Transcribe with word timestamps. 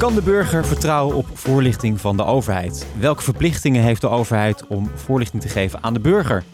Kan 0.00 0.14
de 0.14 0.22
burger 0.22 0.66
vertrouwen 0.66 1.16
op 1.16 1.26
voorlichting 1.34 2.00
van 2.00 2.16
de 2.16 2.24
overheid? 2.24 2.86
Welke 2.98 3.22
verplichtingen 3.22 3.82
heeft 3.82 4.00
de 4.00 4.08
overheid 4.08 4.66
om 4.66 4.90
voorlichting 4.94 5.42
te 5.42 5.48
geven 5.48 5.82
aan 5.82 5.94
de 5.94 6.00
burger? 6.00 6.44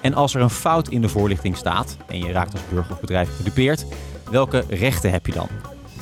En 0.00 0.14
als 0.14 0.34
er 0.34 0.40
een 0.40 0.50
fout 0.50 0.88
in 0.88 1.00
de 1.00 1.08
voorlichting 1.08 1.56
staat 1.56 1.96
en 2.06 2.18
je 2.18 2.32
raakt 2.32 2.52
als 2.52 2.62
burger 2.70 2.92
of 2.92 3.00
bedrijf 3.00 3.36
gedupeerd, 3.36 3.86
welke 4.30 4.64
rechten 4.68 5.10
heb 5.10 5.26
je 5.26 5.32
dan? 5.32 5.48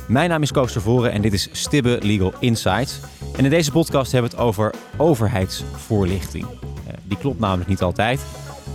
Mijn 0.09 0.29
naam 0.29 0.43
is 0.43 0.53
Koos 0.53 0.73
Voren 0.73 1.13
en 1.13 1.23
dit 1.23 1.33
is 1.33 1.49
Stibbe 1.53 1.99
Legal 2.03 2.33
Insights. 2.39 3.01
En 3.37 3.45
in 3.45 3.51
deze 3.51 3.73
podcast 3.73 4.13
hebben 4.13 4.31
we 4.31 4.37
het 4.37 4.47
over 4.47 4.75
overheidsvoorlichting. 4.97 6.45
Uh, 6.45 6.93
die 7.03 7.19
klopt 7.19 7.41
namelijk 7.41 7.69
niet 7.69 7.83
altijd. 7.83 8.21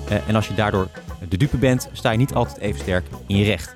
Uh, 0.09 0.27
en 0.27 0.35
als 0.35 0.47
je 0.47 0.53
daardoor 0.53 0.87
de 1.29 1.37
dupe 1.37 1.57
bent, 1.57 1.89
sta 1.91 2.11
je 2.11 2.17
niet 2.17 2.33
altijd 2.33 2.57
even 2.57 2.79
sterk 2.79 3.05
in 3.27 3.37
je 3.37 3.45
recht. 3.45 3.75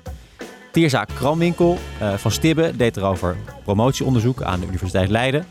Teerza 0.72 1.04
Kramwinkel 1.04 1.78
uh, 2.00 2.14
van 2.14 2.30
Stibbe 2.30 2.76
deed 2.76 2.96
erover 2.96 3.36
promotieonderzoek 3.64 4.42
aan 4.42 4.60
de 4.60 4.66
Universiteit 4.66 5.08
Leiden 5.08 5.46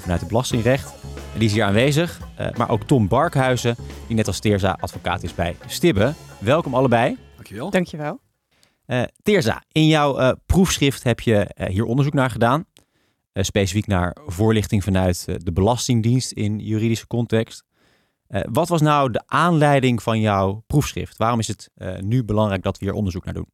vanuit 0.00 0.20
het 0.20 0.28
belastingrecht. 0.28 0.94
En 1.32 1.38
die 1.38 1.48
is 1.48 1.52
hier 1.54 1.64
aanwezig. 1.64 2.20
Uh, 2.40 2.50
maar 2.50 2.70
ook 2.70 2.82
Tom 2.82 3.08
Barkhuizen, 3.08 3.76
die 4.06 4.16
net 4.16 4.26
als 4.26 4.38
Teerza 4.38 4.76
advocaat 4.80 5.22
is 5.22 5.34
bij 5.34 5.56
Stibbe. 5.66 6.14
Welkom 6.38 6.74
allebei. 6.74 7.16
Dankjewel. 7.34 7.70
Dankjewel. 7.70 8.20
Uh, 8.86 9.02
Teerza, 9.22 9.62
in 9.72 9.86
jouw 9.86 10.34
proefschrift 10.46 11.02
heb 11.02 11.20
je 11.20 11.54
hier 11.68 11.84
onderzoek 11.84 12.14
naar 12.14 12.30
gedaan. 12.30 12.64
specifiek 13.32 13.86
naar 13.86 14.16
voorlichting 14.26 14.84
vanuit 14.84 15.24
de 15.44 15.52
Belastingdienst 15.52 16.32
in 16.32 16.58
juridische 16.58 17.06
context. 17.06 17.64
wat 18.28 18.68
was 18.68 18.80
nou 18.80 19.10
de 19.10 19.22
aanleiding 19.26 20.02
van 20.02 20.20
jouw 20.20 20.62
proefschrift? 20.66 21.16
Waarom 21.16 21.38
is 21.38 21.48
het 21.48 21.70
nu 22.00 22.24
belangrijk 22.24 22.62
dat 22.62 22.78
we 22.78 22.84
hier 22.84 22.94
onderzoek 22.94 23.24
naar 23.24 23.34
doen? 23.34 23.48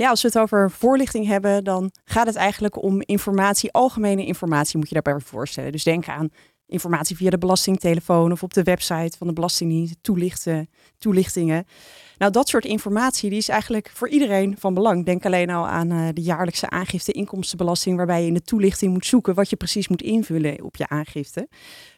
Ja, 0.00 0.08
als 0.08 0.22
we 0.22 0.28
het 0.28 0.38
over 0.38 0.70
voorlichting 0.70 1.26
hebben, 1.26 1.64
dan 1.64 1.90
gaat 2.04 2.26
het 2.26 2.36
eigenlijk 2.36 2.82
om 2.82 3.02
informatie, 3.04 3.72
algemene 3.72 4.26
informatie 4.26 4.78
moet 4.78 4.88
je 4.88 5.00
daarbij 5.00 5.20
voorstellen. 5.20 5.72
Dus 5.72 5.84
denk 5.84 6.08
aan 6.08 6.28
informatie 6.66 7.16
via 7.16 7.30
de 7.30 7.38
belastingtelefoon 7.38 8.32
of 8.32 8.42
op 8.42 8.54
de 8.54 8.62
website 8.62 9.16
van 9.18 9.26
de 9.26 9.32
Belastingdienst, 9.32 9.96
toelichten, 10.00 10.68
toelichtingen. 10.98 11.66
Nou, 12.18 12.32
dat 12.32 12.48
soort 12.48 12.64
informatie 12.64 13.30
die 13.30 13.38
is 13.38 13.48
eigenlijk 13.48 13.90
voor 13.94 14.08
iedereen 14.08 14.56
van 14.58 14.74
belang. 14.74 15.04
Denk 15.04 15.24
alleen 15.26 15.50
al 15.50 15.66
aan 15.66 15.92
uh, 15.92 16.08
de 16.14 16.22
jaarlijkse 16.22 16.70
aangifte 16.70 17.12
inkomstenbelasting, 17.12 17.96
waarbij 17.96 18.20
je 18.20 18.26
in 18.26 18.34
de 18.34 18.42
toelichting 18.42 18.92
moet 18.92 19.06
zoeken 19.06 19.34
wat 19.34 19.50
je 19.50 19.56
precies 19.56 19.88
moet 19.88 20.02
invullen 20.02 20.62
op 20.64 20.76
je 20.76 20.88
aangifte. 20.88 21.48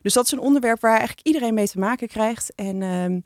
Dus 0.01 0.13
dat 0.13 0.25
is 0.25 0.33
een 0.33 0.41
onderwerp 0.41 0.81
waar 0.81 0.97
eigenlijk 0.97 1.27
iedereen 1.27 1.55
mee 1.55 1.69
te 1.69 1.79
maken 1.79 2.09
krijgt. 2.09 2.55
En 2.55 2.81
uh, 2.81 3.21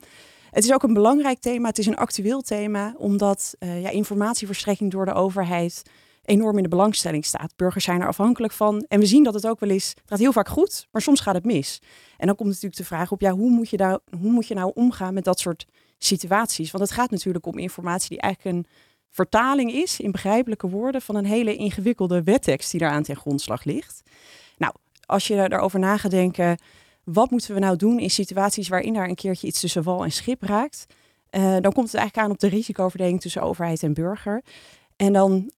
het 0.50 0.64
is 0.64 0.72
ook 0.72 0.82
een 0.82 0.94
belangrijk 0.94 1.38
thema, 1.38 1.68
het 1.68 1.78
is 1.78 1.86
een 1.86 1.96
actueel 1.96 2.40
thema, 2.40 2.94
omdat 2.98 3.54
uh, 3.58 3.82
ja, 3.82 3.90
informatieverstrekking 3.90 4.90
door 4.90 5.04
de 5.04 5.12
overheid 5.12 5.82
enorm 6.26 6.56
in 6.56 6.62
de 6.62 6.68
belangstelling 6.68 7.24
staat. 7.24 7.52
Burgers 7.56 7.84
zijn 7.84 8.00
er 8.00 8.06
afhankelijk 8.06 8.52
van. 8.52 8.84
En 8.88 9.00
we 9.00 9.06
zien 9.06 9.24
dat 9.24 9.34
het 9.34 9.46
ook 9.46 9.60
wel 9.60 9.70
eens, 9.70 9.88
het 9.88 10.02
gaat 10.06 10.18
heel 10.18 10.32
vaak 10.32 10.48
goed, 10.48 10.86
maar 10.90 11.02
soms 11.02 11.20
gaat 11.20 11.34
het 11.34 11.44
mis. 11.44 11.82
En 12.16 12.26
dan 12.26 12.36
komt 12.36 12.48
natuurlijk 12.48 12.76
de 12.76 12.84
vraag 12.84 13.12
op, 13.12 13.20
ja, 13.20 13.32
hoe 13.32 13.50
moet 13.50 13.70
je, 13.70 13.76
nou, 13.76 14.00
hoe 14.20 14.30
moet 14.30 14.46
je 14.46 14.54
nou 14.54 14.72
omgaan 14.74 15.14
met 15.14 15.24
dat 15.24 15.38
soort 15.38 15.66
situaties? 15.98 16.70
Want 16.70 16.84
het 16.84 16.92
gaat 16.92 17.10
natuurlijk 17.10 17.46
om 17.46 17.58
informatie 17.58 18.08
die 18.08 18.20
eigenlijk 18.20 18.56
een 18.56 18.66
vertaling 19.10 19.72
is, 19.72 20.00
in 20.00 20.10
begrijpelijke 20.10 20.68
woorden, 20.68 21.02
van 21.02 21.16
een 21.16 21.24
hele 21.24 21.56
ingewikkelde 21.56 22.22
wettekst 22.22 22.70
die 22.70 22.80
daaraan 22.80 23.02
ten 23.02 23.16
grondslag 23.16 23.64
ligt. 23.64 24.02
Nou, 24.56 24.74
als 25.06 25.26
je 25.26 25.34
erover 25.34 25.78
na 25.78 25.96
gaat 25.96 26.10
denken, 26.10 26.58
wat 27.12 27.30
moeten 27.30 27.54
we 27.54 27.60
nou 27.60 27.76
doen 27.76 27.98
in 27.98 28.10
situaties 28.10 28.68
waarin 28.68 28.92
daar 28.92 29.08
een 29.08 29.14
keertje 29.14 29.46
iets 29.46 29.60
tussen 29.60 29.82
wal 29.82 30.04
en 30.04 30.12
schip 30.12 30.42
raakt? 30.42 30.86
Uh, 31.30 31.42
dan 31.42 31.72
komt 31.72 31.86
het 31.86 31.94
eigenlijk 31.94 32.16
aan 32.16 32.30
op 32.30 32.38
de 32.38 32.48
risicoverdeling 32.48 33.20
tussen 33.20 33.42
overheid 33.42 33.82
en 33.82 33.94
burger. 33.94 34.42
En 34.96 35.12
dan, 35.12 35.50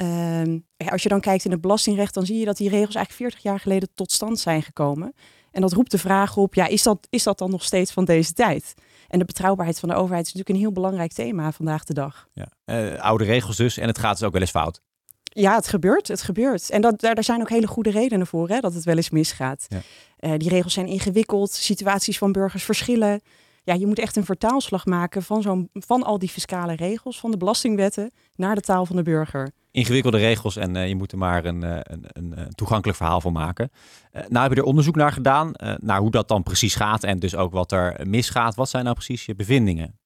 ja, 0.77 0.89
als 0.89 1.03
je 1.03 1.09
dan 1.09 1.21
kijkt 1.21 1.45
in 1.45 1.51
het 1.51 1.61
belastingrecht, 1.61 2.15
dan 2.15 2.27
zie 2.27 2.39
je 2.39 2.45
dat 2.45 2.57
die 2.57 2.69
regels 2.69 2.95
eigenlijk 2.95 3.33
40 3.33 3.43
jaar 3.43 3.61
geleden 3.61 3.89
tot 3.95 4.13
stand 4.13 4.39
zijn 4.39 4.63
gekomen. 4.63 5.15
En 5.51 5.61
dat 5.61 5.73
roept 5.73 5.91
de 5.91 5.99
vraag 5.99 6.37
op, 6.37 6.55
ja, 6.55 6.67
is 6.67 6.83
dat, 6.83 7.07
is 7.11 7.23
dat 7.23 7.39
dan 7.39 7.51
nog 7.51 7.65
steeds 7.65 7.93
van 7.93 8.05
deze 8.05 8.33
tijd? 8.33 8.75
En 9.09 9.19
de 9.19 9.25
betrouwbaarheid 9.25 9.79
van 9.79 9.89
de 9.89 9.95
overheid 9.95 10.27
is 10.27 10.33
natuurlijk 10.33 10.59
een 10.59 10.65
heel 10.65 10.73
belangrijk 10.73 11.13
thema 11.13 11.53
vandaag 11.53 11.85
de 11.85 11.95
dag. 11.95 12.29
Ja. 12.33 12.53
Uh, 12.65 13.01
oude 13.01 13.25
regels 13.25 13.57
dus, 13.57 13.77
en 13.77 13.87
het 13.87 13.99
gaat 13.99 14.19
dus 14.19 14.27
ook 14.27 14.33
wel 14.33 14.41
eens 14.41 14.51
fout. 14.51 14.81
Ja, 15.29 15.55
het 15.55 15.69
gebeurt. 15.69 16.09
Het 16.09 16.23
gebeurt. 16.23 16.71
En 16.71 16.81
dat, 16.81 17.01
daar, 17.01 17.15
daar 17.15 17.25
zijn 17.25 17.41
ook 17.41 17.51
hele 17.51 17.67
goede 17.67 17.91
redenen 17.91 18.27
voor, 18.27 18.49
hè, 18.49 18.61
dat 18.61 18.75
het 18.75 18.85
wel 18.85 18.97
eens 18.97 19.11
misgaat. 19.11 19.67
Ja. 19.69 19.81
Uh, 20.21 20.39
die 20.39 20.49
regels 20.49 20.73
zijn 20.73 20.87
ingewikkeld, 20.87 21.51
situaties 21.51 22.19
van 22.19 22.33
burgers 22.33 22.65
verschillen. 22.65 23.21
Ja, 23.63 23.75
je 23.75 23.87
moet 23.87 23.99
echt 23.99 24.17
een 24.17 24.25
vertaalslag 24.25 24.87
maken 24.87 25.23
van, 25.23 25.43
zo'n, 25.43 25.69
van 25.73 26.03
al 26.03 26.19
die 26.19 26.29
fiscale 26.29 26.75
regels, 26.75 27.21
van 27.21 27.31
de 27.31 27.37
belastingwetten, 27.37 28.11
naar 28.37 28.55
de 28.55 28.61
taal 28.61 28.87
van 28.87 28.97
de 28.97 29.03
burger. 29.03 29.51
Ingewikkelde 29.71 30.19
regels 30.19 30.57
en 30.57 30.75
uh, 30.77 30.89
je 30.89 30.97
moet 30.97 31.13
er 31.13 31.19
maar 31.19 31.45
een, 31.45 31.63
een, 31.63 32.05
een, 32.13 32.39
een 32.39 32.55
toegankelijk 32.55 32.99
verhaal 32.99 33.21
van 33.21 33.33
maken. 33.33 33.71
Uh, 34.13 34.23
nou 34.29 34.43
heb 34.43 34.53
je 34.53 34.61
er 34.61 34.67
onderzoek 34.67 34.97
naar 34.97 35.13
gedaan, 35.13 35.53
naar 35.81 36.01
hoe 36.01 36.11
dat 36.11 36.29
dan 36.29 36.43
precies 36.43 36.75
gaat 36.75 37.05
en 37.05 37.19
dus 37.19 37.37
ook 37.37 37.53
wat 37.53 37.73
er 37.73 38.07
misgaat. 38.07 38.55
Wat 38.55 38.69
zijn 38.69 38.85
nou 38.85 38.95
precies 38.97 39.27
je 39.27 39.35
bevindingen? 39.35 39.98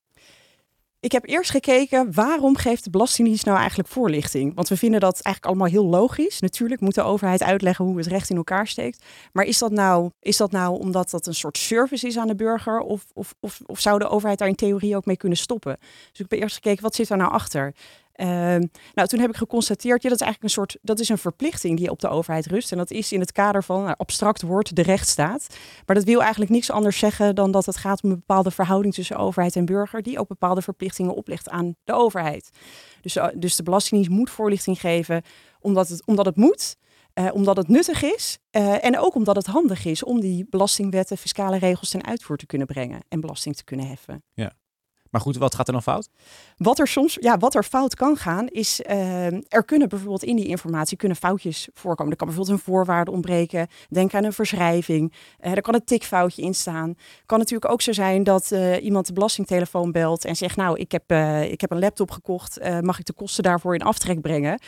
Ik 1.03 1.13
heb 1.13 1.29
eerst 1.29 1.51
gekeken 1.51 2.15
waarom 2.15 2.57
geeft 2.57 2.85
de 2.85 2.91
Belastingdienst 2.91 3.45
nou 3.45 3.59
eigenlijk 3.59 3.89
voorlichting? 3.89 4.55
Want 4.55 4.69
we 4.69 4.77
vinden 4.77 5.01
dat 5.01 5.21
eigenlijk 5.21 5.47
allemaal 5.47 5.73
heel 5.73 5.91
logisch. 5.91 6.41
Natuurlijk 6.41 6.81
moet 6.81 6.95
de 6.95 7.03
overheid 7.03 7.43
uitleggen 7.43 7.85
hoe 7.85 7.97
het 7.97 8.07
recht 8.07 8.31
in 8.31 8.37
elkaar 8.37 8.67
steekt. 8.67 9.05
Maar 9.33 9.45
is 9.45 9.59
dat 9.59 9.71
nou, 9.71 10.11
is 10.21 10.37
dat 10.37 10.51
nou 10.51 10.79
omdat 10.79 11.11
dat 11.11 11.27
een 11.27 11.35
soort 11.35 11.59
service 11.59 12.07
is 12.07 12.19
aan 12.19 12.27
de 12.27 12.35
burger? 12.35 12.79
Of, 12.81 13.05
of, 13.15 13.35
of, 13.41 13.61
of 13.67 13.81
zou 13.81 13.99
de 13.99 14.09
overheid 14.09 14.39
daar 14.39 14.49
in 14.49 14.55
theorie 14.55 14.97
ook 14.97 15.05
mee 15.05 15.17
kunnen 15.17 15.39
stoppen? 15.39 15.77
Dus 15.81 16.21
ik 16.21 16.31
heb 16.31 16.41
eerst 16.41 16.55
gekeken, 16.55 16.83
wat 16.83 16.95
zit 16.95 17.09
daar 17.09 17.19
nou 17.19 17.33
achter? 17.33 17.75
Uh, 18.23 18.29
nou, 18.95 19.09
toen 19.09 19.21
heb 19.21 19.31
ik 19.31 19.37
geconstateerd, 19.37 20.03
dat 20.03 20.13
is 20.13 20.21
eigenlijk 20.21 20.43
een 20.43 20.61
soort, 20.61 20.77
dat 20.83 21.01
is 21.01 21.09
een 21.09 21.19
verplichting 21.19 21.79
die 21.79 21.91
op 21.91 22.01
de 22.01 22.09
overheid 22.09 22.47
rust. 22.47 22.73
En 22.73 22.79
dat 22.79 22.91
is 22.91 23.13
in 23.13 23.21
het 23.21 23.33
kader 23.33 23.65
van, 23.65 23.83
nou, 23.83 23.95
abstract 23.97 24.43
woord, 24.43 24.77
de 24.77 24.83
rechtsstaat. 24.83 25.47
Maar 25.87 25.97
dat 25.97 26.05
wil 26.05 26.21
eigenlijk 26.21 26.51
niks 26.51 26.71
anders 26.71 26.99
zeggen 26.99 27.35
dan 27.35 27.51
dat 27.51 27.67
het 27.67 27.77
gaat 27.77 28.03
om 28.03 28.11
een 28.11 28.17
bepaalde 28.17 28.51
verhouding 28.51 28.95
tussen 28.95 29.17
overheid 29.17 29.57
en 29.57 29.65
burger, 29.65 30.03
die 30.03 30.19
ook 30.19 30.29
bepaalde 30.29 30.63
verplichtingen 30.63 31.15
oplegt 31.15 31.49
aan 31.49 31.75
de 31.85 31.93
overheid. 31.93 32.51
Dus, 33.01 33.17
uh, 33.17 33.27
dus 33.35 33.57
de 33.57 33.63
Belastingdienst 33.63 34.17
moet 34.17 34.31
voorlichting 34.31 34.81
geven, 34.81 35.23
omdat 35.61 35.89
het, 35.89 36.07
omdat 36.07 36.27
het 36.27 36.37
moet. 36.37 36.77
Uh, 37.15 37.29
omdat 37.33 37.57
het 37.57 37.69
nuttig 37.69 38.03
is 38.03 38.39
uh, 38.51 38.85
en 38.85 38.99
ook 38.99 39.15
omdat 39.15 39.37
het 39.37 39.47
handig 39.47 39.85
is 39.85 40.05
om 40.05 40.21
die 40.21 40.47
belastingwetten, 40.51 41.19
fiscale 41.19 41.59
regels 41.59 41.91
ten 41.91 42.05
uitvoer 42.05 42.37
te 42.37 42.47
kunnen 42.47 42.67
brengen 42.67 43.01
en 43.09 43.21
belasting 43.21 43.57
te 43.57 43.65
kunnen 43.65 43.87
heffen. 43.87 44.23
Ja. 44.35 44.53
Maar 45.13 45.21
goed, 45.21 45.37
wat 45.37 45.55
gaat 45.55 45.67
er 45.67 45.73
dan 45.73 45.83
fout? 45.83 46.09
Wat 46.57 46.79
er 46.79 46.89
soms, 46.89 47.17
ja, 47.21 47.39
wat 47.39 47.55
er 47.55 47.65
fout 47.65 47.95
kan 47.95 48.17
gaan, 48.17 48.49
is 48.49 48.81
uh, 48.81 49.27
er 49.27 49.65
kunnen 49.65 49.89
bijvoorbeeld 49.89 50.23
in 50.23 50.37
die 50.37 50.47
informatie 50.47 50.97
kunnen 50.97 51.17
foutjes 51.17 51.69
voorkomen. 51.75 52.13
Er 52.13 52.19
kan 52.19 52.27
bijvoorbeeld 52.27 52.59
een 52.59 52.65
voorwaarde 52.65 53.11
ontbreken. 53.11 53.67
Denk 53.89 54.15
aan 54.15 54.25
een 54.25 54.33
verschrijving. 54.33 55.13
Uh, 55.41 55.53
er 55.53 55.63
kan 55.63 55.75
een 55.75 55.85
tikfoutje 55.85 56.43
in 56.43 56.55
staan. 56.55 56.95
Kan 57.27 57.39
natuurlijk 57.39 57.73
ook 57.73 57.83
zo 57.83 57.93
zijn 57.93 58.23
dat 58.23 58.51
uh, 58.53 58.85
iemand 58.85 59.07
de 59.07 59.13
belastingtelefoon 59.13 59.93
belt 59.93 60.25
en 60.25 60.37
zegt: 60.37 60.57
Nou, 60.57 60.79
ik 60.79 60.93
heb, 60.93 61.13
ik 61.51 61.61
heb 61.61 61.71
een 61.71 61.79
laptop 61.79 62.11
gekocht. 62.11 62.59
mag 62.81 62.99
ik 62.99 63.05
de 63.05 63.13
kosten 63.13 63.43
daarvoor 63.43 63.75
in 63.75 63.83
aftrek 63.83 64.21
brengen? 64.21 64.61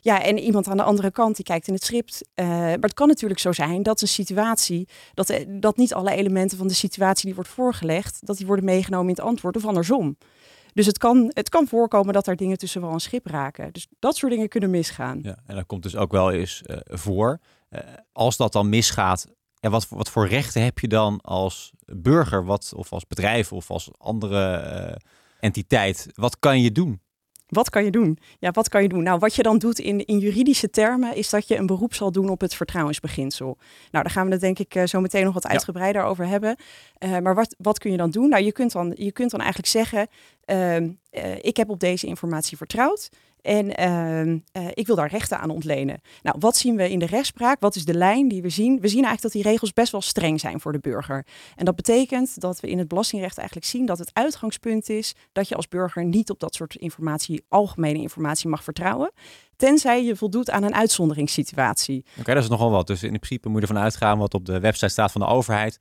Ja, 0.00 0.22
en 0.22 0.38
iemand 0.38 0.68
aan 0.68 0.76
de 0.76 0.82
andere 0.82 1.10
kant 1.10 1.36
die 1.36 1.44
kijkt 1.44 1.66
in 1.66 1.74
het 1.74 1.84
script. 1.84 2.24
Uh, 2.34 2.46
maar 2.46 2.78
het 2.80 2.94
kan 2.94 3.08
natuurlijk 3.08 3.40
zo 3.40 3.52
zijn 3.52 3.82
dat 3.82 4.00
een 4.00 4.08
situatie, 4.08 4.88
dat, 5.14 5.30
eh, 5.30 5.46
dat 5.48 5.76
niet 5.76 5.94
alle 5.94 6.10
elementen 6.10 6.58
van 6.58 6.68
de 6.68 6.74
situatie 6.74 7.24
die 7.24 7.34
wordt 7.34 7.50
voorgelegd, 7.50 8.26
dat 8.26 8.36
die 8.36 8.46
worden 8.46 8.64
meegenomen 8.64 9.08
in 9.08 9.14
het 9.14 9.24
antwoord 9.24 9.56
of 9.56 9.66
andersom. 9.66 10.16
Dus 10.72 10.86
het 10.86 10.98
kan, 10.98 11.30
het 11.34 11.48
kan 11.48 11.66
voorkomen 11.66 12.14
dat 12.14 12.26
er 12.26 12.36
dingen 12.36 12.58
tussen 12.58 12.80
wel 12.80 12.92
een 12.92 13.00
schip 13.00 13.26
raken. 13.26 13.72
Dus 13.72 13.86
dat 13.98 14.16
soort 14.16 14.32
dingen 14.32 14.48
kunnen 14.48 14.70
misgaan. 14.70 15.18
Ja, 15.22 15.38
en 15.46 15.54
dat 15.54 15.66
komt 15.66 15.82
dus 15.82 15.96
ook 15.96 16.12
wel 16.12 16.30
eens 16.30 16.62
uh, 16.64 16.76
voor. 16.84 17.38
Als 18.12 18.36
dat 18.36 18.52
dan 18.52 18.68
misgaat, 18.68 19.26
en 19.60 19.70
wat, 19.70 19.88
wat 19.88 20.10
voor 20.10 20.28
rechten 20.28 20.62
heb 20.62 20.78
je 20.78 20.88
dan 20.88 21.20
als 21.20 21.72
burger 21.86 22.44
wat, 22.44 22.72
of 22.76 22.92
als 22.92 23.06
bedrijf 23.06 23.52
of 23.52 23.70
als 23.70 23.90
andere 23.98 25.00
entiteit? 25.40 26.06
Wat 26.14 26.38
kan 26.38 26.60
je 26.60 26.72
doen? 26.72 27.00
Wat 27.50 27.70
kan 27.70 27.84
je 27.84 27.90
doen? 27.90 28.18
Ja, 28.38 28.50
wat 28.50 28.68
kan 28.68 28.82
je 28.82 28.88
doen? 28.88 29.02
Nou, 29.02 29.18
wat 29.18 29.34
je 29.34 29.42
dan 29.42 29.58
doet 29.58 29.78
in, 29.78 30.04
in 30.04 30.18
juridische 30.18 30.70
termen 30.70 31.16
is 31.16 31.30
dat 31.30 31.48
je 31.48 31.56
een 31.56 31.66
beroep 31.66 31.94
zal 31.94 32.12
doen 32.12 32.28
op 32.28 32.40
het 32.40 32.54
vertrouwensbeginsel. 32.54 33.56
Nou, 33.90 34.04
daar 34.04 34.10
gaan 34.10 34.26
we 34.26 34.32
het 34.32 34.40
denk 34.40 34.58
ik 34.58 34.74
uh, 34.74 34.84
zo 34.86 35.00
meteen 35.00 35.24
nog 35.24 35.34
wat 35.34 35.46
uitgebreider 35.46 36.02
over 36.02 36.26
hebben. 36.26 36.56
Uh, 36.98 37.18
maar 37.18 37.34
wat, 37.34 37.54
wat 37.58 37.78
kun 37.78 37.90
je 37.90 37.96
dan 37.96 38.10
doen? 38.10 38.28
Nou, 38.28 38.44
je 38.44 38.52
kunt 38.52 38.72
dan, 38.72 38.92
je 38.96 39.12
kunt 39.12 39.30
dan 39.30 39.40
eigenlijk 39.40 39.68
zeggen, 39.68 40.08
uh, 40.46 40.76
ik 41.40 41.56
heb 41.56 41.70
op 41.70 41.80
deze 41.80 42.06
informatie 42.06 42.56
vertrouwd. 42.56 43.10
En 43.42 43.80
uh, 44.52 44.68
ik 44.74 44.86
wil 44.86 44.96
daar 44.96 45.10
rechten 45.10 45.38
aan 45.38 45.50
ontlenen. 45.50 46.00
Nou, 46.22 46.36
wat 46.38 46.56
zien 46.56 46.76
we 46.76 46.90
in 46.90 46.98
de 46.98 47.06
rechtspraak? 47.06 47.60
Wat 47.60 47.76
is 47.76 47.84
de 47.84 47.94
lijn 47.94 48.28
die 48.28 48.42
we 48.42 48.48
zien? 48.48 48.80
We 48.80 48.88
zien 48.88 49.04
eigenlijk 49.04 49.22
dat 49.22 49.42
die 49.42 49.50
regels 49.52 49.72
best 49.72 49.92
wel 49.92 50.00
streng 50.00 50.40
zijn 50.40 50.60
voor 50.60 50.72
de 50.72 50.78
burger. 50.78 51.26
En 51.56 51.64
dat 51.64 51.76
betekent 51.76 52.40
dat 52.40 52.60
we 52.60 52.70
in 52.70 52.78
het 52.78 52.88
belastingrecht 52.88 53.38
eigenlijk 53.38 53.66
zien 53.66 53.86
dat 53.86 53.98
het 53.98 54.10
uitgangspunt 54.12 54.88
is 54.88 55.14
dat 55.32 55.48
je 55.48 55.54
als 55.54 55.68
burger 55.68 56.04
niet 56.04 56.30
op 56.30 56.40
dat 56.40 56.54
soort 56.54 56.74
informatie, 56.74 57.44
algemene 57.48 57.98
informatie, 57.98 58.48
mag 58.48 58.64
vertrouwen. 58.64 59.12
Tenzij 59.56 60.04
je 60.04 60.16
voldoet 60.16 60.50
aan 60.50 60.62
een 60.62 60.74
uitzonderingssituatie. 60.74 62.04
Oké, 62.18 62.34
dat 62.34 62.42
is 62.42 62.48
nogal 62.48 62.70
wat. 62.70 62.86
Dus 62.86 63.02
in 63.02 63.08
principe 63.08 63.48
moet 63.48 63.60
je 63.60 63.66
ervan 63.66 63.82
uitgaan 63.82 64.18
wat 64.18 64.34
op 64.34 64.46
de 64.46 64.60
website 64.60 64.88
staat 64.88 65.12
van 65.12 65.20
de 65.20 65.26
overheid 65.26 65.78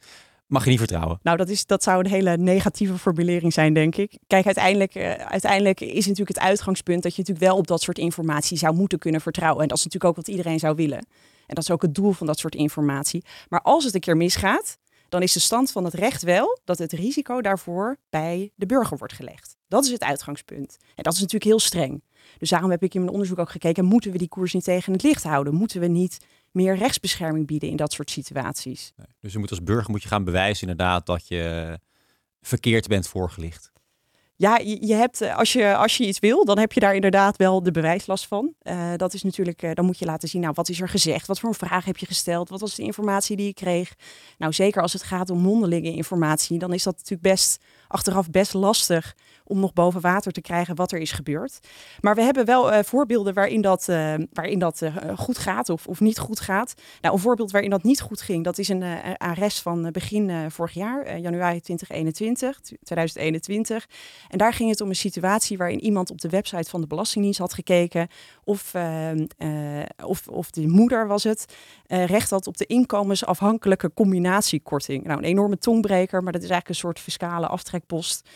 mag 0.49 0.63
je 0.63 0.69
niet 0.69 0.79
vertrouwen. 0.79 1.19
Nou, 1.23 1.37
dat, 1.37 1.49
is, 1.49 1.65
dat 1.65 1.83
zou 1.83 1.99
een 1.99 2.09
hele 2.09 2.37
negatieve 2.37 2.97
formulering 2.97 3.53
zijn, 3.53 3.73
denk 3.73 3.95
ik. 3.95 4.17
Kijk, 4.27 4.45
uiteindelijk, 4.45 4.95
uh, 4.95 5.13
uiteindelijk 5.13 5.81
is 5.81 6.07
natuurlijk 6.07 6.37
het 6.37 6.47
uitgangspunt 6.47 7.03
dat 7.03 7.15
je 7.15 7.19
natuurlijk 7.19 7.45
wel 7.45 7.57
op 7.57 7.67
dat 7.67 7.81
soort 7.81 7.97
informatie 7.97 8.57
zou 8.57 8.75
moeten 8.75 8.99
kunnen 8.99 9.21
vertrouwen. 9.21 9.61
En 9.61 9.67
dat 9.67 9.77
is 9.77 9.83
natuurlijk 9.83 10.11
ook 10.11 10.25
wat 10.25 10.35
iedereen 10.35 10.59
zou 10.59 10.75
willen. 10.75 10.97
En 11.45 11.55
dat 11.55 11.63
is 11.63 11.71
ook 11.71 11.81
het 11.81 11.95
doel 11.95 12.11
van 12.11 12.27
dat 12.27 12.39
soort 12.39 12.55
informatie. 12.55 13.23
Maar 13.49 13.61
als 13.61 13.83
het 13.83 13.93
een 13.93 13.99
keer 13.99 14.17
misgaat, 14.17 14.77
dan 15.09 15.21
is 15.21 15.33
de 15.33 15.39
stand 15.39 15.71
van 15.71 15.83
het 15.83 15.93
recht 15.93 16.23
wel 16.23 16.59
dat 16.63 16.77
het 16.77 16.91
risico 16.91 17.41
daarvoor 17.41 17.97
bij 18.09 18.51
de 18.55 18.65
burger 18.65 18.97
wordt 18.97 19.13
gelegd. 19.13 19.57
Dat 19.67 19.85
is 19.85 19.91
het 19.91 20.03
uitgangspunt. 20.03 20.77
En 20.95 21.03
dat 21.03 21.13
is 21.13 21.19
natuurlijk 21.19 21.51
heel 21.51 21.59
streng. 21.59 22.03
Dus 22.37 22.49
daarom 22.49 22.71
heb 22.71 22.83
ik 22.83 22.93
in 22.93 23.01
mijn 23.01 23.13
onderzoek 23.13 23.39
ook 23.39 23.49
gekeken, 23.49 23.85
moeten 23.85 24.11
we 24.11 24.17
die 24.17 24.27
koers 24.27 24.53
niet 24.53 24.63
tegen 24.63 24.93
het 24.93 25.03
licht 25.03 25.23
houden? 25.23 25.53
Moeten 25.53 25.79
we 25.79 25.87
niet 25.87 26.17
meer 26.51 26.75
rechtsbescherming 26.75 27.47
bieden 27.47 27.69
in 27.69 27.75
dat 27.75 27.93
soort 27.93 28.09
situaties? 28.09 28.93
Dus 29.19 29.33
je 29.33 29.39
moet 29.39 29.49
als 29.49 29.63
burger 29.63 29.91
moet 29.91 30.01
je 30.01 30.07
gaan 30.07 30.23
bewijzen 30.23 30.67
inderdaad 30.67 31.05
dat 31.05 31.27
je 31.27 31.79
verkeerd 32.41 32.87
bent 32.87 33.07
voorgelicht. 33.07 33.71
Ja, 34.41 34.57
je, 34.57 34.93
hebt, 34.93 35.21
eh, 35.21 35.37
als 35.37 35.53
je, 35.53 35.75
als 35.75 35.97
je 35.97 36.05
iets 36.05 36.19
wil, 36.19 36.45
dan 36.45 36.59
heb 36.59 36.71
je 36.71 36.79
daar 36.79 36.95
inderdaad 36.95 37.37
wel 37.37 37.63
de 37.63 37.71
bewijslast 37.71 38.27
van. 38.27 38.53
Uh, 38.63 38.93
dat 38.95 39.13
is 39.13 39.23
natuurlijk, 39.23 39.63
uh, 39.63 39.71
dan 39.73 39.85
moet 39.85 39.99
je 39.99 40.05
laten 40.05 40.29
zien, 40.29 40.41
nou, 40.41 40.53
wat 40.55 40.69
is 40.69 40.81
er 40.81 40.89
gezegd? 40.89 41.27
Wat 41.27 41.39
voor 41.39 41.49
een 41.49 41.55
vraag 41.55 41.85
heb 41.85 41.97
je 41.97 42.05
gesteld? 42.05 42.49
Wat 42.49 42.59
was 42.59 42.75
de 42.75 42.83
informatie 42.83 43.35
die 43.35 43.45
je 43.45 43.53
kreeg? 43.53 43.93
Nou, 44.37 44.53
zeker 44.53 44.81
als 44.81 44.93
het 44.93 45.03
gaat 45.03 45.29
om 45.29 45.39
mondelinge 45.39 45.91
informatie, 45.91 46.59
dan 46.59 46.73
is 46.73 46.83
dat 46.83 46.93
natuurlijk 46.93 47.21
best 47.21 47.63
achteraf 47.87 48.29
best 48.29 48.53
lastig 48.53 49.15
om 49.49 49.59
nog 49.59 49.73
boven 49.73 50.01
water 50.01 50.31
te 50.31 50.41
krijgen 50.41 50.75
wat 50.75 50.91
er 50.91 50.99
is 50.99 51.11
gebeurd. 51.11 51.59
Maar 51.99 52.15
we 52.15 52.21
hebben 52.21 52.45
wel 52.45 52.73
uh, 52.73 52.79
voorbeelden 52.83 53.33
waarin 53.33 53.61
dat, 53.61 53.87
uh, 53.89 54.13
waarin 54.33 54.59
dat 54.59 54.81
uh, 54.81 54.95
goed 55.15 55.37
gaat 55.37 55.69
of, 55.69 55.87
of 55.87 55.99
niet 55.99 56.19
goed 56.19 56.39
gaat. 56.39 56.73
Nou, 57.01 57.13
een 57.13 57.21
voorbeeld 57.21 57.51
waarin 57.51 57.69
dat 57.69 57.83
niet 57.83 58.01
goed 58.01 58.21
ging, 58.21 58.43
dat 58.43 58.57
is 58.57 58.69
een 58.69 58.83
arrest 59.17 59.61
van 59.61 59.91
begin 59.91 60.51
vorig 60.51 60.73
jaar, 60.73 61.19
januari 61.19 61.61
2021, 61.61 62.59
2021. 62.83 63.87
En 64.27 64.37
daar 64.37 64.53
ging 64.53 64.69
het 64.69 64.81
om 64.81 64.89
een 64.89 64.95
situatie 64.95 65.57
waarin 65.57 65.83
iemand 65.83 66.11
op 66.11 66.21
de 66.21 66.29
website 66.29 66.69
van 66.69 66.81
de 66.81 66.87
Belastingdienst 66.87 67.39
had 67.39 67.53
gekeken 67.53 68.07
of, 68.43 68.73
of, 70.03 70.27
of 70.27 70.51
de 70.51 70.67
moeder 70.67 71.07
was 71.07 71.23
het, 71.23 71.45
recht 71.87 72.29
had 72.29 72.47
op 72.47 72.57
de 72.57 72.65
inkomensafhankelijke 72.65 73.93
combinatiekorting. 73.93 75.03
Nou, 75.03 75.17
een 75.17 75.25
enorme 75.25 75.57
tongbreker, 75.57 76.23
maar 76.23 76.33
dat 76.33 76.43
is 76.43 76.49
eigenlijk 76.49 76.69
een 76.69 76.87
soort 76.87 76.99
fiscale 76.99 77.47
aftrekpost. 77.47 78.29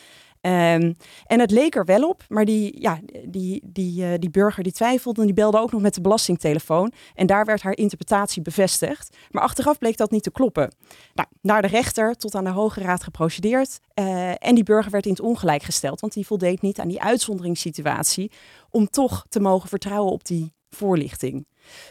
Um, 0.46 0.96
en 1.26 1.40
het 1.40 1.52
leek 1.52 1.76
er 1.76 1.86
wel 1.86 2.08
op, 2.10 2.24
maar 2.28 2.46
die, 2.46 2.82
ja, 2.82 3.00
die, 3.26 3.62
die, 3.66 4.04
uh, 4.04 4.14
die 4.20 4.30
burger 4.30 4.64
die 4.64 4.72
twijfelde 4.72 5.20
en 5.20 5.26
die 5.26 5.36
belde 5.36 5.60
ook 5.60 5.72
nog 5.72 5.82
met 5.82 5.94
de 5.94 6.02
belastingtelefoon. 6.02 6.92
En 7.16 7.28
daar 7.28 7.46
werd 7.46 7.62
haar 7.62 7.78
interpretatie 7.78 8.42
bevestigd. 8.42 9.18
Maar 9.32 9.44
achteraf 9.44 9.78
bleek 9.78 9.98
dat 9.98 10.12
niet 10.12 10.24
te 10.24 10.32
kloppen. 10.32 10.76
Nou, 11.14 11.28
naar 11.42 11.62
de 11.62 11.68
rechter, 11.68 12.16
tot 12.16 12.36
aan 12.36 12.44
de 12.44 12.50
Hoge 12.50 12.80
Raad 12.80 13.04
geprocedeerd. 13.04 13.80
Uh, 14.00 14.30
en 14.30 14.56
die 14.56 14.64
burger 14.64 14.92
werd 14.92 15.06
in 15.06 15.12
het 15.12 15.22
ongelijk 15.22 15.64
gesteld, 15.64 16.00
want 16.00 16.14
die 16.14 16.26
voldeed 16.26 16.62
niet 16.62 16.80
aan 16.80 16.88
die 16.88 17.02
uitzonderingssituatie 17.02 18.32
om 18.70 18.90
toch 18.90 19.26
te 19.30 19.40
mogen 19.40 19.70
vertrouwen 19.70 20.12
op 20.12 20.26
die 20.26 20.54
voorlichting. 20.70 21.46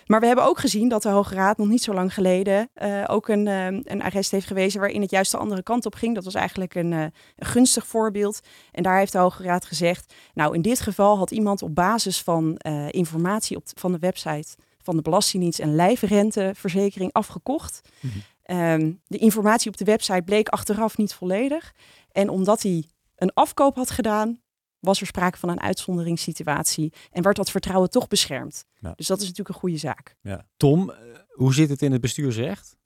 Maar 0.06 0.20
we 0.20 0.26
hebben 0.26 0.44
ook 0.44 0.58
gezien 0.58 0.88
dat 0.88 1.02
de 1.02 1.08
Hoge 1.08 1.34
Raad 1.34 1.58
nog 1.58 1.68
niet 1.68 1.82
zo 1.82 1.94
lang 1.94 2.14
geleden 2.14 2.70
uh, 2.82 3.04
ook 3.06 3.28
een, 3.28 3.46
uh, 3.46 3.66
een 3.66 4.02
arrest 4.02 4.30
heeft 4.30 4.46
gewezen 4.46 4.80
waarin 4.80 5.00
het 5.00 5.10
juist 5.10 5.30
de 5.30 5.36
andere 5.36 5.62
kant 5.62 5.86
op 5.86 5.94
ging. 5.94 6.14
Dat 6.14 6.24
was 6.24 6.34
eigenlijk 6.34 6.74
een, 6.74 6.92
uh, 6.92 7.00
een, 7.00 7.12
gunstig 7.36 7.86
voorbeeld. 7.86 8.40
En 8.72 8.82
daar 8.82 8.98
heeft 8.98 9.12
de 9.12 9.18
Hoge 9.18 9.42
Raad 9.42 9.64
gezegd, 9.64 10.14
nou 10.34 10.54
in 10.54 10.62
dit 10.62 10.80
geval 10.80 11.18
had 11.18 11.30
iemand 11.30 11.62
op 11.62 11.74
basis 11.74 12.22
van 12.22 12.56
informatie 12.90 13.56
op 13.56 13.62
van 13.74 13.92
de 13.92 13.98
website 13.98 14.56
van 14.82 14.96
de 14.96 15.02
Belastingdienst 15.02 15.60
een 15.60 15.74
lijfrenteverzekering 15.74 17.12
afgekocht. 17.12 17.80
Mm 18.00 18.10
-hmm. 18.10 18.56
um, 18.56 19.00
de 19.06 19.18
informatie 19.18 19.70
op 19.70 19.76
de 19.76 19.84
website 19.84 20.22
bleek 20.22 20.48
achteraf 20.48 20.96
niet 20.96 21.14
volledig. 21.14 21.74
En 22.12 22.28
omdat 22.28 22.62
hij 22.62 22.84
een 23.16 23.32
afkoop 23.34 23.76
had 23.76 23.90
gedaan, 23.90 24.40
was 24.82 25.00
er 25.00 25.06
sprake 25.06 25.38
van 25.38 25.48
een 25.48 25.60
uitzonderingssituatie 25.60 26.92
en 27.10 27.22
werd 27.22 27.36
dat 27.36 27.50
vertrouwen 27.50 27.90
toch 27.90 28.08
beschermd. 28.08 28.64
Ja. 28.78 28.92
Dus 28.96 29.06
dat 29.06 29.16
is 29.20 29.22
natuurlijk 29.22 29.54
een 29.54 29.60
goede 29.60 29.76
zaak. 29.76 30.16
Ja. 30.20 30.46
Tom, 30.56 30.90
eh, 30.90 30.96
hoe 31.28 31.54
zit 31.54 31.68
het 31.68 31.82
in 31.82 31.92
het 31.92 32.00
bestuursrecht? 32.00 32.76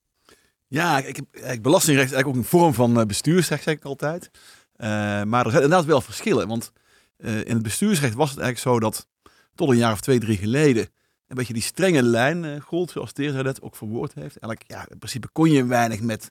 Ja, 0.66 0.98
ik 0.98 1.16
heb, 1.16 1.62
belastingrecht 1.62 2.08
is 2.08 2.14
eigenlijk 2.14 2.26
ook 2.26 2.34
een 2.34 2.58
vorm 2.58 2.74
van 2.74 3.00
eh, 3.00 3.06
bestuursrecht, 3.06 3.62
zeg 3.62 3.74
ik 3.74 3.84
altijd. 3.84 4.30
Uh, 4.76 4.86
maar 5.22 5.44
er 5.44 5.50
zijn 5.50 5.62
inderdaad 5.62 5.84
wel 5.84 6.00
verschillen. 6.00 6.48
Want 6.48 6.72
uh, 7.18 7.38
in 7.38 7.54
het 7.54 7.62
bestuursrecht 7.62 8.14
was 8.14 8.30
het 8.30 8.38
eigenlijk 8.38 8.68
zo 8.68 8.80
dat 8.80 9.06
tot 9.54 9.70
een 9.70 9.76
jaar 9.76 9.92
of 9.92 10.00
twee, 10.00 10.18
drie 10.18 10.36
geleden 10.36 10.88
een 11.26 11.36
beetje 11.36 11.52
die 11.52 11.62
strenge 11.62 12.02
lijn 12.02 12.44
uh, 12.44 12.60
gold, 12.60 12.90
zoals 12.90 13.12
Teerza 13.12 13.42
dat 13.42 13.62
ook 13.62 13.76
verwoord 13.76 14.14
heeft. 14.14 14.38
Eigenlijk, 14.38 14.64
ja, 14.66 14.86
in 14.90 14.98
principe 14.98 15.28
kon 15.32 15.50
je 15.50 15.64
weinig 15.64 16.00
met 16.00 16.30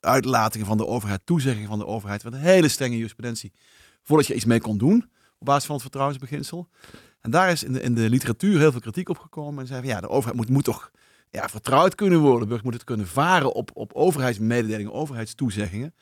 uitlatingen 0.00 0.66
van 0.66 0.76
de 0.76 0.86
overheid, 0.86 1.20
toezeggingen 1.24 1.68
van 1.68 1.78
de 1.78 1.86
overheid, 1.86 2.24
met 2.24 2.32
een 2.32 2.38
hele 2.38 2.68
strenge 2.68 2.96
jurisprudentie 2.96 3.52
voordat 4.04 4.26
je 4.26 4.34
iets 4.34 4.44
mee 4.44 4.60
kon 4.60 4.78
doen 4.78 5.10
op 5.38 5.46
basis 5.46 5.64
van 5.64 5.74
het 5.74 5.82
vertrouwensbeginsel. 5.82 6.68
En 7.20 7.30
daar 7.30 7.50
is 7.50 7.64
in 7.64 7.72
de, 7.72 7.80
in 7.80 7.94
de 7.94 8.10
literatuur 8.10 8.58
heel 8.58 8.70
veel 8.70 8.80
kritiek 8.80 9.08
op 9.08 9.18
gekomen. 9.18 9.60
En 9.60 9.66
zei 9.66 9.80
van 9.80 9.88
ja, 9.88 10.00
de 10.00 10.08
overheid 10.08 10.36
moet, 10.36 10.48
moet 10.48 10.64
toch 10.64 10.90
ja, 11.30 11.48
vertrouwd 11.48 11.94
kunnen 11.94 12.18
worden. 12.18 12.40
De 12.40 12.46
burger 12.46 12.64
moet 12.64 12.74
het 12.74 12.84
kunnen 12.84 13.06
varen 13.06 13.52
op, 13.52 13.70
op 13.74 13.92
overheidsmededelingen, 13.92 14.92
overheidstoezeggingen. 14.92 15.94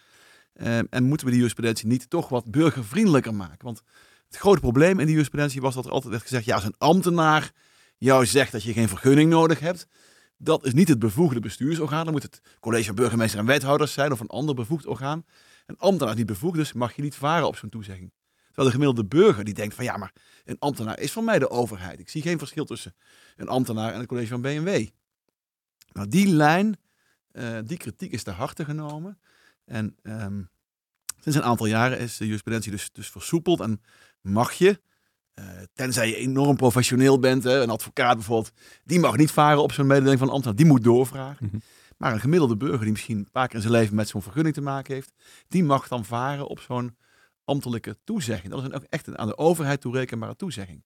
Uh, 0.56 0.78
en 0.78 1.04
moeten 1.04 1.26
we 1.26 1.32
die 1.32 1.40
jurisprudentie 1.40 1.86
niet 1.86 2.10
toch 2.10 2.28
wat 2.28 2.50
burgervriendelijker 2.50 3.34
maken? 3.34 3.64
Want 3.64 3.82
het 4.26 4.36
grote 4.36 4.60
probleem 4.60 4.98
in 4.98 5.04
die 5.04 5.14
jurisprudentie 5.14 5.60
was 5.60 5.74
dat 5.74 5.84
er 5.84 5.90
altijd 5.90 6.10
werd 6.10 6.22
gezegd: 6.22 6.44
ja, 6.44 6.54
als 6.54 6.64
een 6.64 6.74
ambtenaar 6.78 7.52
jou 7.98 8.26
zegt 8.26 8.52
dat 8.52 8.62
je 8.62 8.72
geen 8.72 8.88
vergunning 8.88 9.30
nodig 9.30 9.60
hebt, 9.60 9.86
dat 10.36 10.64
is 10.64 10.72
niet 10.72 10.88
het 10.88 10.98
bevoegde 10.98 11.40
bestuursorgaan. 11.40 12.04
Dan 12.04 12.12
moet 12.12 12.22
het 12.22 12.40
college 12.60 12.84
van 12.84 12.94
burgemeester 12.94 13.38
en 13.38 13.46
wethouders 13.46 13.92
zijn 13.92 14.12
of 14.12 14.20
een 14.20 14.26
ander 14.26 14.54
bevoegd 14.54 14.86
orgaan. 14.86 15.24
Een 15.72 15.78
ambtenaar 15.78 16.14
die 16.14 16.24
bevoegd 16.24 16.58
is, 16.58 16.72
mag 16.72 16.96
je 16.96 17.02
niet 17.02 17.14
varen 17.14 17.46
op 17.46 17.56
zo'n 17.56 17.68
toezegging. 17.68 18.12
Terwijl 18.46 18.66
de 18.66 18.72
gemiddelde 18.72 19.04
burger 19.04 19.44
die 19.44 19.54
denkt 19.54 19.74
van 19.74 19.84
ja, 19.84 19.96
maar 19.96 20.12
een 20.44 20.58
ambtenaar 20.58 21.00
is 21.00 21.12
van 21.12 21.24
mij 21.24 21.38
de 21.38 21.50
overheid. 21.50 22.00
Ik 22.00 22.08
zie 22.08 22.22
geen 22.22 22.38
verschil 22.38 22.64
tussen 22.64 22.94
een 23.36 23.48
ambtenaar 23.48 23.92
en 23.92 23.98
het 23.98 24.08
college 24.08 24.28
van 24.28 24.40
BMW. 24.40 24.86
Nou, 25.92 26.08
die 26.08 26.26
lijn, 26.26 26.76
uh, 27.32 27.58
die 27.64 27.76
kritiek 27.76 28.12
is 28.12 28.22
te 28.22 28.30
harte 28.30 28.64
genomen. 28.64 29.18
En 29.64 29.96
um, 30.02 30.50
sinds 31.20 31.38
een 31.38 31.44
aantal 31.44 31.66
jaren 31.66 31.98
is 31.98 32.16
de 32.16 32.24
jurisprudentie 32.24 32.70
dus, 32.70 32.90
dus 32.92 33.10
versoepeld 33.10 33.60
en 33.60 33.82
mag 34.20 34.52
je, 34.52 34.80
uh, 35.34 35.44
tenzij 35.74 36.08
je 36.08 36.16
enorm 36.16 36.56
professioneel 36.56 37.18
bent, 37.18 37.44
hè, 37.44 37.62
een 37.62 37.70
advocaat 37.70 38.14
bijvoorbeeld, 38.14 38.52
die 38.84 39.00
mag 39.00 39.16
niet 39.16 39.30
varen 39.30 39.62
op 39.62 39.72
zo'n 39.72 39.86
mededeling 39.86 40.18
van 40.18 40.28
een 40.28 40.34
ambtenaar, 40.34 40.58
die 40.58 40.66
moet 40.66 40.84
doorvragen. 40.84 41.48
-hmm. 41.50 41.62
Maar 42.02 42.12
een 42.12 42.20
gemiddelde 42.20 42.56
burger 42.56 42.80
die 42.80 42.90
misschien 42.90 43.18
een 43.18 43.30
paar 43.30 43.46
keer 43.46 43.56
in 43.56 43.60
zijn 43.60 43.72
leven 43.72 43.94
met 43.94 44.08
zo'n 44.08 44.22
vergunning 44.22 44.54
te 44.54 44.60
maken 44.60 44.94
heeft, 44.94 45.12
die 45.48 45.64
mag 45.64 45.88
dan 45.88 46.04
varen 46.04 46.46
op 46.46 46.60
zo'n 46.60 46.96
ambtelijke 47.44 47.98
toezegging. 48.04 48.52
Dat 48.52 48.62
is 48.62 48.68
een, 48.68 48.86
echt 48.88 49.06
een 49.06 49.18
aan 49.18 49.26
de 49.26 49.38
overheid 49.38 49.80
toerekenbare 49.80 50.36
toezegging. 50.36 50.84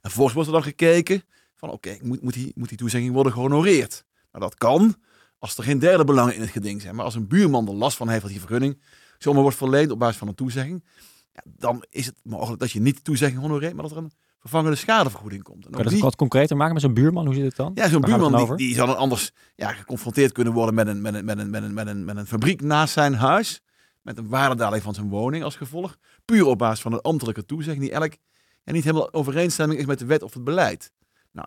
En 0.00 0.10
vervolgens 0.10 0.34
wordt 0.34 0.48
er 0.48 0.54
dan 0.54 0.64
gekeken 0.64 1.22
van 1.54 1.70
oké, 1.70 1.98
moet, 2.02 2.22
moet, 2.22 2.34
die, 2.34 2.52
moet 2.54 2.68
die 2.68 2.78
toezegging 2.78 3.12
worden 3.12 3.32
gehonoreerd? 3.32 4.04
Nou, 4.32 4.44
dat 4.44 4.54
kan 4.54 4.96
als 5.38 5.56
er 5.56 5.64
geen 5.64 5.78
derde 5.78 6.04
belangen 6.04 6.34
in 6.34 6.40
het 6.40 6.50
geding 6.50 6.82
zijn. 6.82 6.94
Maar 6.94 7.04
als 7.04 7.14
een 7.14 7.28
buurman 7.28 7.68
er 7.68 7.74
last 7.74 7.96
van 7.96 8.08
heeft 8.08 8.22
dat 8.22 8.30
die 8.30 8.40
vergunning 8.40 8.82
zomaar 9.18 9.42
wordt 9.42 9.56
verleend 9.56 9.90
op 9.90 9.98
basis 9.98 10.16
van 10.16 10.28
een 10.28 10.34
toezegging, 10.34 10.84
ja, 11.32 11.42
dan 11.44 11.84
is 11.90 12.06
het 12.06 12.16
mogelijk 12.22 12.60
dat 12.60 12.70
je 12.70 12.80
niet 12.80 13.04
toezegging 13.04 13.40
honoreert, 13.40 13.74
maar 13.74 13.82
dat 13.82 13.92
er 13.92 13.98
een 13.98 14.12
vervangende 14.44 14.76
schadevergoeding 14.76 15.42
komt. 15.42 15.64
En 15.64 15.70
kan 15.70 15.78
je 15.78 15.84
dat 15.84 15.92
die... 15.92 16.02
wat 16.02 16.16
concreter 16.16 16.56
maken 16.56 16.72
met 16.72 16.82
zo'n 16.82 16.94
buurman? 16.94 17.26
Hoe 17.26 17.34
zit 17.34 17.44
het 17.44 17.56
dan? 17.56 17.70
Ja, 17.74 17.88
zo'n 17.88 18.00
buurman 18.00 18.36
die, 18.36 18.56
die 18.56 18.74
zal 18.74 18.86
dan 18.86 18.96
anders 18.96 19.30
ja, 19.54 19.72
geconfronteerd 19.72 20.32
kunnen 20.32 20.52
worden 20.52 20.74
met 20.74 20.86
een, 20.86 21.00
met, 21.00 21.14
een, 21.14 21.24
met, 21.24 21.38
een, 21.38 21.50
met, 21.50 21.62
een, 21.62 21.74
met, 21.74 21.86
een, 21.86 22.04
met 22.04 22.16
een 22.16 22.26
fabriek 22.26 22.60
naast 22.60 22.92
zijn 22.92 23.14
huis. 23.14 23.60
Met 24.02 24.18
een 24.18 24.28
waardedaling 24.28 24.82
van 24.82 24.94
zijn 24.94 25.08
woning 25.08 25.44
als 25.44 25.56
gevolg. 25.56 25.96
Puur 26.24 26.46
op 26.46 26.58
basis 26.58 26.80
van 26.80 26.92
een 26.92 27.00
ambtelijke 27.00 27.44
toezegging 27.44 27.80
die 27.80 27.90
eigenlijk 27.90 28.20
ja, 28.64 28.72
niet 28.72 28.84
helemaal 28.84 29.12
overeenstemming 29.12 29.80
is 29.80 29.86
met 29.86 29.98
de 29.98 30.04
wet 30.04 30.22
of 30.22 30.34
het 30.34 30.44
beleid. 30.44 30.92
Nou, 31.32 31.46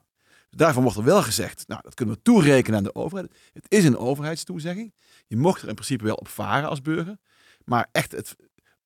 daarvan 0.50 0.84
wordt 0.84 0.98
er 0.98 1.04
wel 1.04 1.24
gezegd, 1.24 1.68
nou, 1.68 1.82
dat 1.84 1.94
kunnen 1.94 2.16
we 2.16 2.22
toerekenen 2.22 2.77
aan 2.77 2.84
de 2.84 2.96
overheid. 2.96 3.32
Het 3.54 3.66
is 3.68 3.84
een 3.84 3.98
overheidstoezegging. 3.98 4.94
Je 5.27 5.38
mocht 5.38 5.62
er 5.62 5.68
in 5.68 5.74
principe 5.74 6.04
wel 6.04 6.16
op 6.16 6.27
varen 6.27 6.70
als 6.70 6.82
burger. 6.82 7.18
Maar 7.63 7.88
echt 7.92 8.12
het 8.12 8.36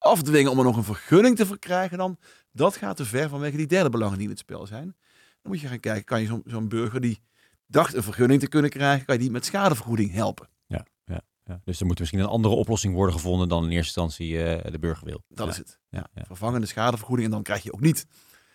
afdwingen 0.02 0.52
om 0.52 0.58
er 0.58 0.64
nog 0.64 0.78
een 0.78 0.84
vergunning 0.84 1.36
te 1.36 1.46
verkrijgen 1.46 1.98
dan, 1.98 2.18
dat 2.52 2.76
gaat 2.76 2.98
te 2.98 3.06
ver 3.06 3.30
vanwege 3.30 3.58
die 3.58 3.68
derde 3.68 3.90
belangen 3.90 4.16
die 4.16 4.24
in 4.24 4.30
het 4.30 4.40
spel 4.40 4.68
zijn. 4.68 4.96
Dan 5.42 5.52
moet 5.52 5.60
je 5.60 5.68
gaan 5.68 5.80
kijken, 5.80 6.04
kan 6.04 6.22
je 6.22 6.42
zo'n 6.46 6.68
burger 6.68 7.02
die 7.02 7.20
dacht 7.68 7.94
een 7.94 8.04
vergunning 8.04 8.40
te 8.40 8.48
kunnen 8.48 8.72
krijgen, 8.72 9.06
kan 9.06 9.16
je 9.16 9.22
die 9.22 9.32
met 9.32 9.46
schadevergoeding 9.46 10.12
helpen? 10.12 10.50
Ja, 10.66 10.86
ja, 11.06 11.22
ja. 11.44 11.62
Dus 11.64 11.80
er 11.80 11.86
moet 11.86 12.00
misschien 12.00 12.20
een 12.20 12.26
andere 12.26 12.54
oplossing 12.54 12.94
worden 12.94 13.16
gevonden 13.16 13.50
dan 13.50 13.64
in 13.64 13.70
eerste 13.70 14.02
instantie 14.02 14.34
uh, 14.34 14.72
de 14.72 14.80
burger 14.80 15.06
wil. 15.06 15.24
Dat 15.28 15.46
ja. 15.46 15.52
is 15.52 15.58
het. 15.58 15.80
Ja, 15.90 16.08
ja. 16.14 16.24
Vervangende 16.26 16.68
schadevergoeding 16.68 17.28
en 17.28 17.34
dan 17.34 17.44
krijg 17.44 17.64
je 17.64 17.74
ook 17.74 17.82
niet, 17.82 18.06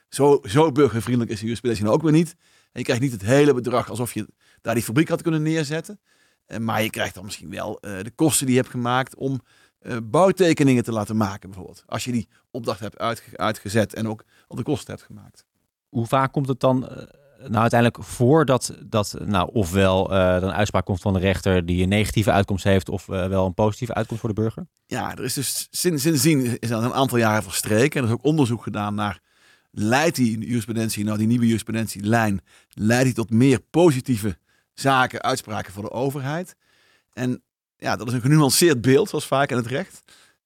zo, 0.09 0.41
zo 0.43 0.73
burgervriendelijk 0.73 1.31
is 1.31 1.39
de 1.39 1.45
jurisprudentie 1.45 1.87
nou 1.87 1.97
ook 1.97 2.05
weer 2.05 2.13
niet. 2.13 2.35
En 2.73 2.83
je 2.83 2.83
krijgt 2.83 3.03
niet 3.03 3.13
het 3.13 3.23
hele 3.23 3.55
bedrag 3.55 3.91
alsof 3.91 4.15
je 4.15 4.29
daar 4.61 4.75
die 4.75 4.83
fabriek 4.83 5.09
had 5.09 5.23
kunnen 5.23 5.43
neerzetten. 5.43 6.01
Uh, 6.47 6.59
maar 6.59 6.83
je 6.83 6.91
krijgt 6.91 7.15
dan 7.15 7.25
misschien 7.25 7.51
wel 7.51 7.79
uh, 7.81 8.03
de 8.03 8.11
kosten 8.11 8.47
die 8.47 8.55
je 8.55 8.61
hebt 8.61 8.73
gemaakt 8.73 9.15
om 9.15 9.41
uh, 9.87 9.97
bouwtekeningen 10.03 10.85
te 10.85 10.93
laten 10.93 11.17
maken, 11.17 11.49
bijvoorbeeld. 11.49 11.83
Als 11.87 12.05
je 12.05 12.13
die 12.13 12.29
opdracht 12.51 12.81
hebt 12.81 12.99
uitge 12.99 13.37
uitgezet 13.37 13.95
en 13.95 14.09
ook 14.09 14.25
al 14.49 14.57
de 14.57 14.63
kosten 14.63 14.95
hebt 14.95 15.07
gemaakt. 15.07 15.45
Hoe 15.89 16.07
vaak 16.07 16.33
komt 16.33 16.49
het 16.49 16.61
dan 16.61 16.83
uh, 16.83 16.89
nou 17.39 17.57
uiteindelijk 17.57 18.05
voor 18.05 18.45
dat, 18.45 18.75
nou, 19.25 19.51
ofwel 19.53 20.13
uh, 20.13 20.35
een 20.41 20.53
uitspraak 20.53 20.85
komt 20.85 21.01
van 21.01 21.13
de 21.13 21.19
rechter 21.19 21.67
die 21.67 21.83
een 21.83 21.89
negatieve 21.89 22.31
uitkomst 22.31 22.65
heeft, 22.65 22.89
of 22.89 23.07
wel 23.07 23.47
een 23.47 23.55
positieve 23.55 23.95
uitkomst 23.95 24.21
voor 24.21 24.35
de 24.35 24.41
burger? 24.41 24.67
Ja, 24.87 25.17
er 25.17 25.25
is 25.25 25.35
dus 25.35 25.69
sinds, 25.71 26.03
sindsdien 26.03 26.61
is 26.61 26.71
er 26.71 26.77
een 26.77 26.95
aantal 26.95 27.19
jaren 27.19 27.43
verstreken. 27.43 28.01
En 28.01 28.07
er 28.07 28.13
is 28.13 28.19
ook 28.19 28.25
onderzoek 28.25 28.63
gedaan 28.63 28.95
naar 28.95 29.21
leidt 29.71 30.17
die 30.17 30.39
jurisprudentie, 30.39 31.05
nou 31.05 31.19
die 31.19 31.27
nieuwe 31.27 31.47
jurisprudentielijn, 31.47 32.41
leidt 32.69 33.05
die 33.05 33.15
tot 33.15 33.31
meer 33.31 33.61
positieve 33.61 34.39
zaken, 34.75 35.23
uitspraken 35.23 35.73
voor 35.73 35.83
de 35.83 35.91
overheid. 35.91 36.57
En 37.13 37.43
ja, 37.77 37.97
dat 37.97 38.07
is 38.07 38.13
een 38.13 38.21
genuanceerd 38.21 38.81
beeld, 38.81 39.09
zoals 39.09 39.27
vaak 39.27 39.51
in 39.51 39.57
het 39.57 39.67
recht. 39.67 40.03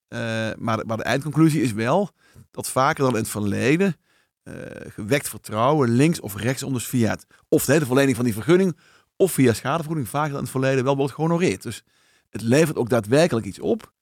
Uh, 0.09 0.19
maar, 0.59 0.87
maar 0.87 0.97
de 0.97 1.03
eindconclusie 1.03 1.63
is 1.63 1.73
wel 1.73 2.11
dat 2.51 2.69
vaker 2.69 3.05
dan 3.05 3.13
in 3.13 3.21
het 3.21 3.29
verleden 3.29 3.97
uh, 4.45 4.55
gewekt 4.89 5.29
vertrouwen 5.29 5.89
links 5.89 6.21
of 6.21 6.37
rechtsom, 6.37 6.73
dus 6.73 6.87
via 6.87 7.19
of 7.49 7.65
de, 7.65 7.79
de 7.79 7.87
verlening 7.87 8.17
van 8.17 8.25
die 8.25 8.35
vergunning 8.35 8.77
of 9.17 9.33
via 9.33 9.53
schadevergoeding, 9.53 10.09
vaker 10.09 10.29
dan 10.29 10.39
in 10.39 10.43
het 10.43 10.53
verleden 10.53 10.85
wel 10.85 10.97
wordt 10.97 11.15
gehonoreerd. 11.15 11.63
Dus 11.63 11.83
het 12.31 12.43
levert 12.43 12.77
ook 12.77 12.89
daadwerkelijk 12.89 13.47
iets 13.47 13.61
op. 13.61 13.93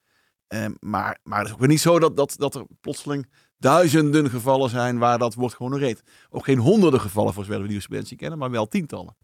Uh, 0.49 0.65
maar, 0.81 1.19
maar 1.23 1.39
het 1.39 1.47
is 1.47 1.53
ook 1.53 1.59
weer 1.59 1.69
niet 1.69 1.81
zo 1.81 1.99
dat, 1.99 2.17
dat, 2.17 2.35
dat 2.39 2.55
er 2.55 2.65
plotseling 2.81 3.29
duizenden 3.59 4.31
gevallen 4.31 4.71
zijn 4.71 4.99
waar 4.99 5.19
dat 5.19 5.35
wordt 5.35 5.55
gehonoreerd. 5.55 6.03
Ook 6.31 6.45
geen 6.45 6.59
honderden 6.59 7.01
gevallen 7.01 7.33
voor 7.33 7.45
zover 7.45 7.57
we 7.57 7.63
die 7.63 7.73
jurisprudentie 7.73 8.17
kennen, 8.17 8.39
maar 8.39 8.51
wel 8.51 8.69
tientallen. 8.69 9.17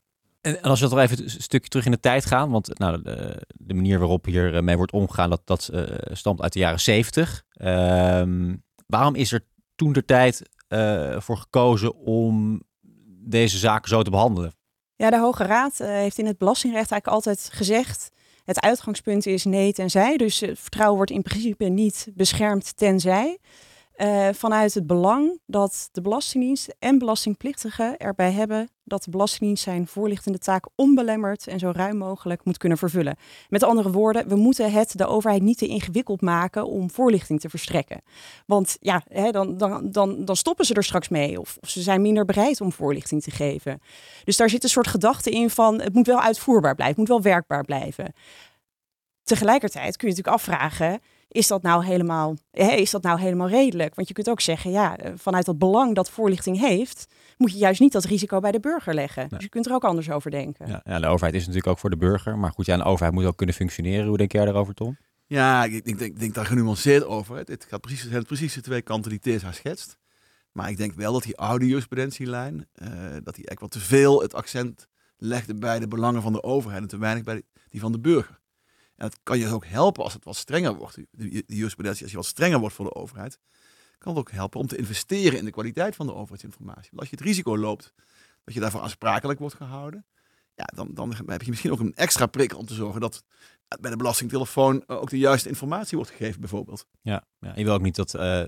En, 0.45 0.61
als 0.63 0.81
we 0.81 0.89
toch 0.89 0.99
even 0.99 1.23
een 1.23 1.31
stukje 1.31 1.69
terug 1.69 1.85
in 1.85 1.91
de 1.91 2.01
tijd 2.01 2.27
gaan, 2.27 2.51
want 2.51 2.79
nou, 2.79 3.03
de, 3.03 3.43
de 3.55 3.75
manier 3.75 3.99
waarop 3.99 4.25
hier 4.25 4.55
eh, 4.55 4.63
mee 4.63 4.77
wordt 4.77 4.93
omgegaan, 4.93 5.31
dat, 5.31 5.41
dat 5.45 5.71
uh, 5.73 5.83
stamt 6.13 6.41
uit 6.41 6.53
de 6.53 6.59
jaren 6.59 6.81
zeventig. 6.81 7.45
Um, 7.63 8.63
waarom 8.87 9.15
is 9.15 9.33
er 9.33 9.45
toen 9.75 9.93
de 9.93 10.05
tijd 10.05 10.43
voor 11.19 11.37
gekozen 11.37 11.97
om 11.97 12.63
deze 13.27 13.59
zaken 13.59 13.89
zo 13.89 14.03
te 14.03 14.11
behandelen? 14.11 14.55
Ja, 14.97 15.11
de 15.11 15.19
Hoge 15.19 15.45
Raad 15.45 15.79
heeft 15.79 16.19
in 16.19 16.27
het 16.27 16.39
belastingrecht 16.39 16.91
eigenlijk 16.91 17.27
altijd 17.27 17.49
gezegd, 17.53 18.09
het 18.45 18.61
uitgangspunt 18.61 19.27
is 19.27 19.45
nee 19.45 19.73
tenzij. 19.73 20.17
Dus 20.17 20.39
vertrouwen 20.39 20.97
wordt 20.97 21.11
in 21.11 21.23
principe 21.23 21.65
niet 21.65 22.09
beschermd 22.15 22.77
tenzij. 22.77 23.39
Uh, 23.97 24.29
vanuit 24.33 24.75
het 24.75 24.87
belang 24.87 25.41
dat 25.47 25.89
de 25.93 26.01
Belastingdienst 26.01 26.75
en 26.79 26.99
belastingplichtigen 26.99 27.97
erbij 27.97 28.33
hebben 28.33 28.69
dat 28.85 29.05
de 29.05 29.11
Belastingdienst 29.11 29.63
zijn 29.63 29.87
voorlichtende 29.87 30.39
taak 30.39 30.69
onbelemmerd 30.75 31.47
en 31.47 31.59
zo 31.59 31.73
ruim 31.75 31.97
mogelijk 31.97 32.45
moet 32.45 32.57
kunnen 32.57 32.79
vervullen. 32.79 33.17
Met 33.49 33.63
andere 33.63 33.91
woorden, 33.91 34.29
we 34.29 34.37
moeten 34.37 34.73
het 34.73 34.99
de 34.99 35.07
overheid 35.07 35.43
niet 35.43 35.59
te 35.59 35.67
ingewikkeld 35.67 36.21
maken 36.21 36.67
om 36.67 36.91
voorlichting 36.91 37.41
te 37.41 37.49
verstrekken. 37.49 38.03
Want 38.47 38.77
ja, 38.81 39.03
hè, 39.09 39.31
dan, 39.31 39.57
dan, 39.57 39.91
dan, 39.91 40.25
dan 40.25 40.37
stoppen 40.37 40.65
ze 40.65 40.75
er 40.75 40.85
straks 40.85 41.09
mee 41.09 41.41
of, 41.41 41.57
of, 41.61 41.69
ze 41.69 41.83
zijn 41.83 42.03
minder 42.03 42.25
bereid 42.25 42.61
om 42.61 42.73
voorlichting 42.73 43.23
te 43.23 43.31
geven. 43.31 43.81
Dus 44.25 44.37
daar 44.37 44.51
zit 44.51 44.63
een 44.63 44.69
soort 44.69 44.87
gedachte 44.87 45.31
in 45.31 45.51
van 45.51 45.81
het 45.81 45.95
moet 45.95 46.07
wel 46.07 46.21
uitvoerbaar 46.21 46.75
blijven, 46.75 47.01
het 47.01 47.09
moet 47.09 47.23
wel 47.23 47.33
werkbaar 47.33 47.65
blijven. 47.65 48.13
Tegelijkertijd 49.23 49.97
kun 49.97 50.09
je 50.09 50.15
natuurlijk 50.15 50.37
afvragen, 50.37 51.01
is 51.29 51.47
dat 51.47 51.63
nou 51.63 51.85
helemaal, 51.85 52.37
hè, 52.51 52.71
is 52.71 52.91
dat 52.91 53.03
nou 53.03 53.21
helemaal 53.21 53.49
redelijk? 53.49 53.95
Want 53.95 54.09
je 54.09 54.15
kunt 54.15 54.31
ook 54.31 54.41
zeggen, 54.41 54.71
ja, 54.71 54.97
eh, 54.97 55.13
vanuit 55.17 55.47
dat 55.47 55.59
belang 55.59 55.95
dat 55.95 56.11
voorlichting 56.11 56.59
heeft, 56.59 57.07
moet 57.37 57.53
je 57.53 57.59
juist 57.59 57.81
niet 57.81 57.93
dat 57.93 58.05
risico 58.05 58.41
bij 58.41 58.53
de 58.53 58.61
burger 58.61 58.95
leggen. 58.95 59.29
Dus 59.29 59.43
je 59.43 59.49
kunt 59.49 59.67
er 59.67 59.73
ook 59.73 59.85
anders 59.85 60.11
over 60.11 60.31
denken. 60.31 60.69
Ja, 60.69 60.81
ja, 60.85 61.01
de 61.01 61.07
overheid 61.07 61.35
is 61.35 61.41
natuurlijk 61.41 61.67
ook 61.67 61.79
voor 61.79 61.91
de 61.91 61.97
burger. 61.97 62.39
Maar 62.39 62.51
goed, 62.51 62.67
ja, 62.67 62.75
een 62.75 62.83
overheid 62.83 63.15
moet 63.15 63.25
ook 63.25 63.37
kunnen 63.37 63.55
functioneren. 63.55 64.07
Hoe 64.07 64.17
denk 64.17 64.33
jij 64.33 64.45
daarover, 64.45 64.75
Tom? 64.75 64.97
Ja, 65.27 65.65
ik 65.65 65.85
denk, 65.85 65.99
denk, 65.99 66.19
denk 66.19 66.35
daar 66.35 66.47
genuanceerd 66.47 67.05
over. 67.05 67.37
Het 67.37 67.67
gaat 67.69 67.81
precies, 67.81 68.03
het 68.03 68.27
precies 68.27 68.55
de 68.55 68.61
twee 68.61 68.83
kanten 68.83 69.11
die 69.11 69.21
Tessa 69.21 69.53
schetst. 69.53 69.97
Maar 70.53 70.71
ik 70.71 70.77
denk 70.77 70.95
wel 70.95 71.13
dat 71.13 71.23
die 71.23 71.37
oude 71.37 71.67
jurisprudentielijn, 71.67 72.69
uh, 72.83 72.89
dat 73.23 73.35
die 73.35 73.47
echt 73.47 73.61
wat 73.61 73.71
te 73.71 73.81
veel 73.81 74.23
het 74.23 74.35
accent 74.35 74.89
legde 75.17 75.55
bij 75.55 75.79
de 75.79 75.89
belangen 75.89 76.23
van 76.23 76.33
de 76.33 76.43
overheid 76.43 76.83
en 76.83 76.89
te 76.89 76.99
weinig 76.99 77.25
bij 77.25 77.43
die 77.69 77.81
van 77.81 77.93
de 77.93 78.01
burger. 78.01 78.41
En 78.97 79.07
het 79.07 79.19
kan 79.23 79.39
je 79.39 79.49
ook 79.49 79.67
helpen 79.67 80.03
als 80.05 80.13
het 80.13 80.25
wat 80.25 80.37
strenger 80.37 80.75
wordt. 80.75 80.99
De, 81.11 81.45
jurisprudentie, 81.47 82.03
als 82.03 82.11
je 82.11 82.17
wat 82.17 82.27
strenger 82.27 82.59
wordt 82.59 82.75
voor 82.75 82.85
de 82.85 82.95
overheid, 82.95 83.39
kan 83.99 84.13
het 84.13 84.21
ook 84.21 84.31
helpen 84.31 84.61
om 84.61 84.67
te 84.67 84.77
investeren 84.77 85.39
in 85.39 85.45
de 85.45 85.51
kwaliteit 85.51 85.97
van 85.97 86.07
de 86.07 86.15
overheidsinformatie. 86.15 86.89
Want 86.91 87.01
als 87.01 87.11
je 87.11 87.17
het 87.17 87.25
risico 87.25 87.59
loopt 87.59 87.95
dat 88.45 88.55
je 88.55 88.61
daarvoor 88.61 88.81
aansprakelijk 88.81 89.39
wordt 89.39 89.55
gehouden, 89.55 90.07
ja, 90.55 90.65
dan, 90.75 90.91
dan 90.95 91.15
heb 91.27 91.43
je 91.43 91.51
misschien 91.51 91.73
ook 91.73 91.81
een 91.81 91.95
extra 91.95 92.27
prikkel 92.27 92.59
om 92.59 92.67
te 92.67 92.75
zorgen 92.75 93.01
dat 93.01 93.25
bij 93.81 93.91
de 93.91 93.97
belastingtelefoon 93.97 94.89
ook 94.89 95.11
de 95.11 95.19
juiste 95.19 95.49
informatie 95.49 95.97
wordt 95.97 96.13
gegeven, 96.13 96.41
bijvoorbeeld. 96.41 96.87
Ja, 97.01 97.27
ja 97.39 97.53
je 97.57 97.65
wil 97.65 97.75
ook 97.75 97.83
niet 97.83 97.97
dat 97.97 98.15
uh, 98.15 98.43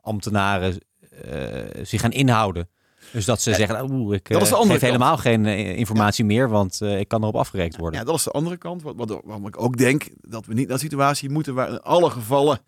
ambtenaren 0.00 0.80
uh, 1.24 1.84
zich 1.84 2.00
gaan 2.00 2.12
inhouden 2.12 2.68
dus 3.12 3.24
dat 3.24 3.40
ze 3.40 3.54
zeggen, 3.54 3.90
oeh, 3.90 4.14
ik 4.14 4.28
dat 4.28 4.42
is 4.42 4.48
de 4.48 4.56
eh, 4.56 4.66
geef 4.66 4.80
helemaal 4.80 5.16
geen 5.16 5.46
eh, 5.46 5.76
informatie 5.76 6.24
meer, 6.24 6.48
want 6.48 6.80
uh, 6.82 6.98
ik 6.98 7.08
kan 7.08 7.22
erop 7.22 7.36
afgerekend 7.36 7.76
worden. 7.76 8.00
Ja, 8.00 8.06
dat 8.06 8.14
is 8.14 8.22
de 8.22 8.30
andere 8.30 8.56
kant. 8.56 8.82
Wat, 8.82 8.94
wat, 8.96 9.20
waarom 9.24 9.46
ik 9.46 9.62
ook 9.62 9.76
denk 9.76 10.08
dat 10.20 10.46
we 10.46 10.54
niet 10.54 10.64
naar 10.64 10.74
een 10.74 10.82
situatie 10.82 11.30
moeten 11.30 11.54
waar 11.54 11.68
in 11.68 11.82
alle 11.82 12.10
gevallen 12.10 12.60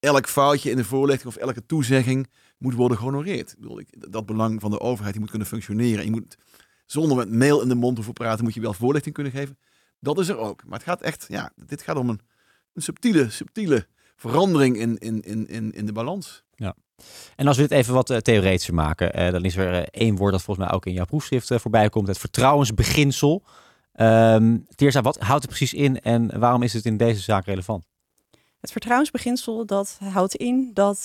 elk 0.00 0.28
foutje 0.28 0.70
in 0.70 0.76
de 0.76 0.84
voorlichting 0.84 1.34
of 1.34 1.40
elke 1.40 1.66
toezegging 1.66 2.28
moet 2.58 2.74
worden 2.74 2.96
gehonoreerd. 2.96 3.50
Ik 3.52 3.58
bedoel, 3.58 3.78
ik, 3.78 4.12
dat 4.12 4.26
belang 4.26 4.60
van 4.60 4.70
de 4.70 4.80
overheid 4.80 5.12
die 5.12 5.20
moet 5.20 5.30
kunnen 5.30 5.48
functioneren. 5.48 6.04
Je 6.04 6.10
moet 6.10 6.36
zonder 6.86 7.16
met 7.16 7.32
mail 7.32 7.62
in 7.62 7.68
de 7.68 7.74
mond 7.74 8.02
te 8.02 8.12
praten, 8.12 8.44
moet 8.44 8.54
je 8.54 8.60
wel 8.60 8.74
voorlichting 8.74 9.14
kunnen 9.14 9.32
geven. 9.32 9.58
Dat 10.00 10.18
is 10.18 10.28
er 10.28 10.38
ook. 10.38 10.64
Maar 10.64 10.78
het 10.78 10.88
gaat 10.88 11.02
echt, 11.02 11.24
ja, 11.28 11.52
dit 11.66 11.82
gaat 11.82 11.96
om 11.96 12.08
een, 12.08 12.20
een 12.72 12.82
subtiele, 12.82 13.30
subtiele 13.30 13.86
verandering 14.16 14.76
in, 14.76 14.98
in, 14.98 15.46
in, 15.46 15.72
in 15.72 15.86
de 15.86 15.92
balans. 15.92 16.44
Ja. 16.56 16.74
En 17.36 17.46
als 17.46 17.56
we 17.56 17.62
dit 17.62 17.70
even 17.70 17.94
wat 17.94 18.10
uh, 18.10 18.16
theoretischer 18.16 18.74
maken, 18.74 19.20
uh, 19.20 19.30
dan 19.30 19.44
is 19.44 19.56
er 19.56 19.72
uh, 19.72 19.78
één 19.90 20.16
woord 20.16 20.32
dat 20.32 20.42
volgens 20.42 20.66
mij 20.66 20.76
ook 20.76 20.86
in 20.86 20.92
jouw 20.92 21.04
proefschrift 21.04 21.52
voorbij 21.54 21.88
komt: 21.88 22.08
het 22.08 22.18
vertrouwensbeginsel. 22.18 23.42
Um, 24.00 24.66
Teersa, 24.74 25.02
wat 25.02 25.18
houdt 25.18 25.42
het 25.42 25.50
precies 25.50 25.74
in 25.74 26.00
en 26.00 26.38
waarom 26.38 26.62
is 26.62 26.72
het 26.72 26.84
in 26.84 26.96
deze 26.96 27.20
zaak 27.20 27.44
relevant? 27.44 27.86
Het 28.60 28.72
vertrouwensbeginsel 28.72 29.66
dat 29.66 29.98
houdt 30.04 30.34
in 30.34 30.70
dat, 30.74 31.04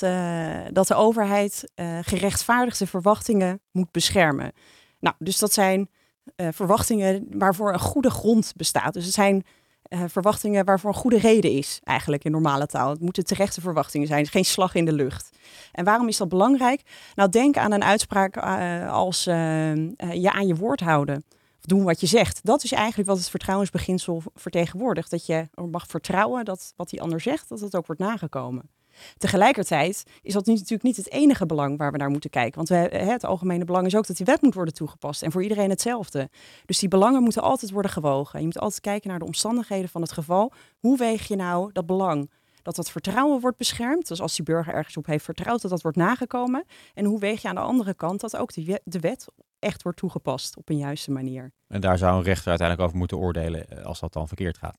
dat 0.72 0.88
de 0.88 0.96
overheid 0.96 1.72
gerechtvaardigde 2.01 2.88
verwachtingen 2.88 3.60
moet 3.72 3.91
beschermen. 3.91 4.51
Nou, 5.00 5.15
dus 5.20 5.39
dat 5.39 5.53
zijn 5.53 5.89
verwachtingen 6.36 7.27
waarvoor 7.29 7.74
een 7.74 7.79
goede 7.79 8.10
grond 8.10 8.53
bestaat. 8.55 8.93
Dus 8.93 9.05
het 9.05 9.13
zijn 9.13 9.46
uh, 9.94 10.04
verwachtingen 10.08 10.66
waarvoor 10.66 10.90
een 10.90 10.96
goede 10.96 11.18
reden 11.18 11.52
is, 11.52 11.80
eigenlijk 11.84 12.24
in 12.24 12.32
normale 12.32 12.66
taal. 12.66 12.90
Het 12.90 13.02
moeten 13.02 13.26
terechte 13.26 13.62
verwachtingen 13.62 14.08
zijn, 14.08 14.28
geen 14.28 14.46
slag 14.46 14.76
in 14.76 14.86
de 14.86 14.94
lucht. 14.94 15.30
En 15.72 15.86
waarom 15.86 16.08
is 16.08 16.18
dat 16.18 16.30
belangrijk? 16.30 16.82
Nou, 17.16 17.30
denk 17.30 17.58
aan 17.58 17.72
een 17.72 17.84
uitspraak 17.84 18.38
uh, 18.38 18.92
als 18.92 19.28
uh, 19.28 19.76
je 19.96 20.32
aan 20.32 20.48
je 20.48 20.56
woord 20.56 20.80
houden. 20.80 21.24
Of 21.60 21.66
doen 21.66 21.84
wat 21.84 22.00
je 22.00 22.08
zegt. 22.08 22.40
Dat 22.44 22.64
is 22.64 22.72
eigenlijk 22.72 23.10
wat 23.10 23.18
het 23.18 23.30
vertrouwensbeginsel 23.30 24.24
vertegenwoordigt. 24.36 25.12
Dat 25.12 25.26
je 25.26 25.50
mag 25.72 25.88
vertrouwen 25.88 26.46
dat 26.46 26.74
wat 26.76 26.90
die 26.90 27.02
ander 27.02 27.22
zegt, 27.22 27.50
dat 27.50 27.60
het 27.60 27.76
ook 27.76 27.86
wordt 27.86 28.02
nagekomen. 28.02 28.70
Tegelijkertijd 29.18 30.04
is 30.22 30.34
dat 30.34 30.46
natuurlijk 30.46 30.84
niet 30.84 30.98
het 30.98 31.12
enige 31.12 31.46
belang 31.46 31.78
waar 31.78 31.92
we 31.92 31.98
naar 31.98 32.10
moeten 32.10 32.30
kijken. 32.30 32.56
Want 32.56 32.70
we, 32.70 32.98
het 32.98 33.24
algemene 33.24 33.66
belang 33.66 33.86
is 33.86 33.96
ook 33.96 34.08
dat 34.08 34.18
die 34.18 34.26
wet 34.26 34.42
moet 34.42 34.54
worden 34.54 34.74
toegepast. 34.74 35.24
En 35.24 35.32
voor 35.32 35.44
iedereen 35.44 35.70
hetzelfde. 35.70 36.30
Dus 36.66 36.80
die 36.80 36.90
belangen 36.90 37.24
moeten 37.24 37.42
altijd 37.42 37.72
worden 37.72 37.92
gewogen. 37.92 38.40
Je 38.40 38.46
moet 38.46 38.60
altijd 38.60 38.82
kijken 38.82 39.10
naar 39.10 39.20
de 39.20 39.26
omstandigheden 39.26 39.90
van 39.90 40.02
het 40.02 40.12
geval. 40.12 40.52
Hoe 40.80 40.98
weeg 40.98 41.28
je 41.28 41.36
nou 41.36 41.72
dat 41.72 41.86
belang? 41.86 42.32
Dat 42.62 42.76
dat 42.76 42.92
vertrouwen 42.92 43.42
wordt 43.42 43.58
beschermd. 43.58 44.08
Dus 44.08 44.22
als 44.22 44.36
die 44.36 44.46
burger 44.46 44.74
ergens 44.74 44.98
op 44.98 45.06
heeft 45.06 45.26
vertrouwd, 45.26 45.62
dat 45.62 45.72
dat 45.72 45.82
wordt 45.82 45.98
nagekomen. 45.98 46.66
En 46.94 47.06
hoe 47.06 47.20
weeg 47.20 47.42
je 47.42 47.48
aan 47.48 47.56
de 47.56 47.62
andere 47.62 47.94
kant 47.94 48.20
dat 48.20 48.38
ook 48.38 48.54
de, 48.54 48.82
de 48.84 49.00
wet 49.00 49.26
echt 49.60 49.84
wordt 49.84 49.98
toegepast 49.98 50.58
op 50.58 50.70
een 50.70 50.78
juiste 50.78 51.12
manier. 51.12 51.52
En 51.68 51.82
daar 51.82 51.98
zou 51.98 52.18
een 52.18 52.24
rechter 52.24 52.50
uiteindelijk 52.50 52.88
over 52.88 53.00
moeten 53.00 53.18
oordelen 53.18 53.70
eh, 53.70 53.86
als 53.86 54.00
dat 54.00 54.14
dan 54.14 54.28
verkeerd 54.28 54.58
gaat. 54.58 54.78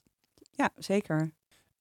Ja, 0.50 0.70
zeker. 0.76 1.32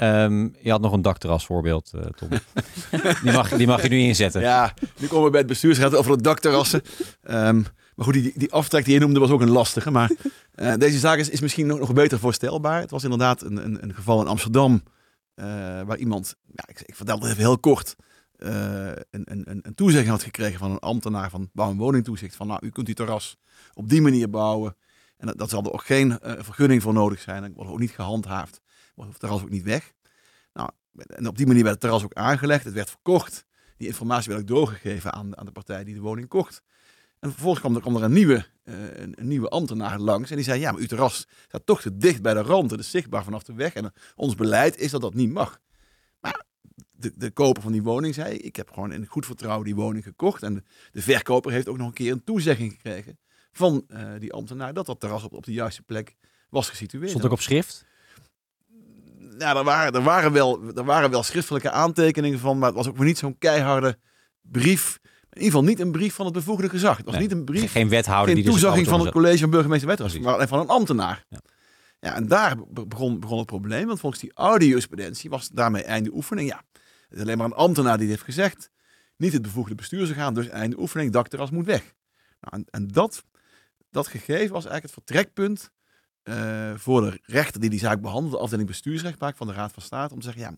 Um, 0.03 0.55
je 0.61 0.71
had 0.71 0.81
nog 0.81 0.93
een 0.93 1.01
dakterras 1.01 1.45
voorbeeld, 1.45 1.91
uh, 1.95 2.01
Tom. 2.01 2.29
die, 3.23 3.31
mag, 3.31 3.49
die 3.49 3.67
mag 3.67 3.81
je 3.81 3.89
nu 3.89 3.99
inzetten. 3.99 4.41
Ja, 4.41 4.73
nu 4.97 5.07
komen 5.07 5.25
we 5.25 5.29
bij 5.29 5.39
het 5.39 5.49
bestuursraad 5.49 5.95
over 5.95 6.17
de 6.17 6.23
dakterrassen. 6.23 6.81
Um, 7.23 7.65
maar 7.95 8.05
goed, 8.05 8.13
die, 8.13 8.33
die 8.35 8.51
aftrek 8.51 8.85
die 8.85 8.93
je 8.93 8.99
noemde 8.99 9.19
was 9.19 9.29
ook 9.29 9.41
een 9.41 9.49
lastige. 9.49 9.91
Maar 9.91 10.11
uh, 10.55 10.73
deze 10.77 10.99
zaak 10.99 11.17
is, 11.17 11.29
is 11.29 11.41
misschien 11.41 11.67
nog, 11.67 11.79
nog 11.79 11.93
beter 11.93 12.19
voorstelbaar. 12.19 12.81
Het 12.81 12.91
was 12.91 13.03
inderdaad 13.03 13.41
een, 13.41 13.65
een, 13.65 13.83
een 13.83 13.93
geval 13.93 14.21
in 14.21 14.27
Amsterdam 14.27 14.83
uh, 15.35 15.45
waar 15.81 15.97
iemand, 15.97 16.35
ja, 16.45 16.63
ik, 16.67 16.81
ik 16.85 16.95
vertel 16.95 17.19
het 17.19 17.25
even 17.25 17.37
heel 17.37 17.59
kort, 17.59 17.95
een, 18.37 19.05
een, 19.11 19.59
een 19.61 19.75
toezegging 19.75 20.11
had 20.11 20.23
gekregen 20.23 20.59
van 20.59 20.71
een 20.71 20.79
ambtenaar 20.79 21.29
van 21.29 21.49
bouw- 21.53 21.69
en 21.69 21.77
woningtoezicht. 21.77 22.35
Van 22.35 22.47
nou, 22.47 22.59
u 22.65 22.69
kunt 22.69 22.85
die 22.85 22.95
terras 22.95 23.37
op 23.73 23.89
die 23.89 24.01
manier 24.01 24.29
bouwen. 24.29 24.75
En 25.17 25.27
dat, 25.27 25.37
dat 25.37 25.49
zal 25.49 25.63
er 25.63 25.71
ook 25.73 25.85
geen 25.85 26.19
vergunning 26.21 26.81
voor 26.81 26.93
nodig 26.93 27.19
zijn. 27.19 27.41
Dat 27.41 27.51
wordt 27.55 27.71
ook 27.71 27.79
niet 27.79 27.91
gehandhaafd 27.91 28.61
wordt 29.01 29.11
het 29.11 29.29
terras 29.29 29.41
ook 29.41 29.49
niet 29.49 29.63
weg. 29.63 29.93
Nou, 30.53 30.69
en 31.07 31.27
op 31.27 31.37
die 31.37 31.47
manier 31.47 31.63
werd 31.63 31.73
het 31.73 31.83
terras 31.83 32.03
ook 32.03 32.13
aangelegd. 32.13 32.63
Het 32.63 32.73
werd 32.73 32.89
verkocht. 32.89 33.45
Die 33.77 33.87
informatie 33.87 34.29
werd 34.29 34.41
ook 34.41 34.47
doorgegeven 34.47 35.13
aan, 35.13 35.37
aan 35.37 35.45
de 35.45 35.51
partij 35.51 35.83
die 35.83 35.93
de 35.93 35.99
woning 35.99 36.27
kocht. 36.27 36.61
En 37.19 37.29
vervolgens 37.31 37.61
kwam 37.61 37.75
er, 37.75 37.81
kwam 37.81 37.95
er 37.95 38.03
een, 38.03 38.13
nieuwe, 38.13 38.45
uh, 38.63 38.75
een, 38.93 39.15
nieuwe 39.21 39.49
ambtenaar 39.49 39.99
langs. 39.99 40.29
En 40.29 40.35
die 40.35 40.45
zei, 40.45 40.59
ja, 40.59 40.71
maar 40.71 40.81
uw 40.81 40.87
terras 40.87 41.27
staat 41.47 41.65
toch 41.65 41.81
te 41.81 41.97
dicht 41.97 42.21
bij 42.21 42.33
de 42.33 42.41
rand. 42.41 42.71
Het 42.71 42.79
is 42.79 42.89
zichtbaar 42.89 43.23
vanaf 43.23 43.43
de 43.43 43.53
weg. 43.53 43.73
En 43.73 43.93
ons 44.15 44.35
beleid 44.35 44.77
is 44.77 44.91
dat 44.91 45.01
dat 45.01 45.13
niet 45.13 45.31
mag. 45.31 45.59
Maar 46.19 46.45
de, 46.91 47.11
de 47.15 47.31
koper 47.31 47.61
van 47.61 47.71
die 47.71 47.83
woning 47.83 48.13
zei, 48.13 48.35
ik 48.35 48.55
heb 48.55 48.71
gewoon 48.71 48.91
in 48.91 49.05
goed 49.05 49.25
vertrouwen 49.25 49.65
die 49.65 49.75
woning 49.75 50.03
gekocht. 50.03 50.43
En 50.43 50.53
de, 50.53 50.63
de 50.91 51.01
verkoper 51.01 51.51
heeft 51.51 51.67
ook 51.67 51.77
nog 51.77 51.87
een 51.87 51.93
keer 51.93 52.11
een 52.11 52.23
toezegging 52.23 52.71
gekregen 52.71 53.19
van 53.51 53.85
uh, 53.87 54.11
die 54.19 54.33
ambtenaar 54.33 54.73
dat 54.73 54.85
dat 54.85 54.99
terras 54.99 55.23
op, 55.23 55.33
op 55.33 55.45
de 55.45 55.53
juiste 55.53 55.81
plek 55.81 56.15
was 56.49 56.69
gesitueerd. 56.69 57.09
Stond 57.09 57.25
ook 57.25 57.31
op 57.31 57.41
schrift? 57.41 57.85
Ja, 59.41 59.55
er, 59.55 59.63
waren, 59.63 59.93
er, 59.93 60.01
waren 60.01 60.31
wel, 60.31 60.61
er 60.75 60.83
waren 60.83 61.09
wel 61.09 61.23
schriftelijke 61.23 61.71
aantekeningen 61.71 62.39
van, 62.39 62.57
maar 62.57 62.67
het 62.67 62.77
was 62.77 62.87
ook 62.87 62.97
niet 62.99 63.17
zo'n 63.17 63.37
keiharde 63.37 63.97
brief 64.41 64.99
In 65.03 65.37
ieder 65.37 65.43
geval 65.45 65.63
niet 65.63 65.79
een 65.79 65.91
brief 65.91 66.13
van 66.13 66.25
het 66.25 66.33
bevoegde 66.33 66.69
gezag. 66.69 66.97
Het 66.97 67.05
was 67.05 67.13
Nee. 67.15 67.23
niet 67.23 67.31
een 67.31 67.43
brief 67.45 67.71
Geen 67.71 67.89
wethouder 67.89 68.33
geen 68.35 68.43
dus 68.43 68.53
toezegging 68.53 68.87
van 68.87 68.99
het 68.99 69.11
college 69.11 69.37
van 69.37 69.49
burgemeester 69.49 69.87
wethouders, 69.87 70.21
maar 70.23 70.33
alleen 70.33 70.47
van 70.47 70.59
een 70.59 70.67
ambtenaar. 70.67 71.25
Ja. 71.29 71.39
Ja. 71.99 72.15
en 72.15 72.27
daar 72.27 72.55
be- 72.67 72.87
begon, 72.87 73.19
begon 73.19 73.37
het 73.37 73.47
probleem, 73.47 73.87
want 73.87 73.99
volgens 73.99 74.21
die 74.21 74.33
oude 74.33 74.67
jurisprudentie 74.67 75.29
was 75.29 75.47
daarmee 75.49 75.83
einde 75.83 76.09
oefening. 76.13 76.49
Ja, 76.49 76.63
het 77.07 77.17
is 77.17 77.21
alleen 77.21 77.37
maar 77.37 77.45
een 77.45 77.53
ambtenaar 77.53 77.97
die 77.97 78.07
dit 78.07 78.15
heeft 78.15 78.27
gezegd, 78.35 78.69
niet 79.17 79.33
het 79.33 79.41
bevoegde 79.41 79.75
bestuursorgaan, 79.75 80.33
dus 80.33 80.47
einde 80.47 80.79
oefening, 80.79 81.11
dakterras 81.11 81.49
moet 81.51 81.65
weg. 81.65 81.93
Nou, 82.39 82.55
en 82.55 82.65
en 82.71 82.87
dat, 82.87 83.23
dat 83.89 84.07
gegeven 84.07 84.53
was 84.53 84.65
eigenlijk 84.65 84.83
het 84.83 84.93
vertrekpunt 84.93 85.71
eh, 86.23 86.73
voor 86.75 87.01
de 87.01 87.19
rechter 87.23 87.61
die 87.61 87.69
die 87.69 87.79
zaak 87.79 88.01
behandelde, 88.01 88.35
de 88.35 88.41
afdeling 88.41 88.67
bestuursrechtpraak 88.67 89.37
van 89.37 89.47
de 89.47 89.53
Raad 89.53 89.71
van 89.71 89.83
State, 89.83 90.13
om 90.13 90.19
te 90.19 90.25
zeggen, 90.25 90.43
ja, 90.43 90.55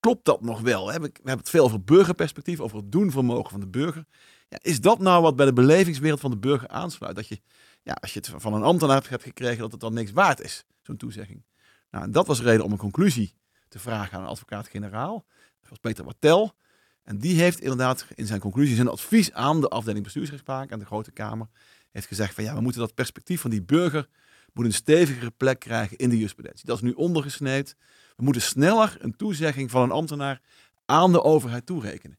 klopt 0.00 0.24
dat 0.24 0.42
nog 0.42 0.60
wel? 0.60 0.86
We, 0.86 0.92
hebben 0.92 1.38
het 1.38 1.50
veel 1.50 1.64
over 1.64 1.84
burgerperspectief, 1.84 2.60
over 2.60 2.76
het 2.76 2.92
doenvermogen 2.92 3.50
van 3.50 3.60
de 3.60 3.66
burger. 3.66 4.04
Ja, 4.48 4.58
is 4.62 4.80
dat 4.80 4.98
nou 4.98 5.22
wat 5.22 5.36
bij 5.36 5.46
de 5.46 5.52
belevingswereld 5.52 6.20
van 6.20 6.30
de 6.30 6.36
burger 6.36 6.68
aansluit? 6.68 7.16
Dat 7.16 7.28
je, 7.28 7.40
ja, 7.82 7.92
als 7.92 8.12
je 8.12 8.18
het 8.18 8.32
van 8.36 8.54
een 8.54 8.62
ambtenaar 8.62 9.06
hebt 9.08 9.22
gekregen, 9.22 9.58
dat 9.58 9.72
het 9.72 9.80
dan 9.80 9.94
niks 9.94 10.10
waard 10.10 10.40
is, 10.40 10.64
zo'n 10.82 10.96
toezegging. 10.96 11.44
Nou, 11.90 12.04
en 12.04 12.10
dat 12.10 12.26
was 12.26 12.40
reden 12.40 12.64
om 12.64 12.72
een 12.72 12.78
conclusie 12.78 13.34
te 13.68 13.78
vragen 13.78 14.16
aan 14.16 14.22
een 14.22 14.28
advocaat-generaal. 14.28 15.24
Was 15.68 15.78
Peter 15.78 16.04
Wattel. 16.04 16.54
En 17.02 17.18
die 17.18 17.40
heeft 17.40 17.60
inderdaad 17.60 18.06
in 18.14 18.26
zijn 18.26 18.40
conclusie 18.40 18.74
zijn 18.74 18.88
advies 18.88 19.32
aan 19.32 19.60
de 19.60 19.68
afdeling 19.68 20.04
bestuursrechtspraak 20.04 20.70
en 20.70 20.78
de 20.78 20.84
Grote 20.84 21.10
Kamer 21.10 21.48
heeft 21.90 22.06
gezegd 22.06 22.34
van 22.34 22.44
ja, 22.44 22.54
we 22.54 22.60
moeten 22.60 22.80
dat 22.80 22.94
perspectief 22.94 23.40
van 23.40 23.50
die 23.50 23.62
burger 23.62 24.08
moet 24.54 24.64
een 24.64 24.72
stevigere 24.72 25.30
plek 25.30 25.58
krijgen 25.58 25.96
in 25.96 26.08
de 26.08 26.16
jurisprudentie. 26.16 26.66
Dat 26.66 26.76
is 26.76 26.82
nu 26.82 26.92
ondergesneed. 26.92 27.76
We 28.16 28.24
moeten 28.24 28.42
sneller 28.42 28.96
een 28.98 29.16
toezegging 29.16 29.70
van 29.70 29.82
een 29.82 29.90
ambtenaar 29.90 30.40
aan 30.86 31.12
de 31.12 31.22
overheid 31.22 31.66
toerekenen. 31.66 32.18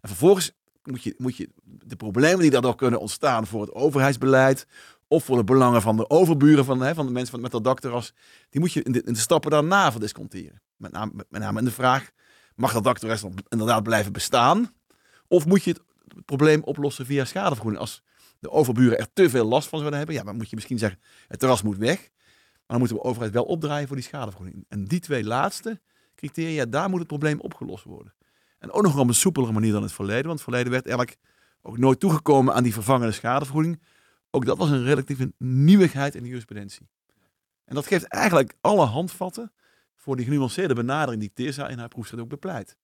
En 0.00 0.08
vervolgens 0.08 0.52
moet 0.82 1.02
je, 1.02 1.14
moet 1.18 1.36
je 1.36 1.48
de 1.62 1.96
problemen 1.96 2.40
die 2.40 2.50
daardoor 2.50 2.76
kunnen 2.76 3.00
ontstaan 3.00 3.46
voor 3.46 3.60
het 3.60 3.72
overheidsbeleid 3.72 4.66
of 5.08 5.24
voor 5.24 5.36
de 5.36 5.44
belangen 5.44 5.82
van 5.82 5.96
de 5.96 6.10
overburen 6.10 6.64
van, 6.64 6.80
hè, 6.80 6.94
van 6.94 7.06
de 7.06 7.12
mensen 7.12 7.40
met 7.40 7.50
dat 7.50 7.64
dakterras, 7.64 8.12
die 8.50 8.60
moet 8.60 8.72
je 8.72 8.82
in 8.82 8.92
de, 8.92 9.02
in 9.02 9.12
de 9.12 9.18
stappen 9.18 9.50
daarna 9.50 9.90
verdisconteren. 9.90 10.62
Met 10.76 10.92
name, 10.92 11.12
met, 11.14 11.40
name 11.40 11.58
in 11.58 11.64
de 11.64 11.70
vraag, 11.70 12.10
mag 12.54 12.72
dat 12.72 12.84
dakterras 12.84 13.24
inderdaad 13.48 13.82
blijven 13.82 14.12
bestaan? 14.12 14.74
Of 15.28 15.46
moet 15.46 15.64
je 15.64 15.70
het, 15.70 15.80
het 16.14 16.24
probleem 16.24 16.62
oplossen 16.62 17.06
via 17.06 17.24
schadevergoeding? 17.24 17.82
Als 17.82 18.02
de 18.46 18.52
overburen 18.52 18.98
er 18.98 19.12
te 19.12 19.30
veel 19.30 19.44
last 19.44 19.68
van 19.68 19.78
zouden 19.78 19.98
hebben, 19.98 20.16
ja, 20.16 20.24
dan 20.24 20.36
moet 20.36 20.50
je 20.50 20.56
misschien 20.56 20.78
zeggen, 20.78 21.00
het 21.28 21.38
terras 21.38 21.62
moet 21.62 21.76
weg. 21.76 21.98
Maar 22.00 22.78
dan 22.78 22.78
moeten 22.78 22.96
we 22.96 23.02
overheid 23.02 23.32
wel 23.32 23.44
opdraaien 23.44 23.86
voor 23.86 23.96
die 23.96 24.04
schadevergoeding. 24.04 24.64
En 24.68 24.84
die 24.84 25.00
twee 25.00 25.24
laatste 25.24 25.80
criteria, 26.14 26.64
daar 26.64 26.88
moet 26.88 26.98
het 26.98 27.08
probleem 27.08 27.40
opgelost 27.40 27.84
worden. 27.84 28.14
En 28.58 28.72
ook 28.72 28.82
nog 28.82 28.98
op 28.98 29.08
een 29.08 29.14
soepelere 29.14 29.52
manier 29.52 29.72
dan 29.72 29.82
het 29.82 29.92
verleden. 29.92 30.26
Want 30.26 30.34
het 30.34 30.42
verleden 30.42 30.72
werd 30.72 30.86
eigenlijk 30.86 31.18
ook 31.62 31.78
nooit 31.78 32.00
toegekomen 32.00 32.54
aan 32.54 32.62
die 32.62 32.72
vervangende 32.72 33.12
schadevergoeding. 33.12 33.82
Ook 34.30 34.44
dat 34.44 34.58
was 34.58 34.70
een 34.70 34.84
relatieve 34.84 35.32
nieuwigheid 35.38 36.14
in 36.14 36.22
de 36.22 36.28
jurisprudentie. 36.28 36.88
En 37.64 37.74
dat 37.74 37.86
geeft 37.86 38.04
eigenlijk 38.04 38.54
alle 38.60 38.84
handvatten 38.84 39.52
voor 39.94 40.16
die 40.16 40.24
genuanceerde 40.24 40.74
benadering 40.74 41.20
die 41.20 41.32
Teersa 41.32 41.68
in 41.68 41.78
haar 41.78 41.88
proefschrift 41.88 42.22
ook 42.22 42.28
bepleit. 42.28 42.76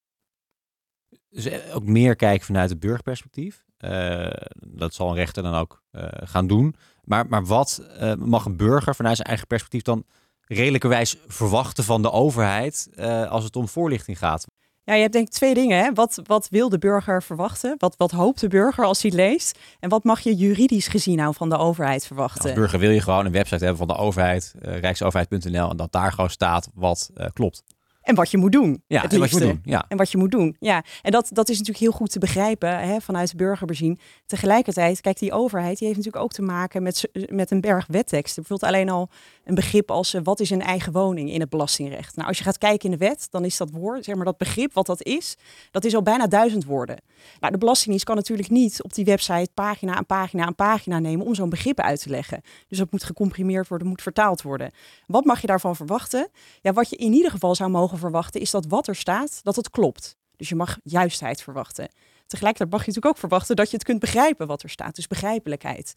Dus 1.28 1.44
eh, 1.44 1.76
ook 1.76 1.84
meer 1.84 2.16
kijken 2.16 2.46
vanuit 2.46 2.70
het 2.70 2.80
burgerperspectief. 2.80 3.64
Eh, 3.82 4.26
dat 4.56 4.94
zal 4.94 5.08
een 5.08 5.14
rechter 5.14 5.42
dan 5.42 5.54
ook 5.54 5.82
eh, 5.90 6.04
gaan 6.12 6.46
doen. 6.46 6.74
Maar, 7.04 7.26
maar 7.26 7.44
wat 7.44 7.82
eh, 7.98 8.14
mag 8.14 8.44
een 8.44 8.56
burger 8.56 8.94
vanuit 8.94 9.16
zijn 9.16 9.28
eigen 9.28 9.46
perspectief 9.46 9.82
dan 9.82 10.04
redelijkerwijs 10.46 11.16
verwachten 11.26 11.84
van 11.84 12.02
de 12.02 12.10
overheid 12.10 12.88
als 13.28 13.44
het 13.44 13.56
om 13.56 13.68
voorlichting 13.68 14.18
gaat? 14.18 14.46
Ja, 14.84 14.94
je 14.94 15.00
hebt 15.00 15.12
denk 15.12 15.26
ik 15.26 15.32
twee 15.32 15.54
dingen. 15.54 15.78
Hè? 15.78 15.92
Wat, 15.92 16.20
wat 16.26 16.48
wil 16.50 16.68
de 16.68 16.78
burger 16.78 17.22
verwachten? 17.22 17.74
Wat, 17.78 17.94
wat 17.96 18.10
hoopt 18.10 18.40
de 18.40 18.48
burger 18.48 18.84
als 18.84 19.02
hij 19.02 19.10
leest? 19.10 19.58
En 19.80 19.88
wat 19.88 20.04
mag 20.04 20.20
je 20.20 20.34
juridisch 20.34 20.88
gezien 20.88 21.16
nou 21.16 21.34
van 21.34 21.48
de 21.48 21.56
overheid 21.56 22.06
verwachten? 22.06 22.42
Als 22.42 22.52
burger 22.52 22.78
wil 22.78 22.90
je 22.90 23.00
gewoon 23.00 23.26
een 23.26 23.32
website 23.32 23.64
hebben 23.64 23.86
van 23.86 23.96
de 23.96 24.02
overheid, 24.02 24.54
rijksoverheid.nl, 24.58 25.70
en 25.70 25.76
dat 25.76 25.92
daar 25.92 26.12
gewoon 26.12 26.30
staat 26.30 26.68
wat 26.74 27.10
klopt. 27.32 27.62
En 28.02 28.14
wat 28.14 28.30
je 28.30 28.38
moet 28.38 28.52
doen. 28.52 28.82
Ja, 28.86 29.02
het 29.02 29.12
en 29.12 29.18
wat 29.18 29.30
je 29.30 29.36
moet 29.36 29.46
doen. 29.48 29.60
Ja. 29.64 29.84
En 29.88 29.96
wat 29.96 30.10
je 30.10 30.18
moet 30.18 30.30
doen. 30.30 30.56
Ja, 30.58 30.84
en 31.02 31.10
dat, 31.10 31.28
dat 31.32 31.48
is 31.48 31.58
natuurlijk 31.58 31.84
heel 31.84 31.92
goed 31.92 32.10
te 32.10 32.18
begrijpen 32.18 32.78
hè, 32.78 33.00
vanuit 33.00 33.30
de 33.30 33.36
burger 33.36 33.66
bezien. 33.66 33.98
Tegelijkertijd, 34.26 35.00
kijk, 35.00 35.18
die 35.18 35.32
overheid 35.32 35.78
die 35.78 35.86
heeft 35.86 35.98
natuurlijk 35.98 36.24
ook 36.24 36.32
te 36.32 36.42
maken 36.42 36.82
met, 36.82 37.08
met 37.30 37.50
een 37.50 37.60
berg 37.60 37.86
wetteksten. 37.86 38.42
Bijvoorbeeld 38.42 38.72
alleen 38.72 38.90
al 38.90 39.08
een 39.44 39.54
begrip 39.54 39.90
als 39.90 40.14
eh, 40.14 40.20
wat 40.24 40.40
is 40.40 40.50
een 40.50 40.62
eigen 40.62 40.92
woning 40.92 41.30
in 41.30 41.40
het 41.40 41.48
belastingrecht. 41.48 42.16
Nou, 42.16 42.28
als 42.28 42.38
je 42.38 42.44
gaat 42.44 42.58
kijken 42.58 42.90
in 42.90 42.98
de 42.98 43.04
wet, 43.04 43.26
dan 43.30 43.44
is 43.44 43.56
dat 43.56 43.70
woord, 43.70 44.04
zeg 44.04 44.14
maar 44.14 44.24
dat 44.24 44.36
begrip 44.36 44.72
wat 44.72 44.86
dat 44.86 45.02
is, 45.02 45.36
dat 45.70 45.84
is 45.84 45.94
al 45.94 46.02
bijna 46.02 46.26
duizend 46.26 46.64
woorden. 46.64 46.96
Nou, 47.40 47.52
de 47.52 47.58
Belastingdienst 47.58 48.04
kan 48.04 48.16
natuurlijk 48.16 48.50
niet 48.50 48.82
op 48.82 48.94
die 48.94 49.04
website 49.04 49.48
pagina 49.54 49.94
aan 49.94 50.06
pagina 50.06 50.44
aan 50.44 50.54
pagina 50.54 50.98
nemen 50.98 51.26
om 51.26 51.34
zo'n 51.34 51.48
begrip 51.48 51.80
uit 51.80 52.02
te 52.02 52.08
leggen. 52.08 52.40
Dus 52.68 52.78
dat 52.78 52.92
moet 52.92 53.04
gecomprimeerd 53.04 53.68
worden, 53.68 53.88
moet 53.88 54.02
vertaald 54.02 54.42
worden. 54.42 54.70
Wat 55.06 55.24
mag 55.24 55.40
je 55.40 55.46
daarvan 55.46 55.76
verwachten? 55.76 56.28
Ja, 56.60 56.72
wat 56.72 56.90
je 56.90 56.96
in 56.96 57.12
ieder 57.12 57.30
geval 57.30 57.54
zou 57.54 57.70
mogen 57.70 57.91
verwachten 57.98 58.40
is 58.40 58.50
dat 58.50 58.66
wat 58.66 58.88
er 58.88 58.96
staat, 58.96 59.40
dat 59.42 59.56
het 59.56 59.70
klopt. 59.70 60.16
Dus 60.36 60.48
je 60.48 60.54
mag 60.54 60.78
juistheid 60.82 61.42
verwachten. 61.42 61.88
Tegelijkertijd 62.26 62.70
mag 62.70 62.80
je 62.80 62.86
natuurlijk 62.86 63.14
ook 63.14 63.20
verwachten 63.20 63.56
dat 63.56 63.70
je 63.70 63.76
het 63.76 63.84
kunt 63.84 64.00
begrijpen 64.00 64.46
wat 64.46 64.62
er 64.62 64.70
staat. 64.70 64.96
Dus 64.96 65.06
begrijpelijkheid. 65.06 65.94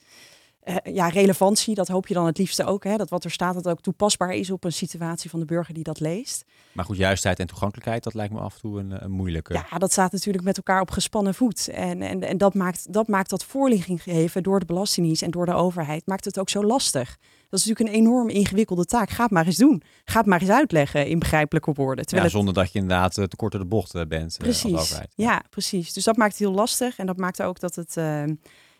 Eh, 0.65 0.93
ja, 0.93 1.07
relevantie, 1.07 1.75
dat 1.75 1.87
hoop 1.87 2.07
je 2.07 2.13
dan 2.13 2.25
het 2.25 2.37
liefste 2.37 2.65
ook. 2.65 2.83
Hè? 2.83 2.95
Dat 2.97 3.09
wat 3.09 3.23
er 3.23 3.31
staat, 3.31 3.53
dat 3.53 3.67
ook 3.67 3.81
toepasbaar 3.81 4.31
is 4.31 4.51
op 4.51 4.63
een 4.63 4.71
situatie 4.71 5.29
van 5.29 5.39
de 5.39 5.45
burger 5.45 5.73
die 5.73 5.83
dat 5.83 5.99
leest. 5.99 6.45
Maar 6.71 6.85
goed, 6.85 6.97
juistheid 6.97 7.39
en 7.39 7.47
toegankelijkheid, 7.47 8.03
dat 8.03 8.13
lijkt 8.13 8.33
me 8.33 8.39
af 8.39 8.53
en 8.53 8.59
toe 8.59 8.79
een, 8.79 9.03
een 9.03 9.11
moeilijke. 9.11 9.53
Ja, 9.53 9.77
dat 9.77 9.91
staat 9.91 10.11
natuurlijk 10.11 10.43
met 10.43 10.57
elkaar 10.57 10.81
op 10.81 10.91
gespannen 10.91 11.33
voet. 11.33 11.67
En, 11.67 12.01
en, 12.01 12.23
en 12.23 12.37
dat, 12.37 12.53
maakt, 12.53 12.93
dat 12.93 13.07
maakt 13.07 13.29
dat 13.29 13.43
voorlichting 13.43 14.03
geven 14.03 14.43
door 14.43 14.59
de 14.59 14.65
Belastingdienst 14.65 15.21
en 15.21 15.31
door 15.31 15.45
de 15.45 15.53
overheid, 15.53 16.07
maakt 16.07 16.25
het 16.25 16.39
ook 16.39 16.49
zo 16.49 16.63
lastig. 16.63 17.17
Dat 17.49 17.59
is 17.59 17.65
natuurlijk 17.65 17.95
een 17.95 18.05
enorm 18.05 18.29
ingewikkelde 18.29 18.85
taak. 18.85 19.09
Ga 19.09 19.23
het 19.23 19.31
maar 19.31 19.45
eens 19.45 19.57
doen. 19.57 19.81
Ga 20.05 20.17
het 20.17 20.27
maar 20.27 20.41
eens 20.41 20.49
uitleggen 20.49 21.07
in 21.07 21.19
begrijpelijke 21.19 21.73
woorden. 21.73 21.97
Ja, 21.97 22.03
Terwijl 22.03 22.23
het 22.23 22.35
zonder 22.35 22.53
dat 22.53 22.71
je 22.71 22.79
inderdaad 22.79 23.17
eh, 23.17 23.25
te 23.25 23.35
kort 23.35 23.51
door 23.51 23.61
de 23.61 23.67
bocht 23.67 23.95
eh, 23.95 24.05
bent 24.07 24.37
eh, 24.37 24.39
Precies. 24.39 24.73
overheid. 24.73 25.13
Ja, 25.15 25.43
precies. 25.49 25.93
Dus 25.93 26.03
dat 26.03 26.17
maakt 26.17 26.31
het 26.31 26.39
heel 26.39 26.51
lastig. 26.51 26.97
En 26.97 27.05
dat 27.05 27.17
maakt 27.17 27.41
ook 27.41 27.59
dat 27.59 27.75
het, 27.75 27.95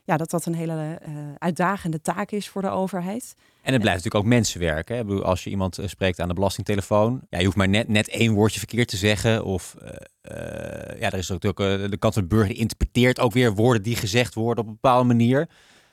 ja, 0.06 0.18
dat, 0.18 0.30
dat 0.30 0.46
een 0.46 0.56
hele 0.56 1.00
eh, 1.02 1.14
uitdagende 1.38 2.02
taak 2.02 2.32
is 2.32 2.50
voor 2.50 2.62
de 2.62 2.70
overheid. 2.70 3.36
En 3.66 3.74
het 3.74 3.82
blijft 3.82 4.04
natuurlijk 4.04 4.26
ook 4.26 4.32
mensenwerk. 4.32 4.88
Hè? 4.88 5.04
Als 5.04 5.44
je 5.44 5.50
iemand 5.50 5.78
eh, 5.78 5.88
spreekt 5.88 6.20
aan 6.20 6.28
de 6.28 6.34
belastingtelefoon, 6.34 7.22
ja, 7.30 7.38
je 7.38 7.46
hoeft 7.46 7.58
maar 7.58 7.70
net, 7.70 7.88
net 7.88 8.10
één 8.10 8.34
woordje 8.34 8.60
verkeerd 8.60 8.88
te 8.88 8.98
zeggen. 8.98 9.46
Of 9.46 9.76
eh, 10.22 11.00
ja, 11.00 11.12
er 11.12 11.18
is 11.18 11.30
eh, 11.30 11.38
de 11.40 11.98
kant 12.00 12.14
van 12.14 12.24
de 12.24 12.28
burger 12.28 12.48
die 12.48 12.58
interpreteert 12.58 13.20
ook 13.20 13.34
weer 13.34 13.54
woorden 13.54 13.84
die 13.84 13.96
gezegd 13.96 14.34
worden 14.34 14.64
op 14.64 14.70
een 14.70 14.78
bepaalde 14.82 15.08
manier. 15.08 15.50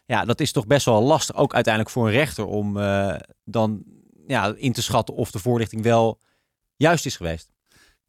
Ja, 0.07 0.25
dat 0.25 0.41
is 0.41 0.53
toch 0.53 0.67
best 0.67 0.85
wel 0.85 1.03
lastig, 1.03 1.37
ook 1.37 1.55
uiteindelijk 1.55 1.95
voor 1.95 2.07
een 2.07 2.13
rechter, 2.13 2.47
om 2.47 2.75
dan 3.45 3.83
ja, 4.27 4.55
in 4.57 4.73
te 4.73 4.83
schatten 4.83 5.15
of 5.15 5.31
de 5.31 5.39
voorlichting 5.39 5.83
wel 5.83 6.19
juist 6.77 7.07
is 7.07 7.17
geweest. 7.17 7.52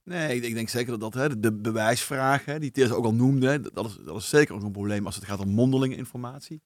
Nee, 0.04 0.36
ik, 0.36 0.44
ik 0.44 0.54
denk 0.54 0.70
zeker 0.70 0.92
dat, 1.00 1.00
dat 1.00 1.14
hè, 1.14 1.40
de 1.40 1.54
bewijsvraag, 1.54 2.46
hè, 2.46 2.60
die 2.60 2.72
Teersa 2.72 2.94
ook 2.94 3.06
al 3.06 3.14
noemde, 3.14 3.72
dat, 3.74 3.86
is, 3.86 3.98
dat 4.06 4.18
is 4.18 4.30
zeker 4.30 4.56
ook 4.56 4.64
een 4.64 4.72
probleem 4.72 5.06
als 5.06 5.16
het 5.16 5.26
gaat 5.26 5.40
om 5.40 5.50
mondelinge 5.50 5.96
informatie. 5.96 6.62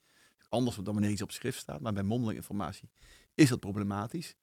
Anders 0.49 0.75
dan 0.75 0.93
wanneer 0.93 1.11
iets 1.11 1.21
op 1.21 1.31
schrift 1.31 1.59
staat, 1.59 1.81
maar 1.81 1.93
bij 1.93 2.03
mondelinge 2.03 2.39
informatie 2.39 2.89
is 3.35 3.49
dat 3.49 3.59
problematisch. 3.59 4.35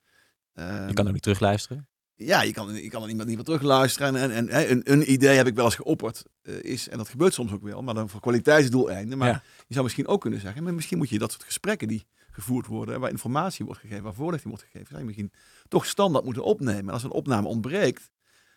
Ehm, 0.54 0.86
Je 0.88 0.94
kan 0.94 1.06
ook 1.06 1.12
niet 1.12 1.22
terugluisteren. 1.22 1.88
Ja, 2.16 2.42
je 2.42 2.52
kan, 2.52 2.74
je 2.74 2.88
kan 2.88 3.00
er 3.00 3.06
niemand 3.06 3.26
niet 3.28 3.36
meer 3.36 3.44
terugluisteren. 3.44 4.16
En, 4.16 4.30
en, 4.30 4.48
en 4.48 4.70
een, 4.70 4.92
een 4.92 5.12
idee 5.12 5.36
heb 5.36 5.46
ik 5.46 5.54
wel 5.54 5.64
eens 5.64 5.74
geopperd, 5.74 6.22
eh, 6.42 6.62
is, 6.62 6.88
en 6.88 6.98
dat 6.98 7.08
gebeurt 7.08 7.34
soms 7.34 7.52
ook 7.52 7.62
wel, 7.62 7.82
maar 7.82 7.94
dan 7.94 8.08
voor 8.08 8.20
kwaliteitsdoeleinden. 8.20 9.18
Maar 9.18 9.28
Ja. 9.28 9.42
je 9.66 9.72
zou 9.72 9.84
misschien 9.84 10.06
ook 10.06 10.20
kunnen 10.20 10.40
zeggen, 10.40 10.62
maar 10.62 10.74
misschien 10.74 10.98
moet 10.98 11.08
je 11.08 11.18
dat 11.18 11.30
soort 11.32 11.44
gesprekken 11.44 11.88
die 11.88 12.06
gevoerd 12.30 12.66
worden, 12.66 13.00
waar 13.00 13.10
informatie 13.10 13.64
wordt 13.64 13.80
gegeven, 13.80 14.02
waar 14.04 14.14
voorlichting 14.14 14.52
wordt 14.52 14.64
gegeven, 14.70 14.86
zou 14.88 14.98
je 15.00 15.06
misschien 15.06 15.32
toch 15.68 15.86
standaard 15.86 16.24
moeten 16.24 16.44
opnemen. 16.44 16.86
En 16.86 16.92
als 16.92 17.02
een 17.02 17.10
opname 17.10 17.48
ontbreekt, 17.48 18.10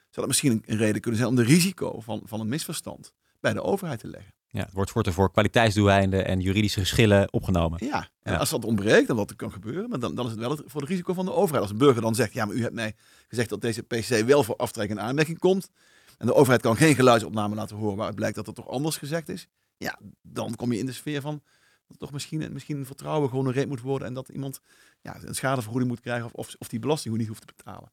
zou 0.10 0.28
dat 0.28 0.28
misschien 0.28 0.64
een, 0.66 0.78
reden 0.78 1.02
kunnen 1.02 1.20
zijn 1.20 1.32
om 1.32 1.36
de 1.36 1.44
risico 1.44 2.00
van, 2.00 2.22
van 2.24 2.40
een 2.40 2.48
misverstand 2.48 3.14
bij 3.40 3.54
de 3.54 3.62
overheid 3.62 4.00
te 4.00 4.08
leggen. 4.08 4.34
Ja, 4.48 4.64
het 4.64 4.74
wordt, 4.74 4.92
wordt 4.92 5.08
er 5.08 5.14
voor 5.14 5.32
kwaliteitsdoeleinden 5.32 6.26
en 6.26 6.40
juridische 6.40 6.80
geschillen 6.80 7.34
opgenomen. 7.34 7.86
Ja, 7.86 8.10
en 8.22 8.34
Ja. 8.34 8.40
als 8.40 8.50
dat 8.50 8.66
ontbreekt, 8.66 9.08
dan 9.08 9.16
wat 9.16 9.30
er 9.30 9.36
kan 9.36 9.52
gebeuren, 9.52 9.90
maar 9.90 10.00
dan, 10.00 10.16
dan 10.16 10.26
is 10.26 10.32
het 10.32 10.40
wel 10.40 10.50
het, 10.50 10.62
voor 10.66 10.82
het 10.82 10.90
risico 10.90 11.14
van 11.14 11.26
de 11.26 11.34
overheid. 11.34 11.62
Als 11.62 11.72
een 11.72 11.78
burger 11.78 12.02
dan 12.02 12.16
zegt, 12.16 12.34
ja, 12.34 12.46
maar 12.46 12.56
u 12.56 12.62
hebt 12.62 12.74
mij 12.74 12.96
gezegd 13.28 13.50
dat 13.50 13.62
deze 13.62 13.82
PC 13.84 14.26
wel 14.26 14.44
voor 14.44 14.56
aftrek 14.56 14.90
in 14.90 15.00
aanmerking 15.00 15.40
komt, 15.40 15.70
en 16.18 16.26
de 16.28 16.34
overheid 16.34 16.62
kan 16.62 16.76
geen 16.76 16.96
geluidsopname 16.96 17.56
laten 17.56 17.76
horen 17.76 17.96
waaruit 17.96 18.16
blijkt 18.16 18.36
dat 18.36 18.48
er 18.48 18.54
toch 18.54 18.68
anders 18.68 18.98
gezegd 18.98 19.30
is, 19.30 19.48
ja, 19.78 20.00
dan 20.22 20.56
kom 20.56 20.72
je 20.72 20.80
in 20.80 20.86
de 20.86 20.92
sfeer 20.92 21.22
van 21.22 21.42
dat 21.88 22.00
toch 22.00 22.12
misschien, 22.12 22.54
misschien 22.54 22.86
vertrouwen 22.86 23.30
gewoon 23.30 23.46
een 23.46 23.54
reet 23.54 23.68
moet 23.68 23.82
worden 23.82 24.08
en 24.08 24.14
dat 24.14 24.30
iemand 24.30 24.60
ja, 25.02 25.18
een 25.24 25.36
schadevergoeding 25.36 25.90
moet 25.92 26.00
krijgen 26.02 26.26
of, 26.26 26.34
of, 26.34 26.56
of 26.60 26.68
die 26.68 26.80
belasting 26.80 27.18
niet 27.18 27.28
hoeft 27.28 27.48
te 27.48 27.54
betalen. 27.56 27.92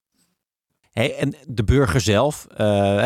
En 0.95 1.35
de 1.47 1.65
burger 1.65 2.01
zelf, 2.01 2.47
eh, 2.51 2.57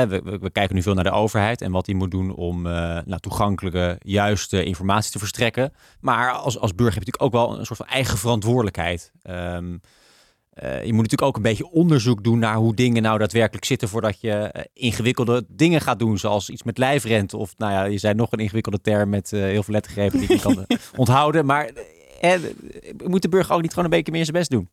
we, 0.03 0.39
we- 0.41 0.51
kijken 0.51 0.75
nu 0.75 0.83
veel 0.83 0.95
naar 0.95 1.05
de 1.05 1.11
overheid 1.11 1.61
en 1.63 1.73
wat 1.73 1.85
die 1.85 1.95
moet 1.95 2.11
doen 2.11 2.35
om 2.35 2.67
eh, 2.67 2.73
nou, 3.05 3.21
toegankelijke, 3.21 3.97
juiste 4.03 4.65
informatie 4.65 5.13
te 5.13 5.19
verstrekken. 5.19 5.73
Maar 6.01 6.33
als, 6.33 6.59
als 6.59 6.75
burger 6.75 6.95
heb 6.95 7.05
je 7.05 7.11
natuurlijk 7.11 7.23
ook 7.37 7.49
wel 7.49 7.59
een 7.59 7.67
soort 7.67 7.79
van 7.79 7.89
eigen 7.89 8.19
verantwoordelijkheid. 8.19 9.13
Ehm, 9.23 9.77
je 10.61 10.93
moet 10.93 11.03
natuurlijk 11.03 11.23
ook 11.23 11.37
een 11.37 11.43
beetje 11.43 11.71
onderzoek 11.71 12.25
doen 12.25 12.39
naar 12.39 12.55
hoe 12.57 12.75
dingen 12.75 13.03
nou 13.03 13.19
daadwerkelijk 13.19 13.65
zitten 13.65 13.89
voordat 13.89 14.21
je 14.21 14.67
ingewikkelde 14.73 15.45
dingen 15.49 15.81
gaat 15.81 15.99
doen, 15.99 16.19
zoals 16.19 16.51
iets 16.51 16.63
met 16.63 16.79
lijfrente. 16.79 17.37
Of 17.37 17.55
nou 17.57 17.73
ja, 17.73 17.85
je 17.85 17.99
zei 17.99 18.15
nog 18.15 18.33
een 18.33 18.39
ingewikkelde 18.39 18.81
term 18.81 19.09
met 19.09 19.31
heel 19.31 19.63
veel 19.63 19.75
lettergrepen 19.75 20.19
die 20.19 20.33
je 20.33 20.41
kan 20.41 20.67
onthouden. 20.97 21.47
Maar 21.47 21.71
moet 23.07 23.23
de 23.23 23.29
burger 23.29 23.55
ook 23.55 23.63
niet 23.63 23.71
gewoon 23.71 23.85
een 23.85 23.97
beetje 23.97 24.13
meer 24.13 24.25
zijn 24.25 24.37
best 24.37 24.51
doen? 24.51 24.69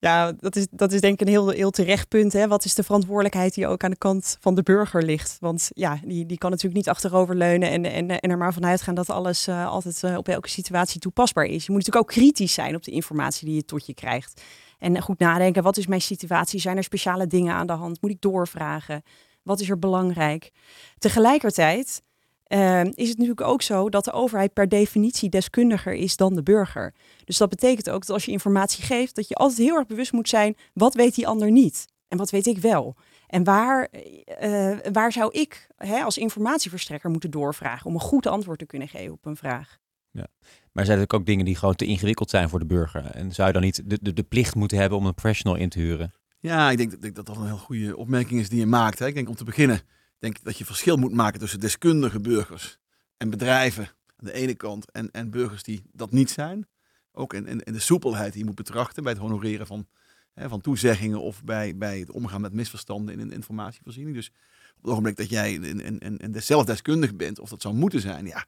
Ja, 0.00 0.32
dat 0.32 0.56
is, 0.56 0.66
dat 0.70 0.92
is 0.92 1.00
denk 1.00 1.14
ik 1.14 1.20
een 1.20 1.32
heel, 1.32 1.48
heel 1.48 1.70
terecht 1.70 2.08
punt. 2.08 2.32
Hè? 2.32 2.48
Wat 2.48 2.64
is 2.64 2.74
de 2.74 2.82
verantwoordelijkheid 2.82 3.54
die 3.54 3.66
ook 3.66 3.84
aan 3.84 3.90
de 3.90 3.96
kant 3.96 4.36
van 4.40 4.54
de 4.54 4.62
burger 4.62 5.02
ligt? 5.02 5.36
Want 5.40 5.68
ja, 5.74 6.00
die, 6.04 6.26
die 6.26 6.38
kan 6.38 6.50
natuurlijk 6.50 6.76
niet 6.76 6.88
achteroverleunen 6.88 7.70
en, 7.70 7.84
en, 7.84 8.20
en 8.20 8.30
er 8.30 8.38
maar 8.38 8.52
vanuit 8.52 8.82
gaan 8.82 8.94
dat 8.94 9.10
alles 9.10 9.48
uh, 9.48 9.66
altijd 9.66 10.02
uh, 10.02 10.16
op 10.16 10.28
elke 10.28 10.48
situatie 10.48 11.00
toepasbaar 11.00 11.44
is. 11.44 11.66
Je 11.66 11.72
moet 11.72 11.86
natuurlijk 11.86 12.10
ook 12.10 12.16
kritisch 12.22 12.54
zijn 12.54 12.74
op 12.74 12.82
de 12.82 12.90
informatie 12.90 13.46
die 13.46 13.54
je 13.54 13.64
tot 13.64 13.86
je 13.86 13.94
krijgt. 13.94 14.42
En 14.78 15.02
goed 15.02 15.18
nadenken, 15.18 15.62
wat 15.62 15.76
is 15.76 15.86
mijn 15.86 16.00
situatie? 16.00 16.60
Zijn 16.60 16.76
er 16.76 16.84
speciale 16.84 17.26
dingen 17.26 17.54
aan 17.54 17.66
de 17.66 17.72
hand? 17.72 18.02
Moet 18.02 18.10
ik 18.10 18.20
doorvragen? 18.20 19.02
Wat 19.42 19.60
is 19.60 19.70
er 19.70 19.78
belangrijk? 19.78 20.50
Tegelijkertijd 20.98 22.02
uh, 22.48 22.84
is 22.84 23.08
het 23.08 23.18
natuurlijk 23.18 23.40
ook 23.40 23.62
zo 23.62 23.88
dat 23.88 24.04
de 24.04 24.12
overheid 24.12 24.52
per 24.52 24.68
definitie 24.68 25.28
deskundiger 25.28 25.92
is 25.92 26.16
dan 26.16 26.34
de 26.34 26.42
burger. 26.42 26.94
Dus 27.24 27.36
dat 27.36 27.48
betekent 27.48 27.90
ook 27.90 28.00
dat 28.06 28.10
als 28.10 28.24
je 28.24 28.32
informatie 28.32 28.84
geeft, 28.84 29.14
dat 29.14 29.28
je 29.28 29.34
altijd 29.34 29.58
heel 29.58 29.76
erg 29.76 29.86
bewust 29.86 30.12
moet 30.12 30.28
zijn, 30.28 30.56
wat 30.72 30.94
weet 30.94 31.14
die 31.14 31.26
ander 31.26 31.50
niet? 31.50 31.86
En 32.08 32.18
wat 32.18 32.30
weet 32.30 32.46
ik 32.46 32.58
wel? 32.58 32.96
En 33.26 33.44
waar, 33.44 33.88
uh, 34.42 34.76
waar 34.92 35.12
zou 35.12 35.32
ik 35.32 35.66
hè, 35.76 36.02
als 36.02 36.18
informatieverstrekker 36.18 37.10
moeten 37.10 37.30
doorvragen 37.30 37.86
om 37.86 37.94
een 37.94 38.00
goed 38.00 38.26
antwoord 38.26 38.58
te 38.58 38.66
kunnen 38.66 38.88
geven 38.88 39.12
op 39.12 39.26
een 39.26 39.36
vraag? 39.36 39.78
Ja. 40.10 40.26
Maar 40.72 40.84
zijn 40.84 40.98
er 40.98 41.14
ook 41.14 41.26
dingen 41.26 41.44
die 41.44 41.56
gewoon 41.56 41.74
te 41.74 41.84
ingewikkeld 41.84 42.30
zijn 42.30 42.48
voor 42.48 42.58
de 42.58 42.66
burger? 42.66 43.04
En 43.04 43.32
zou 43.32 43.46
je 43.46 43.52
dan 43.52 43.62
niet 43.62 43.82
de, 43.90 43.98
de, 44.02 44.12
de 44.12 44.22
plicht 44.22 44.54
moeten 44.54 44.78
hebben 44.78 44.98
om 44.98 45.06
een 45.06 45.14
professional 45.14 45.56
in 45.56 45.68
te 45.68 45.78
huren? 45.78 46.12
Ja, 46.38 46.70
ik 46.70 46.76
denk, 46.76 47.00
denk 47.00 47.14
dat 47.14 47.26
dat 47.26 47.36
een 47.36 47.46
heel 47.46 47.56
goede 47.56 47.96
opmerking 47.96 48.40
is 48.40 48.48
die 48.48 48.58
je 48.58 48.66
maakt. 48.66 48.98
Hè. 48.98 49.06
Ik 49.06 49.14
denk 49.14 49.28
om 49.28 49.34
te 49.34 49.44
beginnen 49.44 49.80
denk 50.18 50.42
dat 50.42 50.58
je 50.58 50.64
verschil 50.64 50.96
moet 50.96 51.12
maken 51.12 51.40
tussen 51.40 51.60
deskundige 51.60 52.20
burgers 52.20 52.78
en 53.16 53.30
bedrijven 53.30 53.84
aan 54.16 54.26
de 54.26 54.32
ene 54.32 54.54
kant 54.54 54.90
en, 54.90 55.10
en 55.10 55.30
burgers 55.30 55.62
die 55.62 55.82
dat 55.92 56.10
niet 56.10 56.30
zijn. 56.30 56.66
Ook 57.12 57.34
in, 57.34 57.46
in, 57.46 57.72
de 57.72 57.78
soepelheid 57.78 58.30
die 58.32 58.40
je 58.40 58.46
moet 58.46 58.54
betrachten 58.54 59.02
bij 59.02 59.12
het 59.12 59.20
honoreren 59.20 59.66
van, 59.66 59.86
hè, 60.34 60.48
van 60.48 60.60
toezeggingen 60.60 61.20
of 61.20 61.44
bij, 61.44 61.76
bij 61.76 61.98
het 61.98 62.10
omgaan 62.10 62.40
met 62.40 62.52
misverstanden 62.52 63.14
in 63.14 63.20
een 63.20 63.32
informatievoorziening. 63.32 64.16
Dus 64.16 64.28
op 64.76 64.82
het 64.82 64.90
ogenblik 64.90 65.16
dat 65.16 65.30
jij 65.30 65.52
in 65.52 66.34
zelf 66.36 66.64
deskundig 66.64 67.16
bent, 67.16 67.38
of 67.38 67.48
dat 67.48 67.62
zou 67.62 67.74
moeten 67.74 68.00
zijn, 68.00 68.26
ja, 68.26 68.46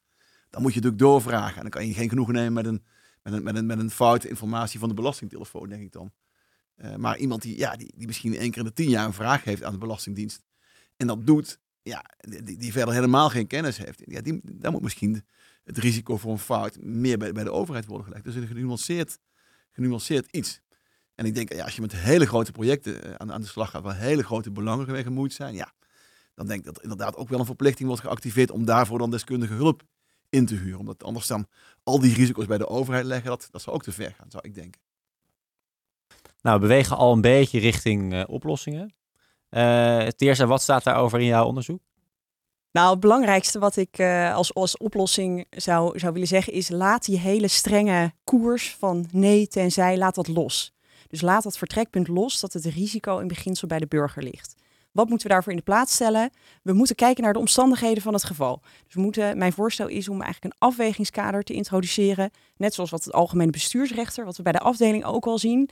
dan 0.51 0.63
moet 0.63 0.75
je 0.75 0.81
natuurlijk 0.81 1.03
doorvragen. 1.03 1.57
En 1.57 1.63
dan 1.63 1.71
kan 1.71 1.87
je 1.87 1.95
geen 1.95 2.09
genoegen 2.09 2.35
nemen 2.35 2.53
met 2.53 2.67
een, 2.67 2.83
met 3.23 3.33
een, 3.33 3.43
met 3.43 3.57
een, 3.57 3.67
met 3.67 3.79
een 3.79 3.91
foute 3.91 4.29
informatie 4.29 4.79
van 4.79 4.89
de 4.89 4.95
belastingtelefoon, 4.95 5.69
denk 5.69 5.83
ik 5.83 5.93
dan. 5.93 6.13
Uh, 6.77 6.97
maar 6.97 7.19
iemand 7.19 7.43
die, 7.43 7.59
ja, 7.59 7.77
die, 7.77 7.93
die 7.97 8.07
misschien 8.07 8.37
één 8.37 8.51
keer 8.51 8.59
in 8.59 8.69
de 8.69 8.73
tien 8.73 8.89
jaar 8.89 9.07
een 9.07 9.13
vraag 9.13 9.45
heeft 9.45 9.65
aan 9.65 9.73
de 9.73 9.79
Belastingdienst, 9.79 10.43
en 11.01 11.07
dat 11.07 11.27
doet, 11.27 11.59
ja, 11.83 12.05
die, 12.19 12.57
die 12.57 12.73
verder 12.73 12.95
helemaal 12.95 13.31
geen 13.31 13.47
kennis 13.47 13.79
heeft, 13.79 14.03
ja, 14.05 14.21
die, 14.21 14.41
dan 14.43 14.73
moet 14.73 14.83
misschien 14.83 15.25
het 15.65 15.79
risico 15.79 16.17
voor 16.17 16.33
een 16.33 16.39
fout 16.39 16.77
meer 16.81 17.19
bij, 17.19 17.33
bij 17.33 17.45
de 17.45 17.53
overheid 17.53 17.87
worden 17.87 18.07
gelegd. 18.07 18.25
Dus 18.25 18.35
een 18.35 18.47
genuanceerd, 18.47 19.19
genuanceerd 19.73 20.27
iets. 20.31 20.61
En 21.15 21.27
ik 21.27 21.35
denk, 21.35 21.53
ja, 21.53 21.65
als 21.65 21.75
je 21.75 21.81
met 21.81 21.93
hele 21.93 22.27
grote 22.27 22.53
projecten 22.53 23.03
eh, 23.03 23.15
aan, 23.15 23.33
aan 23.33 23.41
de 23.41 23.47
slag 23.47 23.71
gaat, 23.71 23.83
waar 23.83 23.97
hele 23.97 24.23
grote 24.23 24.51
belangen 24.51 24.91
mee 24.91 25.03
gemoeid 25.03 25.33
zijn, 25.33 25.55
ja, 25.55 25.73
dan 26.35 26.47
denk 26.47 26.59
ik 26.59 26.65
dat 26.65 26.83
inderdaad 26.83 27.17
ook 27.17 27.29
wel 27.29 27.39
een 27.39 27.47
verplichting 27.47 27.89
wordt 27.89 28.03
geactiveerd 28.03 28.51
om 28.51 28.65
daarvoor 28.65 28.99
dan 28.99 29.11
deskundige 29.11 29.55
hulp 29.55 29.83
in 30.29 30.47
te 30.47 30.55
huren. 30.55 30.79
Omdat 30.79 31.05
anders 31.05 31.27
dan 31.27 31.47
al 31.83 32.01
die 32.01 32.15
risico's 32.15 32.47
bij 32.47 32.59
de 32.59 32.69
overheid 32.69 33.05
leggen, 33.05 33.29
dat, 33.29 33.49
dat 33.51 33.63
zou 33.63 33.77
ook 33.77 33.83
te 33.83 33.93
ver 33.93 34.15
gaan, 34.19 34.31
zou 34.31 34.49
ik 34.49 34.55
denken. 34.55 34.81
Nou, 36.43 36.61
we 36.61 36.67
bewegen 36.67 36.97
al 36.97 37.13
een 37.13 37.21
beetje 37.21 37.59
richting 37.59 38.13
uh, 38.13 38.25
oplossingen. 38.27 38.95
Uh, 39.51 40.07
Teersa, 40.07 40.47
wat 40.47 40.63
staat 40.63 40.85
daarover 40.85 41.21
in 41.21 41.27
jouw 41.27 41.47
onderzoek? 41.47 41.81
Nou, 42.73 42.91
het 42.91 43.01
belangrijkste 43.01 43.59
wat 43.59 43.77
ik 43.77 43.99
uh, 43.99 44.35
als, 44.35 44.55
als 44.55 44.77
oplossing 44.77 45.47
zou, 45.51 45.99
zou 45.99 46.13
willen 46.13 46.29
zeggen 46.29 46.53
is 46.53 46.69
laat 46.69 47.05
die 47.05 47.19
hele 47.19 47.49
strenge 47.49 48.13
koers 48.25 48.75
van 48.79 49.09
nee 49.13 49.47
tenzij, 49.47 49.99
laat 49.99 50.15
dat 50.15 50.29
los. 50.29 50.73
Dus 51.09 51.21
laat 51.21 51.43
dat 51.43 51.59
vertrekpunt 51.59 52.09
los 52.09 52.41
dat 52.41 52.53
het 52.53 52.65
risico 52.65 53.19
in 53.19 53.29
beginsel 53.29 53.69
bij 53.69 53.79
de 53.79 53.87
burger 53.87 54.23
ligt. 54.23 54.55
Wat 54.93 55.09
moeten 55.09 55.27
we 55.27 55.33
daarvoor 55.33 55.53
in 55.53 55.59
de 55.59 55.65
plaats 55.65 55.95
stellen? 55.95 56.31
We 56.63 56.73
moeten 56.73 56.97
kijken 56.97 57.23
naar 57.23 57.33
de 57.33 57.39
omstandigheden 57.39 58.03
van 58.03 58.13
het 58.13 58.25
geval. 58.25 58.61
Dus 58.85 58.95
we 58.95 59.01
moeten, 59.01 59.39
mijn 59.39 59.53
voorstel 59.53 59.87
is 59.87 60.09
om 60.09 60.23
eigenlijk 60.23 60.55
een 60.55 60.69
afwegingskader 60.69 61.43
te 61.43 61.53
introduceren. 61.53 62.31
Net 62.57 62.75
zoals 62.75 62.91
wat 62.91 63.05
het 63.05 63.13
algemene 63.13 63.51
bestuursrechter, 63.51 64.25
wat 64.25 64.37
we 64.37 64.43
bij 64.43 64.53
de 64.53 64.59
afdeling 64.59 65.05
ook 65.05 65.27
al 65.27 65.39
zien. 65.39 65.71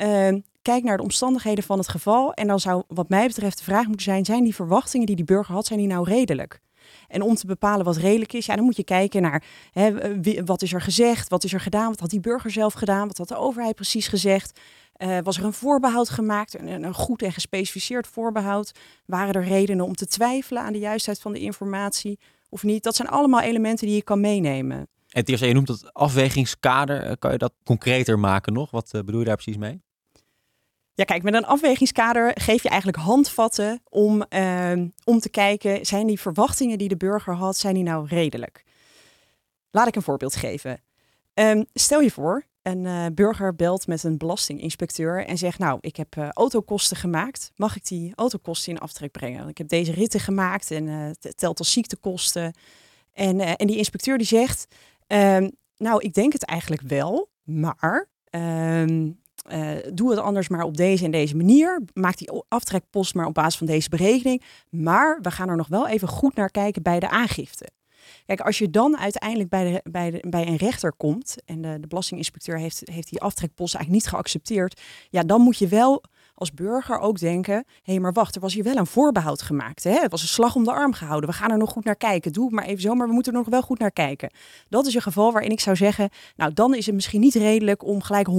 Uh, 0.00 0.28
kijk 0.62 0.84
naar 0.84 0.96
de 0.96 1.02
omstandigheden 1.02 1.64
van 1.64 1.78
het 1.78 1.88
geval. 1.88 2.32
En 2.32 2.46
dan 2.46 2.60
zou 2.60 2.82
wat 2.88 3.08
mij 3.08 3.26
betreft 3.26 3.58
de 3.58 3.64
vraag 3.64 3.86
moeten 3.86 4.04
zijn, 4.04 4.24
zijn 4.24 4.44
die 4.44 4.54
verwachtingen 4.54 5.06
die 5.06 5.16
die 5.16 5.24
burger 5.24 5.54
had, 5.54 5.66
zijn 5.66 5.78
die 5.78 5.88
nou 5.88 6.04
redelijk? 6.04 6.60
En 7.08 7.22
om 7.22 7.34
te 7.34 7.46
bepalen 7.46 7.84
wat 7.84 7.96
redelijk 7.96 8.32
is, 8.32 8.46
ja, 8.46 8.56
dan 8.56 8.64
moet 8.64 8.76
je 8.76 8.84
kijken 8.84 9.22
naar 9.22 9.44
hè, 9.72 10.20
wat 10.44 10.62
is 10.62 10.72
er 10.72 10.80
gezegd, 10.80 11.28
wat 11.28 11.44
is 11.44 11.52
er 11.52 11.60
gedaan, 11.60 11.88
wat 11.88 12.00
had 12.00 12.10
die 12.10 12.20
burger 12.20 12.50
zelf 12.50 12.72
gedaan, 12.72 13.06
wat 13.06 13.18
had 13.18 13.28
de 13.28 13.36
overheid 13.36 13.74
precies 13.74 14.08
gezegd. 14.08 14.60
Uh, 14.96 15.18
was 15.22 15.38
er 15.38 15.44
een 15.44 15.52
voorbehoud 15.52 16.08
gemaakt, 16.08 16.58
een, 16.58 16.84
een, 16.84 16.94
goed 16.94 17.22
en 17.22 17.32
gespecificeerd 17.32 18.06
voorbehoud? 18.06 18.72
Waren 19.06 19.34
er 19.34 19.44
redenen 19.44 19.84
om 19.84 19.94
te 19.94 20.06
twijfelen 20.06 20.62
aan 20.62 20.72
de 20.72 20.78
juistheid 20.78 21.20
van 21.20 21.32
de 21.32 21.40
informatie 21.40 22.18
of 22.48 22.62
niet? 22.62 22.82
Dat 22.82 22.96
zijn 22.96 23.08
allemaal 23.08 23.40
elementen 23.40 23.86
die 23.86 23.96
je 23.96 24.02
kan 24.02 24.20
meenemen. 24.20 24.88
En 25.12 25.24
eerste, 25.24 25.46
je 25.46 25.54
noemt 25.54 25.68
het 25.68 25.94
afwegingskader. 25.94 27.02
Eh, 27.02 27.12
kan 27.18 27.32
je 27.32 27.38
dat 27.38 27.52
concreter 27.64 28.18
maken 28.18 28.52
nog? 28.52 28.70
Wat 28.70 28.90
uh, 28.94 29.02
bedoel 29.02 29.20
je 29.20 29.26
daar 29.26 29.36
precies 29.36 29.56
mee? 29.56 29.82
Ja, 30.94 31.04
kijk, 31.04 31.22
met 31.22 31.34
een 31.34 31.46
afwegingskader 31.46 32.30
geef 32.34 32.62
je 32.62 32.68
eigenlijk 32.68 32.98
handvatten 32.98 33.80
om, 33.88 34.24
uh, 34.28 34.72
om 35.04 35.20
te 35.20 35.28
kijken, 35.30 35.86
zijn 35.86 36.06
die 36.06 36.20
verwachtingen 36.20 36.78
die 36.78 36.88
de 36.88 36.96
burger 36.96 37.34
had, 37.34 37.56
zijn 37.56 37.74
die 37.74 37.82
nou 37.82 38.06
redelijk? 38.06 38.64
Laat 39.70 39.86
ik 39.86 39.96
een 39.96 40.02
voorbeeld 40.02 40.36
geven. 40.36 40.80
Um, 41.34 41.66
stel 41.74 42.00
je 42.00 42.10
voor, 42.10 42.46
een 42.62 42.84
uh, 42.84 43.06
burger 43.14 43.54
belt 43.54 43.86
met 43.86 44.02
een 44.02 44.18
belastinginspecteur 44.18 45.26
en 45.26 45.38
zegt, 45.38 45.58
nou, 45.58 45.78
ik 45.80 45.96
heb 45.96 46.16
autokosten 46.16 46.96
gemaakt. 46.96 47.52
Mag 47.56 47.76
ik 47.76 47.86
die 47.86 48.12
autokosten 48.14 48.72
in 48.72 48.78
aftrek 48.78 49.10
brengen? 49.10 49.48
Ik 49.48 49.58
heb 49.58 49.68
deze 49.68 49.92
ritten 49.92 50.20
gemaakt 50.20 50.70
en 50.70 50.86
het 50.86 51.32
telt 51.36 51.58
als 51.58 51.72
ziektekosten. 51.72 52.54
En, 53.12 53.40
en 53.40 53.66
die 53.66 53.76
inspecteur 53.76 54.18
die 54.18 54.26
zegt, 54.26 54.66
um, 55.12 55.50
nou, 55.76 56.00
ik 56.00 56.14
denk 56.14 56.32
het 56.32 56.44
eigenlijk 56.44 56.82
wel, 56.82 57.30
maar 57.42 58.08
um, 58.30 59.20
uh, 59.52 59.70
doe 59.92 60.10
het 60.10 60.18
anders 60.18 60.48
maar 60.48 60.62
op 60.62 60.76
deze 60.76 61.04
en 61.04 61.10
deze 61.10 61.36
manier. 61.36 61.82
Maak 61.92 62.16
die 62.18 62.30
aftrekpost 62.48 63.14
maar 63.14 63.26
op 63.26 63.34
basis 63.34 63.56
van 63.56 63.66
deze 63.66 63.88
berekening. 63.88 64.42
Maar 64.70 65.18
we 65.20 65.30
gaan 65.30 65.48
er 65.48 65.56
nog 65.56 65.68
wel 65.68 65.88
even 65.88 66.08
goed 66.08 66.34
naar 66.34 66.50
kijken 66.50 66.82
bij 66.82 67.00
de 67.00 67.08
aangifte. 67.08 67.68
Kijk, 68.26 68.40
als 68.40 68.58
je 68.58 68.70
dan 68.70 68.98
uiteindelijk 68.98 69.50
bij, 69.50 69.80
bij, 69.90 70.10
de, 70.10 70.24
bij 70.28 70.46
een 70.46 70.56
rechter 70.56 70.92
komt 70.92 71.36
en 71.44 71.60
de, 71.60 71.80
de 71.80 71.86
belastinginspecteur 71.86 72.58
heeft, 72.58 72.82
heeft 72.84 73.10
die 73.10 73.20
aftrekpost 73.20 73.74
eigenlijk 73.74 74.04
niet 74.04 74.14
geaccepteerd, 74.14 74.80
ja, 75.10 75.22
dan 75.22 75.40
moet 75.40 75.58
je 75.58 75.68
wel 75.68 76.02
als 76.34 76.52
burger 76.52 76.98
ook 76.98 77.18
denken: 77.18 77.54
hé, 77.54 77.62
hey, 77.82 78.00
maar 78.00 78.12
wacht, 78.12 78.34
er 78.34 78.40
was 78.40 78.54
hier 78.54 78.64
wel 78.64 78.76
een 78.76 78.86
voorbehoud 78.86 79.42
gemaakt. 79.42 79.84
Hè? 79.84 80.00
Het 80.00 80.10
was 80.10 80.22
een 80.22 80.28
slag 80.28 80.54
om 80.54 80.64
de 80.64 80.72
arm 80.72 80.92
gehouden. 80.92 81.30
We 81.30 81.36
gaan 81.36 81.50
er 81.50 81.58
nog 81.58 81.70
goed 81.70 81.84
naar 81.84 81.96
kijken. 81.96 82.32
Doe 82.32 82.44
het 82.44 82.54
maar 82.54 82.64
even 82.64 82.82
zo, 82.82 82.94
maar 82.94 83.06
we 83.06 83.12
moeten 83.12 83.32
er 83.32 83.38
nog 83.38 83.48
wel 83.48 83.62
goed 83.62 83.78
naar 83.78 83.92
kijken. 83.92 84.30
Dat 84.68 84.86
is 84.86 84.94
een 84.94 85.02
geval 85.02 85.32
waarin 85.32 85.50
ik 85.50 85.60
zou 85.60 85.76
zeggen: 85.76 86.10
nou, 86.36 86.52
dan 86.52 86.74
is 86.74 86.86
het 86.86 86.94
misschien 86.94 87.20
niet 87.20 87.34
redelijk 87.34 87.84
om 87.84 88.02
gelijk 88.02 88.28
100% 88.28 88.32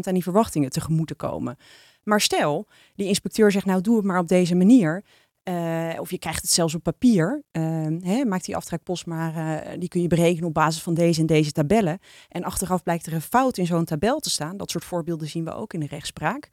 aan 0.00 0.14
die 0.14 0.22
verwachtingen 0.22 0.70
tegemoet 0.70 1.06
te 1.06 1.14
komen. 1.14 1.56
Maar 2.02 2.20
stel, 2.20 2.66
die 2.94 3.06
inspecteur 3.06 3.52
zegt: 3.52 3.66
nou, 3.66 3.80
doe 3.80 3.96
het 3.96 4.04
maar 4.04 4.18
op 4.18 4.28
deze 4.28 4.54
manier. 4.54 5.04
Uh, 5.48 5.92
of 5.98 6.10
je 6.10 6.18
krijgt 6.18 6.42
het 6.42 6.50
zelfs 6.50 6.74
op 6.74 6.82
papier. 6.82 7.42
Uh, 7.52 7.62
hè, 8.00 8.24
maak 8.24 8.44
die 8.44 8.56
aftrekpost 8.56 9.06
maar, 9.06 9.34
uh, 9.36 9.72
die 9.78 9.88
kun 9.88 10.02
je 10.02 10.08
berekenen 10.08 10.48
op 10.48 10.54
basis 10.54 10.82
van 10.82 10.94
deze 10.94 11.20
en 11.20 11.26
deze 11.26 11.52
tabellen. 11.52 11.98
En 12.28 12.44
achteraf 12.44 12.82
blijkt 12.82 13.06
er 13.06 13.12
een 13.12 13.20
fout 13.20 13.58
in 13.58 13.66
zo'n 13.66 13.84
tabel 13.84 14.18
te 14.18 14.30
staan. 14.30 14.56
Dat 14.56 14.70
soort 14.70 14.84
voorbeelden 14.84 15.28
zien 15.28 15.44
we 15.44 15.54
ook 15.54 15.74
in 15.74 15.80
de 15.80 15.86
rechtspraak. 15.86 16.50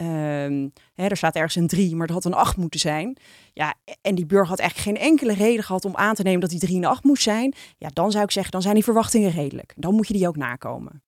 Um, 0.00 0.72
er 0.94 1.16
staat 1.16 1.34
ergens 1.34 1.54
een 1.54 1.66
3, 1.66 1.96
maar 1.96 2.06
het 2.06 2.14
had 2.14 2.24
een 2.24 2.34
8 2.34 2.56
moeten 2.56 2.80
zijn. 2.80 3.16
Ja, 3.52 3.74
en 4.00 4.14
die 4.14 4.26
burger 4.26 4.48
had 4.48 4.58
eigenlijk 4.58 4.88
geen 4.88 5.08
enkele 5.08 5.34
reden 5.34 5.64
gehad 5.64 5.84
om 5.84 5.96
aan 5.96 6.14
te 6.14 6.22
nemen 6.22 6.40
dat 6.40 6.50
die 6.50 6.58
3 6.58 6.76
een 6.76 6.84
8 6.84 7.04
moest 7.04 7.22
zijn. 7.22 7.54
Ja, 7.78 7.88
dan 7.92 8.10
zou 8.10 8.24
ik 8.24 8.30
zeggen, 8.30 8.52
dan 8.52 8.62
zijn 8.62 8.74
die 8.74 8.84
verwachtingen 8.84 9.30
redelijk. 9.30 9.72
Dan 9.76 9.94
moet 9.94 10.06
je 10.06 10.14
die 10.14 10.28
ook 10.28 10.36
nakomen. 10.36 11.02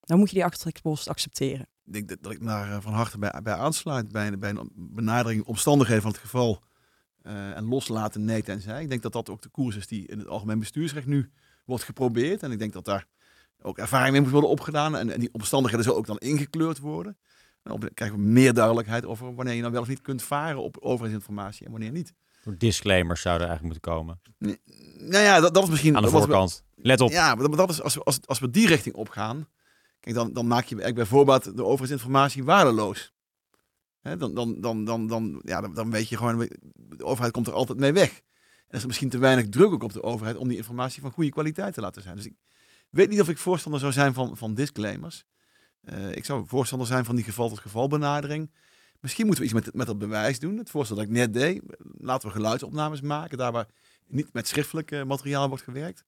Dan 0.00 0.18
moet 0.18 0.28
je 0.28 0.34
die 0.34 0.44
aftrekpost 0.44 1.08
accepteren. 1.08 1.66
Ik 1.84 1.92
denk 1.92 2.08
dat, 2.08 2.18
dat 2.20 2.32
ik 2.32 2.46
daar 2.46 2.72
eh, 2.72 2.80
van 2.80 2.92
harte 2.92 3.18
bij, 3.18 3.40
bij 3.42 3.54
aansluit. 3.54 4.12
Bij, 4.12 4.38
bij 4.38 4.50
een 4.50 4.70
benadering 4.74 5.44
omstandigheden 5.44 6.02
van 6.02 6.10
het 6.10 6.20
geval. 6.20 6.62
Uh, 7.22 7.56
en 7.56 7.68
loslaten 7.68 8.24
nee 8.24 8.42
tenzij. 8.42 8.82
Ik 8.82 8.88
denk 8.88 9.02
dat 9.02 9.12
dat 9.12 9.30
ook 9.30 9.42
de 9.42 9.48
koers 9.48 9.76
is 9.76 9.86
die 9.86 10.06
in 10.06 10.18
het 10.18 10.28
algemeen 10.28 10.58
bestuursrecht 10.58 11.06
nu 11.06 11.30
wordt 11.64 11.84
geprobeerd. 11.84 12.42
En 12.42 12.52
ik 12.52 12.58
denk 12.58 12.72
dat 12.72 12.84
daar 12.84 13.06
ook 13.62 13.78
ervaring 13.78 14.12
mee 14.12 14.20
moet 14.20 14.30
worden 14.30 14.50
opgedaan. 14.50 14.96
En, 14.96 15.10
en 15.10 15.20
die 15.20 15.32
omstandigheden 15.32 15.84
zullen 15.84 15.98
ook 15.98 16.06
dan 16.06 16.18
ingekleurd 16.18 16.78
worden. 16.78 17.16
Dan 17.64 17.90
krijgen 17.94 18.18
we 18.18 18.24
meer 18.24 18.54
duidelijkheid 18.54 19.06
over 19.06 19.34
wanneer 19.34 19.54
je 19.54 19.60
nou 19.60 19.72
wel 19.72 19.82
of 19.82 19.88
niet 19.88 20.00
kunt 20.00 20.22
varen 20.22 20.62
op 20.62 20.76
overheidsinformatie 20.80 21.66
en 21.66 21.70
wanneer 21.72 21.90
niet. 21.90 22.14
Disclaimers 22.58 23.20
zouden 23.20 23.48
eigenlijk 23.48 23.74
moeten 23.74 23.94
komen. 23.94 24.20
Nou 24.98 25.24
ja, 25.24 25.40
dat, 25.40 25.54
dat 25.54 25.62
is 25.62 25.70
misschien... 25.70 25.96
Aan 25.96 26.02
de 26.02 26.08
voorkant. 26.08 26.64
Let 26.74 27.00
op. 27.00 27.10
Ja, 27.10 27.34
maar 27.34 27.50
dat 27.50 27.70
is, 27.70 27.82
als, 27.82 27.94
we, 27.94 28.02
als, 28.02 28.18
als 28.26 28.38
we 28.38 28.50
die 28.50 28.66
richting 28.66 28.94
opgaan... 28.94 29.46
Kijk, 30.04 30.16
dan, 30.16 30.32
dan 30.32 30.46
maak 30.46 30.64
je 30.64 30.74
eigenlijk 30.74 30.94
bijvoorbeeld 30.94 31.56
de 31.56 31.64
overheidsinformatie 31.64 32.44
waardeloos. 32.44 33.12
Hè, 34.00 34.16
dan, 34.16 34.34
dan, 34.34 34.60
dan, 34.60 34.84
dan, 34.84 35.06
dan, 35.06 35.40
ja, 35.44 35.60
dan, 35.60 35.74
dan 35.74 35.90
weet 35.90 36.08
je 36.08 36.16
gewoon, 36.16 36.48
de 36.74 37.04
overheid 37.04 37.32
komt 37.32 37.46
er 37.46 37.52
altijd 37.52 37.78
mee 37.78 37.92
weg. 37.92 38.10
En 38.10 38.22
er 38.68 38.76
is 38.76 38.86
misschien 38.86 39.08
te 39.08 39.18
weinig 39.18 39.48
druk 39.48 39.72
ook 39.72 39.82
op 39.82 39.92
de 39.92 40.02
overheid 40.02 40.36
om 40.36 40.48
die 40.48 40.56
informatie 40.56 41.02
van 41.02 41.10
goede 41.10 41.30
kwaliteit 41.30 41.74
te 41.74 41.80
laten 41.80 42.02
zijn. 42.02 42.16
Dus 42.16 42.26
ik 42.26 42.34
weet 42.90 43.08
niet 43.08 43.20
of 43.20 43.28
ik 43.28 43.38
voorstander 43.38 43.80
zou 43.80 43.92
zijn 43.92 44.14
van, 44.14 44.36
van 44.36 44.54
disclaimers. 44.54 45.24
Uh, 45.92 46.10
ik 46.10 46.24
zou 46.24 46.46
voorstander 46.46 46.86
zijn 46.86 47.04
van 47.04 47.14
die 47.14 47.24
geval 47.24 47.48
tot 47.48 47.58
geval 47.58 47.88
benadering. 47.88 48.50
Misschien 49.00 49.26
moeten 49.26 49.44
we 49.44 49.50
iets 49.50 49.64
met, 49.64 49.74
met 49.74 49.86
dat 49.86 49.98
bewijs 49.98 50.38
doen. 50.38 50.58
Het 50.58 50.70
voorstel 50.70 50.96
dat 50.96 51.04
ik 51.04 51.10
net 51.10 51.32
deed. 51.32 51.62
Laten 51.98 52.28
we 52.28 52.34
geluidsopnames 52.34 53.00
maken, 53.00 53.38
daar 53.38 53.52
waar 53.52 53.66
niet 54.06 54.32
met 54.32 54.48
schriftelijk 54.48 54.90
uh, 54.90 55.02
materiaal 55.02 55.48
wordt 55.48 55.64
gewerkt. 55.64 56.04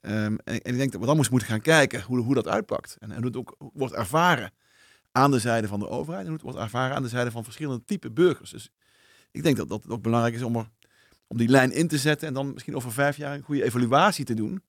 Um, 0.00 0.38
en, 0.44 0.54
ik 0.54 0.76
denk 0.76 0.92
dat 0.92 1.00
we 1.00 1.06
dan 1.06 1.16
moeten 1.16 1.48
gaan 1.48 1.60
kijken 1.60 2.02
hoe, 2.02 2.18
hoe 2.18 2.34
dat 2.34 2.48
uitpakt. 2.48 2.96
En, 2.98 3.10
en 3.10 3.16
hoe 3.16 3.26
het 3.26 3.36
ook 3.36 3.56
wordt 3.72 3.94
ervaren 3.94 4.52
aan 5.12 5.30
de 5.30 5.38
zijde 5.38 5.68
van 5.68 5.80
de 5.80 5.88
overheid. 5.88 6.20
En 6.20 6.26
hoe 6.26 6.36
het 6.36 6.44
wordt 6.44 6.58
ervaren 6.58 6.96
aan 6.96 7.02
de 7.02 7.08
zijde 7.08 7.30
van 7.30 7.44
verschillende 7.44 7.84
type 7.84 8.10
burgers. 8.10 8.50
Dus 8.50 8.70
ik 9.30 9.42
denk 9.42 9.56
dat, 9.56 9.68
dat 9.68 9.82
het 9.82 9.92
ook 9.92 10.02
belangrijk 10.02 10.34
is 10.34 10.42
om, 10.42 10.56
om 11.26 11.36
die 11.36 11.48
lijn 11.48 11.72
in 11.72 11.88
te 11.88 11.98
zetten. 11.98 12.28
En 12.28 12.34
dan 12.34 12.52
misschien 12.52 12.76
over 12.76 12.92
vijf 12.92 13.16
jaar 13.16 13.34
een 13.34 13.42
goede 13.42 13.64
evaluatie 13.64 14.24
te 14.24 14.34
doen. 14.34 14.62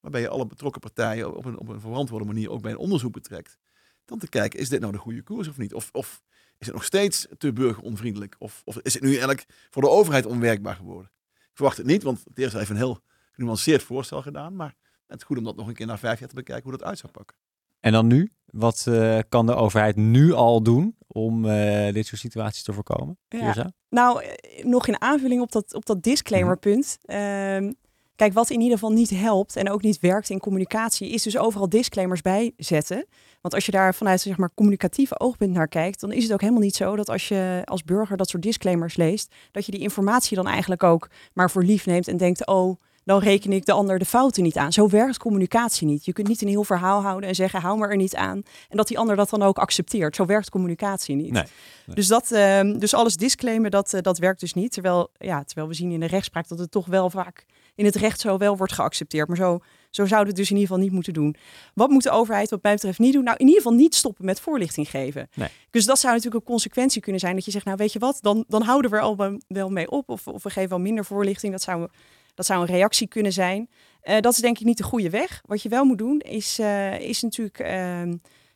Waarbij 0.00 0.20
je 0.20 0.28
alle 0.28 0.46
betrokken 0.46 0.80
partijen 0.80 1.36
op 1.36 1.44
een, 1.44 1.58
op 1.58 1.68
een 1.68 1.80
verantwoorde 1.80 2.24
manier 2.24 2.50
ook 2.50 2.62
bij 2.62 2.70
een 2.70 2.78
onderzoek 2.78 3.12
betrekt. 3.12 3.58
Dan 4.04 4.18
te 4.18 4.28
kijken, 4.28 4.58
is 4.58 4.68
dit 4.68 4.80
nou 4.80 4.92
de 4.92 4.98
goede 4.98 5.22
koers 5.22 5.48
of 5.48 5.58
niet? 5.58 5.74
Of, 5.74 5.88
of 5.92 6.22
is 6.58 6.66
het 6.66 6.74
nog 6.74 6.84
steeds 6.84 7.26
te 7.38 7.52
burgeronvriendelijk? 7.52 8.36
Of, 8.38 8.62
of 8.64 8.78
is 8.78 8.94
het 8.94 9.02
nu 9.02 9.08
eigenlijk 9.08 9.46
voor 9.70 9.82
de 9.82 9.88
overheid 9.88 10.26
onwerkbaar 10.26 10.76
geworden? 10.76 11.10
Ik 11.34 11.50
verwacht 11.52 11.76
het 11.76 11.86
niet, 11.86 12.02
want 12.02 12.24
het 12.24 12.38
eerste 12.38 12.58
heeft 12.58 12.70
een 12.70 12.76
heel 12.76 12.98
genuanceerd 13.32 13.82
voorstel 13.82 14.22
gedaan. 14.22 14.56
Maar 14.56 14.74
het 15.06 15.20
is 15.20 15.26
goed 15.26 15.38
om 15.38 15.44
dat 15.44 15.56
nog 15.56 15.68
een 15.68 15.74
keer 15.74 15.86
na 15.86 15.98
vijf 15.98 16.18
jaar 16.18 16.28
te 16.28 16.34
bekijken 16.34 16.64
hoe 16.64 16.78
dat 16.78 16.88
uit 16.88 16.98
zou 16.98 17.12
pakken. 17.12 17.36
En 17.80 17.92
dan 17.92 18.06
nu? 18.06 18.32
Wat 18.44 18.86
uh, 18.88 19.18
kan 19.28 19.46
de 19.46 19.54
overheid 19.54 19.96
nu 19.96 20.32
al 20.32 20.62
doen 20.62 20.96
om 21.06 21.44
uh, 21.44 21.92
dit 21.92 22.06
soort 22.06 22.20
situaties 22.20 22.62
te 22.62 22.72
voorkomen? 22.72 23.18
Ja. 23.28 23.72
Nou, 23.88 24.22
eh, 24.22 24.64
nog 24.64 24.86
in 24.86 25.00
aanvulling 25.00 25.40
op 25.40 25.52
dat, 25.52 25.74
op 25.74 25.86
dat 25.86 26.02
disclaimerpunt. 26.02 26.98
Mm 27.02 27.14
-hmm. 27.14 27.74
Kijk, 28.16 28.32
wat 28.32 28.50
in 28.50 28.60
ieder 28.60 28.78
geval 28.78 28.92
niet 28.92 29.10
helpt 29.10 29.56
en 29.56 29.70
ook 29.70 29.82
niet 29.82 30.00
werkt 30.00 30.30
in 30.30 30.38
communicatie, 30.38 31.10
is 31.10 31.22
dus 31.22 31.38
overal 31.38 31.68
disclaimers 31.68 32.20
bijzetten. 32.20 33.06
Want 33.40 33.54
als 33.54 33.66
je 33.66 33.72
daar 33.72 33.94
vanuit 33.94 34.20
zeg 34.20 34.36
maar 34.36 34.50
communicatieve 34.54 35.20
oogpunt 35.20 35.52
naar 35.52 35.68
kijkt, 35.68 36.00
dan 36.00 36.12
is 36.12 36.22
het 36.22 36.32
ook 36.32 36.40
helemaal 36.40 36.62
niet 36.62 36.76
zo 36.76 36.96
dat 36.96 37.10
als 37.10 37.28
je 37.28 37.62
als 37.64 37.84
burger 37.84 38.16
dat 38.16 38.28
soort 38.28 38.42
disclaimers 38.42 38.96
leest, 38.96 39.34
dat 39.52 39.66
je 39.66 39.72
die 39.72 39.80
informatie 39.80 40.36
dan 40.36 40.46
eigenlijk 40.46 40.82
ook 40.82 41.08
maar 41.32 41.50
voor 41.50 41.64
lief 41.64 41.86
neemt 41.86 42.08
en 42.08 42.16
denkt, 42.16 42.46
oh, 42.46 42.80
dan 43.04 43.18
reken 43.18 43.52
ik 43.52 43.66
de 43.66 43.72
ander 43.72 43.98
de 43.98 44.04
fouten 44.04 44.42
niet 44.42 44.56
aan. 44.56 44.72
Zo 44.72 44.88
werkt 44.88 45.18
communicatie 45.18 45.86
niet. 45.86 46.04
Je 46.04 46.12
kunt 46.12 46.28
niet 46.28 46.42
een 46.42 46.48
heel 46.48 46.64
verhaal 46.64 47.02
houden 47.02 47.28
en 47.28 47.34
zeggen, 47.34 47.60
hou 47.60 47.78
me 47.78 47.86
er 47.86 47.96
niet 47.96 48.16
aan. 48.16 48.42
En 48.68 48.76
dat 48.76 48.88
die 48.88 48.98
ander 48.98 49.16
dat 49.16 49.30
dan 49.30 49.42
ook 49.42 49.58
accepteert. 49.58 50.16
Zo 50.16 50.26
werkt 50.26 50.50
communicatie 50.50 51.16
niet. 51.16 51.32
Nee, 51.32 51.44
Dus, 51.86 52.06
dat, 52.06 52.30
uh, 52.32 52.60
dus 52.78 52.94
alles 52.94 53.16
disclaimen, 53.16 53.70
dat, 53.70 53.92
uh, 53.94 54.00
dat 54.00 54.18
werkt 54.18 54.40
dus 54.40 54.54
niet. 54.54 54.72
Terwijl, 54.72 55.10
ja, 55.18 55.44
terwijl 55.44 55.68
we 55.68 55.74
zien 55.74 55.90
in 55.90 56.00
de 56.00 56.06
rechtspraak 56.06 56.48
dat 56.48 56.58
het 56.58 56.70
toch 56.70 56.86
wel 56.86 57.10
vaak 57.10 57.46
in 57.74 57.84
het 57.84 57.94
recht 57.94 58.20
zo 58.20 58.38
wel 58.38 58.56
wordt 58.56 58.72
geaccepteerd. 58.72 59.28
Maar 59.28 59.36
zo, 59.36 59.58
zo 59.90 60.06
zouden 60.06 60.20
we 60.20 60.28
het 60.28 60.36
dus 60.36 60.50
in 60.50 60.56
ieder 60.56 60.68
geval 60.68 60.82
niet 60.84 60.92
moeten 60.92 61.12
doen. 61.12 61.36
Wat 61.74 61.90
moet 61.90 62.02
de 62.02 62.10
overheid 62.10 62.50
wat 62.50 62.62
mij 62.62 62.74
betreft 62.74 62.98
niet 62.98 63.12
doen? 63.12 63.24
Nou, 63.24 63.36
in 63.36 63.46
ieder 63.46 63.62
geval 63.62 63.76
niet 63.76 63.94
stoppen 63.94 64.24
met 64.24 64.40
voorlichting 64.40 64.90
geven. 64.90 65.28
Nee. 65.34 65.48
Dus 65.70 65.84
dat 65.84 65.98
zou 65.98 66.14
natuurlijk 66.14 66.44
een 66.44 66.50
consequentie 66.50 67.00
kunnen 67.00 67.20
zijn. 67.20 67.34
Dat 67.34 67.44
je 67.44 67.50
zegt, 67.50 67.64
nou 67.64 67.76
weet 67.76 67.92
je 67.92 67.98
wat, 67.98 68.18
dan, 68.20 68.44
dan 68.48 68.62
houden 68.62 68.90
we 68.90 68.96
er 68.96 69.02
al 69.02 69.40
wel 69.48 69.70
mee 69.70 69.90
op. 69.90 70.08
Of, 70.08 70.26
of 70.26 70.42
we 70.42 70.50
geven 70.50 70.70
wel 70.70 70.78
minder 70.78 71.04
voorlichting. 71.04 71.52
Dat 71.52 71.62
zou 71.62 71.88
dat 72.34 72.46
zou 72.46 72.60
een 72.60 72.74
reactie 72.74 73.08
kunnen 73.08 73.32
zijn. 73.32 73.68
Uh, 74.04 74.20
dat 74.20 74.32
is 74.32 74.38
denk 74.38 74.58
ik 74.58 74.66
niet 74.66 74.76
de 74.76 74.82
goede 74.82 75.10
weg. 75.10 75.42
Wat 75.46 75.62
je 75.62 75.68
wel 75.68 75.84
moet 75.84 75.98
doen, 75.98 76.20
is, 76.20 76.58
uh, 76.60 77.00
is 77.00 77.22
natuurlijk 77.22 77.60
uh, 77.60 78.02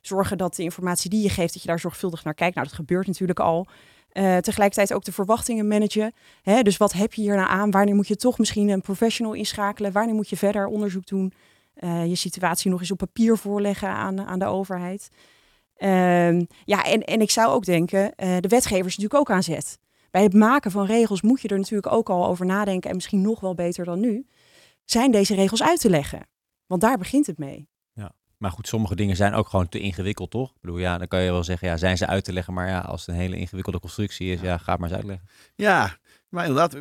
zorgen 0.01 0.37
dat 0.37 0.55
de 0.55 0.63
informatie 0.63 1.09
die 1.09 1.21
je 1.21 1.29
geeft, 1.29 1.53
dat 1.53 1.61
je 1.61 1.67
daar 1.67 1.79
zorgvuldig 1.79 2.23
naar 2.23 2.33
kijkt. 2.33 2.55
Nou, 2.55 2.67
dat 2.67 2.75
gebeurt 2.75 3.07
natuurlijk 3.07 3.39
al. 3.39 3.67
Uh, 4.13 4.37
tegelijkertijd 4.37 4.93
ook 4.93 5.03
de 5.03 5.11
verwachtingen 5.11 5.67
managen. 5.67 6.13
Hè? 6.41 6.61
Dus 6.61 6.77
wat 6.77 6.93
heb 6.93 7.13
je 7.13 7.21
hier 7.21 7.35
nou 7.35 7.49
aan? 7.49 7.71
Wanneer 7.71 7.95
moet 7.95 8.07
je 8.07 8.15
toch 8.15 8.37
misschien 8.37 8.69
een 8.69 8.81
professional 8.81 9.33
inschakelen? 9.33 9.91
Wanneer 9.91 10.15
moet 10.15 10.29
je 10.29 10.37
verder 10.37 10.67
onderzoek 10.67 11.05
doen? 11.05 11.33
je 12.05 12.15
situatie 12.15 12.71
nog 12.71 12.79
eens 12.79 12.91
op 12.91 12.97
papier 12.97 13.37
voorleggen 13.37 13.89
aan, 13.89 14.21
aan 14.21 14.39
de 14.39 14.45
overheid. 14.45 15.09
Ehm, 15.75 16.43
ja, 16.65 16.83
en, 16.83 17.03
en 17.03 17.21
ik 17.21 17.31
zou 17.31 17.51
ook 17.51 17.65
denken, 17.65 18.13
de 18.15 18.47
wetgevers 18.47 18.97
natuurlijk 18.97 19.13
ook 19.13 19.31
aan 19.31 19.43
zet 19.43 19.79
bij 20.11 20.23
het 20.23 20.33
maken 20.33 20.71
van 20.71 20.85
regels 20.85 21.21
moet 21.21 21.41
je 21.41 21.47
er 21.47 21.57
natuurlijk 21.57 21.93
ook 21.93 22.09
al 22.09 22.25
over 22.25 22.45
nadenken. 22.45 22.89
En 22.89 22.95
misschien 22.95 23.21
nog 23.21 23.39
wel 23.39 23.55
beter 23.55 23.85
dan 23.85 23.99
nu. 23.99 24.27
Zijn 24.85 25.11
deze 25.11 25.35
regels 25.35 25.63
uit 25.63 25.79
te 25.79 25.89
leggen? 25.89 26.27
Want 26.65 26.81
daar 26.81 26.97
begint 26.97 27.27
het 27.27 27.37
mee. 27.37 27.67
Maar 28.39 28.51
goed, 28.51 28.67
sommige 28.67 28.95
dingen 28.95 29.15
zijn 29.15 29.33
ook 29.33 29.47
gewoon 29.47 29.69
te 29.69 29.79
ingewikkeld, 29.79 30.31
toch? 30.31 30.49
Ik 30.49 30.61
bedoel, 30.61 30.77
ja, 30.77 30.97
dan 30.97 31.07
kan 31.07 31.21
je 31.21 31.31
wel 31.31 31.43
zeggen, 31.43 31.67
ja, 31.67 31.77
zijn 31.77 31.97
ze 31.97 32.07
uit 32.07 32.23
te 32.23 32.33
leggen? 32.33 32.53
Maar 32.53 32.67
ja, 32.67 32.79
als 32.79 33.05
het 33.05 33.15
een 33.15 33.21
hele 33.21 33.37
ingewikkelde 33.37 33.79
constructie 33.79 34.31
is, 34.31 34.41
ja, 34.41 34.57
ga 34.57 34.75
maar 34.75 34.89
eens 34.89 34.97
uitleggen. 34.97 35.27
Ja, 35.55 35.97
maar 36.29 36.45
inderdaad, 36.45 36.77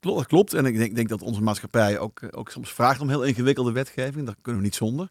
dat 0.00 0.26
klopt. 0.26 0.54
En 0.54 0.66
ik 0.66 0.76
denk, 0.76 0.94
denk 0.94 1.08
dat 1.08 1.22
onze 1.22 1.42
maatschappij 1.42 1.98
ook, 1.98 2.20
ook 2.30 2.50
soms 2.50 2.72
vraagt 2.72 3.00
om 3.00 3.08
heel 3.08 3.22
ingewikkelde 3.22 3.72
wetgeving. 3.72 4.26
Dat 4.26 4.36
kunnen 4.42 4.60
we 4.60 4.66
niet 4.66 4.76
zonder. 4.76 5.08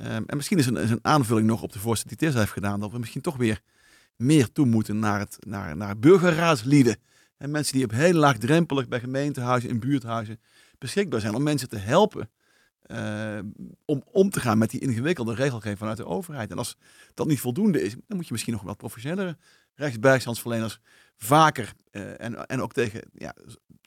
Um, 0.00 0.24
en 0.26 0.36
misschien 0.36 0.58
is 0.58 0.66
een, 0.66 0.90
een 0.90 0.98
aanvulling 1.02 1.46
nog 1.46 1.62
op 1.62 1.72
de 1.72 1.78
voorstel 1.78 2.08
die 2.08 2.18
Tis 2.18 2.34
heeft 2.34 2.52
gedaan, 2.52 2.80
dat 2.80 2.92
we 2.92 2.98
misschien 2.98 3.22
toch 3.22 3.36
weer 3.36 3.60
meer 4.16 4.52
toe 4.52 4.66
moeten 4.66 4.98
naar, 4.98 5.18
het, 5.18 5.36
naar, 5.46 5.76
naar 5.76 5.98
burgerraadslieden. 5.98 6.96
En 7.36 7.50
mensen 7.50 7.74
die 7.74 7.84
op 7.84 7.90
heel 7.90 8.12
laagdrempelig 8.12 8.88
bij 8.88 9.00
gemeentehuizen 9.00 9.70
en 9.70 9.80
buurthuizen 9.80 10.40
beschikbaar 10.78 11.20
zijn 11.20 11.34
om 11.34 11.42
mensen 11.42 11.68
te 11.68 11.78
helpen. 11.78 12.30
Uh, 12.90 13.38
om 13.84 14.02
om 14.12 14.30
te 14.30 14.40
gaan 14.40 14.58
met 14.58 14.70
die 14.70 14.80
ingewikkelde 14.80 15.34
regelgeving 15.34 15.78
vanuit 15.78 15.96
de 15.96 16.06
overheid. 16.06 16.50
En 16.50 16.58
als 16.58 16.76
dat 17.14 17.26
niet 17.26 17.40
voldoende 17.40 17.82
is, 17.82 17.92
dan 18.06 18.16
moet 18.16 18.26
je 18.26 18.32
misschien 18.32 18.52
nog 18.52 18.62
wat 18.62 18.76
professionele 18.76 19.36
rechtsbijstandsverleners 19.74 20.80
vaker 21.16 21.72
uh, 21.90 22.20
en, 22.20 22.46
en 22.46 22.62
ook 22.62 22.72
tegen 22.72 23.02
ja, 23.12 23.34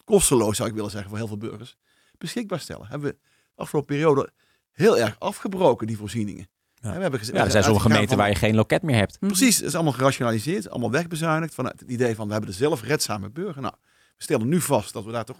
kosteloos 0.03 0.57
zou 0.57 0.69
ik 0.69 0.75
willen 0.75 0.91
zeggen 0.91 1.09
voor 1.09 1.17
heel 1.17 1.27
veel 1.27 1.37
burgers 1.37 1.77
beschikbaar 2.17 2.59
stellen. 2.59 2.87
Hebben 2.87 3.09
we 3.09 3.17
de 3.55 3.61
afgelopen 3.61 3.95
periode 3.95 4.29
heel 4.71 4.97
erg 4.97 5.19
afgebroken, 5.19 5.87
die 5.87 5.97
voorzieningen. 5.97 6.47
Ja. 6.73 6.93
we 6.93 7.01
hebben 7.01 7.19
ja, 7.23 7.43
er 7.43 7.51
zijn 7.51 7.63
sommige 7.63 7.89
gemeenten 7.89 8.17
waar 8.17 8.29
je 8.29 8.35
geen 8.35 8.55
loket 8.55 8.81
meer 8.81 8.95
hebt. 8.95 9.19
Precies, 9.19 9.57
het 9.57 9.65
is 9.65 9.75
allemaal 9.75 9.93
gerationaliseerd, 9.93 10.69
allemaal 10.69 10.91
wegbezuinigd 10.91 11.53
vanuit 11.53 11.79
het 11.79 11.89
idee 11.89 12.15
van 12.15 12.25
we 12.25 12.31
hebben 12.31 12.49
de 12.49 12.55
zelfredzame 12.55 13.29
burger. 13.29 13.61
Nou, 13.61 13.73
we 14.17 14.23
stellen 14.23 14.47
nu 14.47 14.61
vast 14.61 14.93
dat 14.93 15.05
we 15.05 15.11
daar 15.11 15.25
toch 15.25 15.37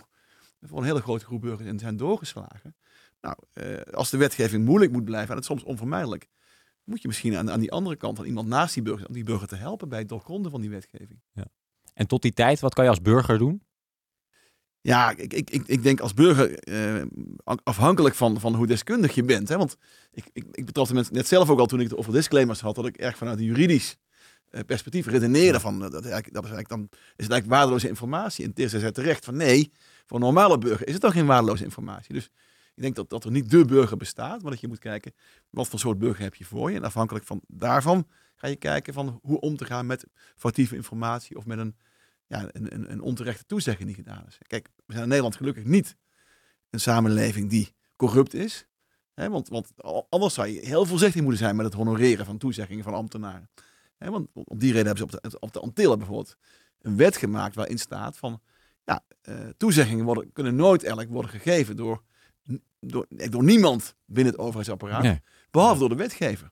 voor 0.62 0.78
een 0.78 0.84
hele 0.84 1.02
grote 1.02 1.26
groep 1.26 1.41
burgers 1.41 1.67
in 1.67 1.80
zijn 1.80 1.98
doorgeslagen. 1.98 2.76
Nou, 3.21 3.36
eh, 3.53 3.93
als 3.93 4.10
de 4.10 4.17
wetgeving 4.17 4.65
moeilijk 4.65 4.91
moet 4.91 5.05
blijven, 5.05 5.29
en 5.29 5.36
het 5.36 5.43
is 5.43 5.49
soms 5.49 5.63
onvermijdelijk, 5.63 6.27
moet 6.84 7.01
je 7.01 7.08
misschien 7.08 7.36
aan, 7.36 7.51
aan 7.51 7.60
die 7.60 7.71
andere 7.71 7.95
kant 7.95 8.17
van 8.17 8.25
iemand 8.25 8.47
naast 8.47 8.73
die 8.73 8.84
burger, 8.84 9.08
om 9.08 9.13
die 9.13 9.23
burger 9.23 9.47
te 9.47 9.55
helpen 9.55 9.89
bij 9.89 9.99
het 9.99 10.10
doorgronden 10.10 10.51
van 10.51 10.62
die 10.62 10.69
wetgeving. 10.69 11.21
Ja. 11.32 11.45
En 11.93 12.08
tot 12.08 12.21
die 12.21 12.34
tijd, 12.34 12.60
wat 12.60 12.73
kan 12.73 12.84
je 12.84 12.89
als 12.89 13.01
burger 13.01 13.38
doen? 13.38 13.63
Ja, 14.82 15.13
ik, 15.17 15.34
ik, 15.34 15.49
ik, 15.49 15.84
denk 15.84 15.99
als 15.99 16.13
burger 16.13 16.60
eh, 16.60 17.01
afhankelijk 17.63 18.15
van, 18.15 18.39
van 18.39 18.55
hoe 18.55 18.67
deskundig 18.67 19.15
je 19.15 19.23
bent. 19.23 19.49
Hè? 19.49 19.58
Want 19.58 19.77
ik, 20.12 20.29
ik, 20.34 20.45
ik 20.51 20.65
betrapte 20.65 20.93
net, 20.93 21.12
net 21.12 21.27
zelf 21.27 21.49
ook 21.49 21.60
al 21.60 21.65
toen 21.65 21.79
ik 21.79 21.89
het 21.89 21.97
over 21.97 22.13
disclaimers 22.13 22.62
had, 22.62 22.75
dat 22.75 22.86
ik 22.86 22.97
erg 22.97 23.17
vanuit 23.17 23.39
een 23.39 23.45
juridisch 23.45 23.97
uh, 24.51 24.62
perspectief 24.65 25.08
redeneerde 25.08 25.60
van 25.60 25.79
dat, 25.79 25.91
dat 25.91 26.05
is 26.05 26.12
eigenlijk 26.12 26.69
dan 26.69 26.88
is 26.91 27.25
het 27.25 27.32
eigenlijk 27.32 27.45
waardeloze 27.45 27.88
informatie. 27.88 28.45
En 28.45 28.53
Teerse 28.53 28.79
zei 28.79 28.91
terecht 28.91 29.25
van 29.25 29.36
nee, 29.36 29.71
voor 30.05 30.17
een 30.17 30.23
normale 30.23 30.58
burger 30.58 30.88
is 30.88 30.93
het 30.93 31.01
dan 31.01 31.12
geen 31.12 31.25
waardeloze 31.25 31.63
informatie. 31.63 32.13
Dus 32.13 32.29
ik 32.80 32.86
denk 32.86 32.96
dat, 32.96 33.10
dat 33.10 33.24
er 33.24 33.32
niet 33.32 33.50
de 33.50 33.65
burger 33.65 33.98
bestaat, 33.98 34.42
maar 34.42 34.52
dat 34.52 34.60
je 34.60 34.68
moet 34.68 34.80
kijken 34.80 35.13
wat 35.50 35.68
voor 35.68 35.80
soort 35.80 35.98
burger 35.98 36.24
heb 36.24 36.36
je 36.36 36.46
voor 36.46 36.72
je. 36.72 36.78
En 36.78 36.84
afhankelijk 36.84 37.26
van 37.26 37.42
daarvan 37.48 38.08
ga 38.36 38.48
je 38.48 38.56
kijken 38.56 38.94
van 38.94 39.20
hoe 39.22 39.39
om 39.39 39.58
te 39.58 39.65
gaan 39.65 39.86
met 39.86 40.06
foutieve 40.36 40.76
informatie 40.76 41.38
of 41.38 41.46
met 41.46 41.58
een 41.58 41.76
ja, 42.28 42.50
een, 42.52 42.74
een, 42.74 42.92
een 42.92 43.02
onterechte 43.02 43.46
toezegging 43.46 43.88
die 43.88 43.96
gedaan 43.96 44.26
is. 44.28 44.38
Kijk, 44.48 44.70
we 44.76 44.84
zijn 44.92 45.02
in 45.04 45.08
Nederland 45.08 45.36
gelukkig 45.36 45.63
niet 45.63 45.96
een 46.70 46.80
samenleving 46.80 47.50
die 47.50 47.74
corrupt 47.96 48.34
is. 48.34 48.68
Hè, 49.13 49.30
want, 49.30 49.48
want 49.48 49.72
anders 50.10 50.34
zou 50.34 50.48
je 50.48 50.60
heel 50.60 50.86
voorzichtig 50.86 51.22
moeten 51.22 51.39
zijn 51.39 51.56
met 51.56 51.65
het 51.65 51.74
honoreren 51.74 52.26
van 52.26 52.38
toezeggingen 52.38 52.84
van 52.84 52.94
ambtenaren. 52.94 53.50
Hè, 53.98 54.10
want 54.10 54.28
om 54.34 54.58
die 54.58 54.72
reden 54.72 54.86
hebben 54.86 55.10
ze 55.10 55.18
op 55.18 55.32
de, 55.32 55.39
op 55.39 55.54
de 55.54 55.60
Antillen 55.60 55.98
bijvoorbeeld 55.98 56.38
een 56.82 56.98
wet 56.98 57.18
gemaakt 57.18 57.56
waarin 57.56 57.80
staat 57.80 58.18
van 58.18 58.42
ja, 58.86 59.04
uh, 59.30 59.36
toezeggingen 59.58 60.06
worden, 60.06 60.32
kunnen 60.32 60.56
nooit 60.56 60.82
eigenlijk 60.82 61.12
worden 61.12 61.32
gegeven 61.32 61.76
door, 61.76 62.04
door, 62.80 63.06
door 63.10 63.44
niemand 63.44 63.96
binnen 64.06 64.34
het 64.34 64.42
overheidsapparaat, 64.42 65.20
behalve 65.52 65.80
door 65.80 65.90
de 65.90 65.96
wetgever. 65.96 66.52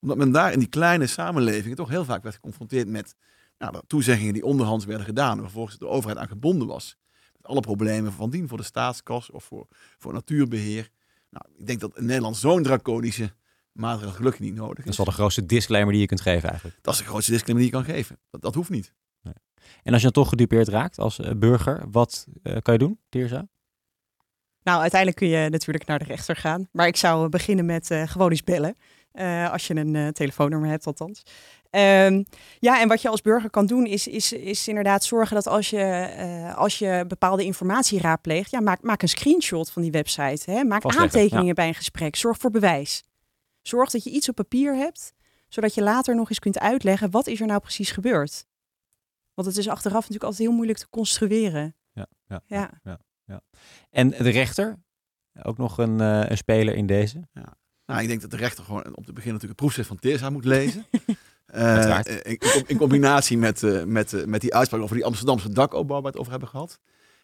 Omdat 0.00 0.16
men 0.16 0.32
daar 0.32 0.52
in 0.52 0.58
die 0.58 0.68
kleine 0.68 1.06
samenlevingen 1.06 1.76
toch 1.76 1.88
heel 1.88 2.04
vaak 2.04 2.22
werd 2.22 2.34
geconfronteerd 2.34 2.88
met 2.88 3.14
nou, 3.58 3.72
de 3.72 3.82
toezeggingen 3.86 4.32
die 4.32 4.44
onderhands 4.44 4.84
werden 4.84 5.06
gedaan, 5.06 5.40
waar 5.40 5.50
volgens 5.50 5.78
de 5.78 5.86
overheid 5.86 6.18
aan 6.18 6.28
gebonden 6.28 6.68
was. 6.68 6.96
Met 7.36 7.46
alle 7.46 7.60
problemen 7.60 8.12
van 8.12 8.30
dien 8.30 8.48
voor 8.48 8.58
de 8.58 8.64
staatskas 8.64 9.30
of 9.30 9.44
voor, 9.44 9.66
voor 9.98 10.12
natuurbeheer. 10.12 10.88
Nou, 11.30 11.44
ik 11.56 11.66
denk 11.66 11.80
dat 11.80 11.96
in 11.96 12.04
Nederland 12.04 12.36
zo'n 12.36 12.62
draconische 12.62 13.32
maatregel 13.72 14.14
gelukkig 14.14 14.40
niet 14.40 14.54
nodig 14.54 14.78
is. 14.78 14.84
Dat 14.84 14.92
is 14.92 14.96
wel 14.96 15.06
de 15.06 15.12
grootste 15.12 15.46
disclaimer 15.46 15.92
die 15.92 16.00
je 16.00 16.06
kunt 16.06 16.20
geven 16.20 16.48
eigenlijk. 16.48 16.78
Dat 16.82 16.94
is 16.94 17.00
de 17.00 17.06
grootste 17.06 17.32
disclaimer 17.32 17.64
die 17.64 17.74
je 17.74 17.84
kan 17.84 17.94
geven. 17.94 18.18
Dat, 18.30 18.40
dat 18.42 18.54
hoeft 18.54 18.70
niet. 18.70 18.94
Nee. 19.22 19.34
En 19.82 19.92
als 19.92 20.02
je 20.02 20.10
dan 20.10 20.22
toch 20.22 20.28
gedupeerd 20.28 20.68
raakt 20.68 20.98
als 20.98 21.18
uh, 21.18 21.30
burger, 21.36 21.84
wat 21.90 22.26
uh, 22.42 22.56
kan 22.62 22.72
je 22.74 22.78
doen, 22.78 22.98
Teerza? 23.08 23.48
Nou, 24.68 24.80
uiteindelijk 24.80 25.20
kun 25.20 25.28
je 25.28 25.48
natuurlijk 25.48 25.86
naar 25.86 25.98
de 25.98 26.04
rechter 26.04 26.36
gaan. 26.36 26.68
Maar 26.72 26.86
ik 26.86 26.96
zou 26.96 27.28
beginnen 27.28 27.66
met 27.66 27.90
uh, 27.90 28.02
gewoon 28.06 28.30
eens 28.30 28.44
bellen. 28.44 28.76
Uh, 29.14 29.52
als 29.52 29.66
je 29.66 29.76
een 29.76 29.94
uh, 29.94 30.08
telefoonnummer 30.08 30.70
hebt, 30.70 30.86
althans. 30.86 31.22
Um, 31.70 32.24
ja, 32.58 32.80
en 32.80 32.88
wat 32.88 33.02
je 33.02 33.08
als 33.08 33.20
burger 33.20 33.50
kan 33.50 33.66
doen, 33.66 33.86
is, 33.86 34.06
is, 34.06 34.32
is 34.32 34.68
inderdaad 34.68 35.04
zorgen 35.04 35.34
dat 35.34 35.46
als 35.46 35.70
je, 35.70 36.10
uh, 36.18 36.56
als 36.56 36.78
je 36.78 37.04
bepaalde 37.08 37.44
informatie 37.44 38.00
raadpleegt, 38.00 38.50
ja, 38.50 38.60
maak, 38.60 38.82
maak 38.82 39.02
een 39.02 39.08
screenshot 39.08 39.70
van 39.70 39.82
die 39.82 39.90
website. 39.90 40.50
Hè? 40.50 40.64
Maak 40.64 40.84
aantekeningen 40.84 41.46
ja. 41.46 41.52
bij 41.52 41.68
een 41.68 41.74
gesprek. 41.74 42.16
Zorg 42.16 42.38
voor 42.38 42.50
bewijs. 42.50 43.04
Zorg 43.62 43.90
dat 43.90 44.04
je 44.04 44.10
iets 44.10 44.28
op 44.28 44.34
papier 44.34 44.74
hebt, 44.74 45.12
zodat 45.48 45.74
je 45.74 45.82
later 45.82 46.14
nog 46.14 46.28
eens 46.28 46.38
kunt 46.38 46.58
uitleggen 46.58 47.10
wat 47.10 47.26
is 47.26 47.40
er 47.40 47.46
nou 47.46 47.60
precies 47.60 47.90
gebeurd. 47.90 48.46
Want 49.34 49.48
het 49.48 49.56
is 49.56 49.68
achteraf 49.68 50.00
natuurlijk 50.00 50.24
altijd 50.24 50.42
heel 50.42 50.56
moeilijk 50.56 50.78
te 50.78 50.88
construeren. 50.90 51.76
Ja, 51.92 52.06
ja, 52.26 52.40
ja. 52.46 52.70
ja, 52.82 52.98
ja. 53.28 53.40
En 53.90 54.08
de 54.08 54.30
rechter, 54.30 54.76
ook 55.42 55.58
nog 55.58 55.78
een, 55.78 56.00
uh, 56.00 56.28
een 56.28 56.36
speler 56.36 56.74
in 56.74 56.86
deze. 56.86 57.28
Ja. 57.32 57.56
Nou, 57.86 58.00
ik 58.00 58.08
denk 58.08 58.20
dat 58.20 58.30
de 58.30 58.36
rechter 58.36 58.64
gewoon 58.64 58.96
op 58.96 59.06
te 59.06 59.12
begin 59.12 59.32
natuurlijk 59.32 59.42
het 59.42 59.56
proefschrift 59.56 59.88
van 59.88 59.98
Teersa 59.98 60.30
moet 60.30 60.44
lezen. 60.44 60.86
uh, 61.54 61.98
in, 62.22 62.38
in, 62.66 62.76
combinatie 62.76 63.38
met, 63.38 63.62
uh, 63.62 63.84
met, 63.84 64.26
met 64.26 64.40
die 64.40 64.54
uitspraak 64.54 64.82
over 64.82 64.96
die 64.96 65.04
Amsterdamse 65.04 65.52
dakopbouw 65.52 65.94
waar 65.94 66.02
we 66.02 66.08
het 66.08 66.18
over 66.18 66.30
hebben 66.30 66.48
gehad. 66.48 66.78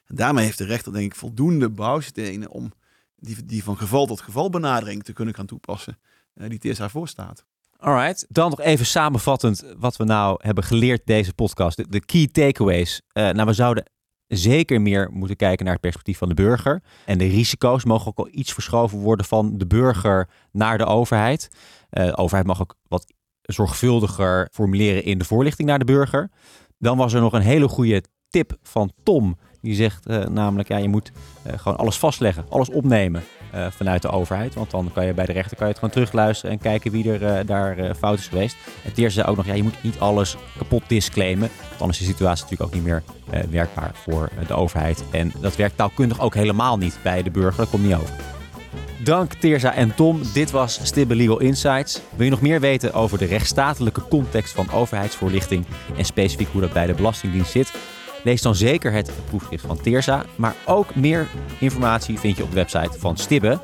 En 0.04 0.14
daarmee 0.14 0.44
heeft 0.44 0.58
de 0.58 0.64
rechter 0.64 0.92
denk 0.92 1.04
ik 1.04 1.14
voldoende 1.14 1.70
bouwstenen 1.70 2.50
om 2.50 2.72
die, 3.16 3.44
die 3.44 3.64
van 3.64 3.76
geval 3.76 4.06
tot 4.06 4.20
geval 4.20 4.50
benadering 4.50 5.02
te 5.02 5.12
kunnen 5.12 5.34
gaan 5.34 5.46
toepassen 5.46 5.98
die 6.34 6.58
Teersa 6.58 6.88
voorstaat. 6.88 7.44
Alright, 7.76 8.26
dan 8.28 8.50
nog 8.50 8.60
even 8.60 8.86
samenvattend 8.86 9.64
wat 9.78 9.96
we 9.96 10.04
nou 10.04 10.38
hebben 10.42 10.64
geleerd 10.64 11.00
deze 11.04 11.34
podcast. 11.34 11.76
De, 11.76 11.88
de 11.88 12.04
key 12.04 12.26
takeaways. 12.26 13.00
Nou, 13.12 13.44
we 13.44 13.52
zouden 13.52 13.84
zeker 14.36 14.80
meer 14.80 15.10
moeten 15.12 15.36
kijken 15.36 15.64
naar 15.64 15.74
het 15.74 15.82
perspectief 15.82 16.18
van 16.18 16.28
de 16.28 16.34
burger. 16.34 16.82
En 17.04 17.18
de 17.18 17.26
risico's 17.26 17.84
mogen 17.84 18.06
ook 18.06 18.18
al 18.18 18.28
iets 18.30 18.52
verschoven 18.52 18.98
worden 18.98 19.26
van 19.26 19.58
de 19.58 19.66
burger 19.66 20.28
naar 20.52 20.78
de 20.78 20.84
overheid. 20.84 21.48
Uh, 21.90 22.04
de 22.04 22.16
overheid 22.16 22.46
mag 22.46 22.60
ook 22.60 22.76
wat 22.88 23.12
zorgvuldiger 23.42 24.48
formuleren 24.52 25.04
in 25.04 25.18
de 25.18 25.24
voorlichting 25.24 25.68
naar 25.68 25.78
de 25.78 25.84
burger. 25.84 26.30
Dan 26.78 26.96
was 26.96 27.12
er 27.12 27.20
nog 27.20 27.32
een 27.32 27.40
hele 27.40 27.68
goede 27.68 28.02
tip 28.28 28.56
van 28.62 28.92
Tom. 29.02 29.36
Die 29.64 29.74
zegt 29.74 30.10
uh, 30.10 30.24
namelijk, 30.26 30.68
ja, 30.68 30.76
je 30.76 30.88
moet 30.88 31.12
uh, 31.46 31.52
gewoon 31.56 31.78
alles 31.78 31.96
vastleggen, 31.96 32.44
alles 32.48 32.70
opnemen 32.70 33.24
uh, 33.54 33.66
vanuit 33.70 34.02
de 34.02 34.08
overheid. 34.08 34.54
Want 34.54 34.70
dan 34.70 34.90
kan 34.94 35.06
je 35.06 35.14
bij 35.14 35.26
de 35.26 35.32
rechter 35.32 35.56
kan 35.56 35.66
je 35.66 35.72
het 35.72 35.78
gewoon 35.78 35.94
terugluisteren 35.94 36.50
en 36.50 36.58
kijken 36.58 36.90
wie 36.90 37.12
er 37.12 37.46
daar 37.46 37.94
fout 37.94 38.18
is 38.18 38.28
geweest. 38.28 38.56
En 38.84 38.90
eerste 38.94 39.20
zei 39.20 39.30
ook 39.30 39.36
nog, 39.36 39.46
ja, 39.46 39.54
je 39.54 39.62
moet 39.62 39.82
niet 39.82 39.98
alles 39.98 40.36
kapot 40.58 40.82
disclaimen. 40.86 41.48
Want 41.68 41.80
anders 41.80 42.00
is 42.00 42.06
de 42.06 42.12
situatie 42.12 42.42
natuurlijk 42.42 42.70
ook 42.70 42.82
niet 42.82 42.84
meer 42.84 43.02
werkbaar 43.50 43.90
voor 43.94 44.28
de 44.46 44.54
overheid. 44.54 45.04
En 45.10 45.32
dat 45.40 45.56
werkt 45.56 45.76
taalkundig 45.76 46.20
ook 46.20 46.34
helemaal 46.34 46.78
niet 46.78 46.98
bij 47.02 47.22
de 47.22 47.30
burger. 47.30 47.56
Dat 47.56 47.70
komt 47.70 47.84
niet 47.84 47.94
over. 47.94 48.14
Dank 49.04 49.32
Teerza 49.32 49.74
en 49.74 49.94
Tom. 49.94 50.20
Dit 50.32 50.50
was 50.50 50.80
Stibbe 50.82 51.14
Legal 51.14 51.40
Insights. 51.40 52.00
Wil 52.16 52.24
je 52.24 52.30
nog 52.30 52.40
meer 52.40 52.60
weten 52.60 52.92
over 52.92 53.18
de 53.18 53.24
rechtsstatelijke 53.24 54.08
context 54.08 54.52
van 54.52 54.70
overheidsvoorlichting 54.70 55.66
en 55.96 56.04
specifiek 56.04 56.48
hoe 56.48 56.60
dat 56.60 56.72
bij 56.72 56.86
de 56.86 56.94
Belastingdienst 56.94 57.50
zit? 57.50 57.72
Lees 58.24 58.42
dan 58.42 58.54
zeker 58.54 58.92
het 58.92 59.10
proefschrift 59.28 59.66
van 59.66 59.80
Teersa. 59.80 60.24
Maar 60.36 60.54
ook 60.66 60.94
meer 60.94 61.26
informatie 61.58 62.18
vind 62.18 62.36
je 62.36 62.42
op 62.42 62.48
de 62.48 62.54
website 62.54 62.98
van 62.98 63.16
Stibbe. 63.16 63.58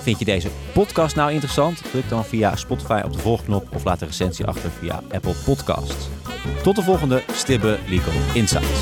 Vind 0.00 0.18
je 0.18 0.24
deze 0.24 0.48
podcast 0.72 1.16
nou 1.16 1.32
interessant? 1.32 1.82
Druk 1.90 2.08
dan 2.08 2.24
via 2.24 2.56
Spotify 2.56 3.00
op 3.04 3.12
de 3.12 3.18
volgknop 3.18 3.66
of 3.74 3.84
laat 3.84 4.00
een 4.00 4.06
recensie 4.06 4.46
achter 4.46 4.70
via 4.70 5.02
Apple 5.12 5.34
Podcasts. 5.44 6.08
Tot 6.62 6.76
de 6.76 6.82
volgende 6.82 7.22
Stibbe 7.32 7.78
Legal 7.88 8.12
Insights. 8.34 8.80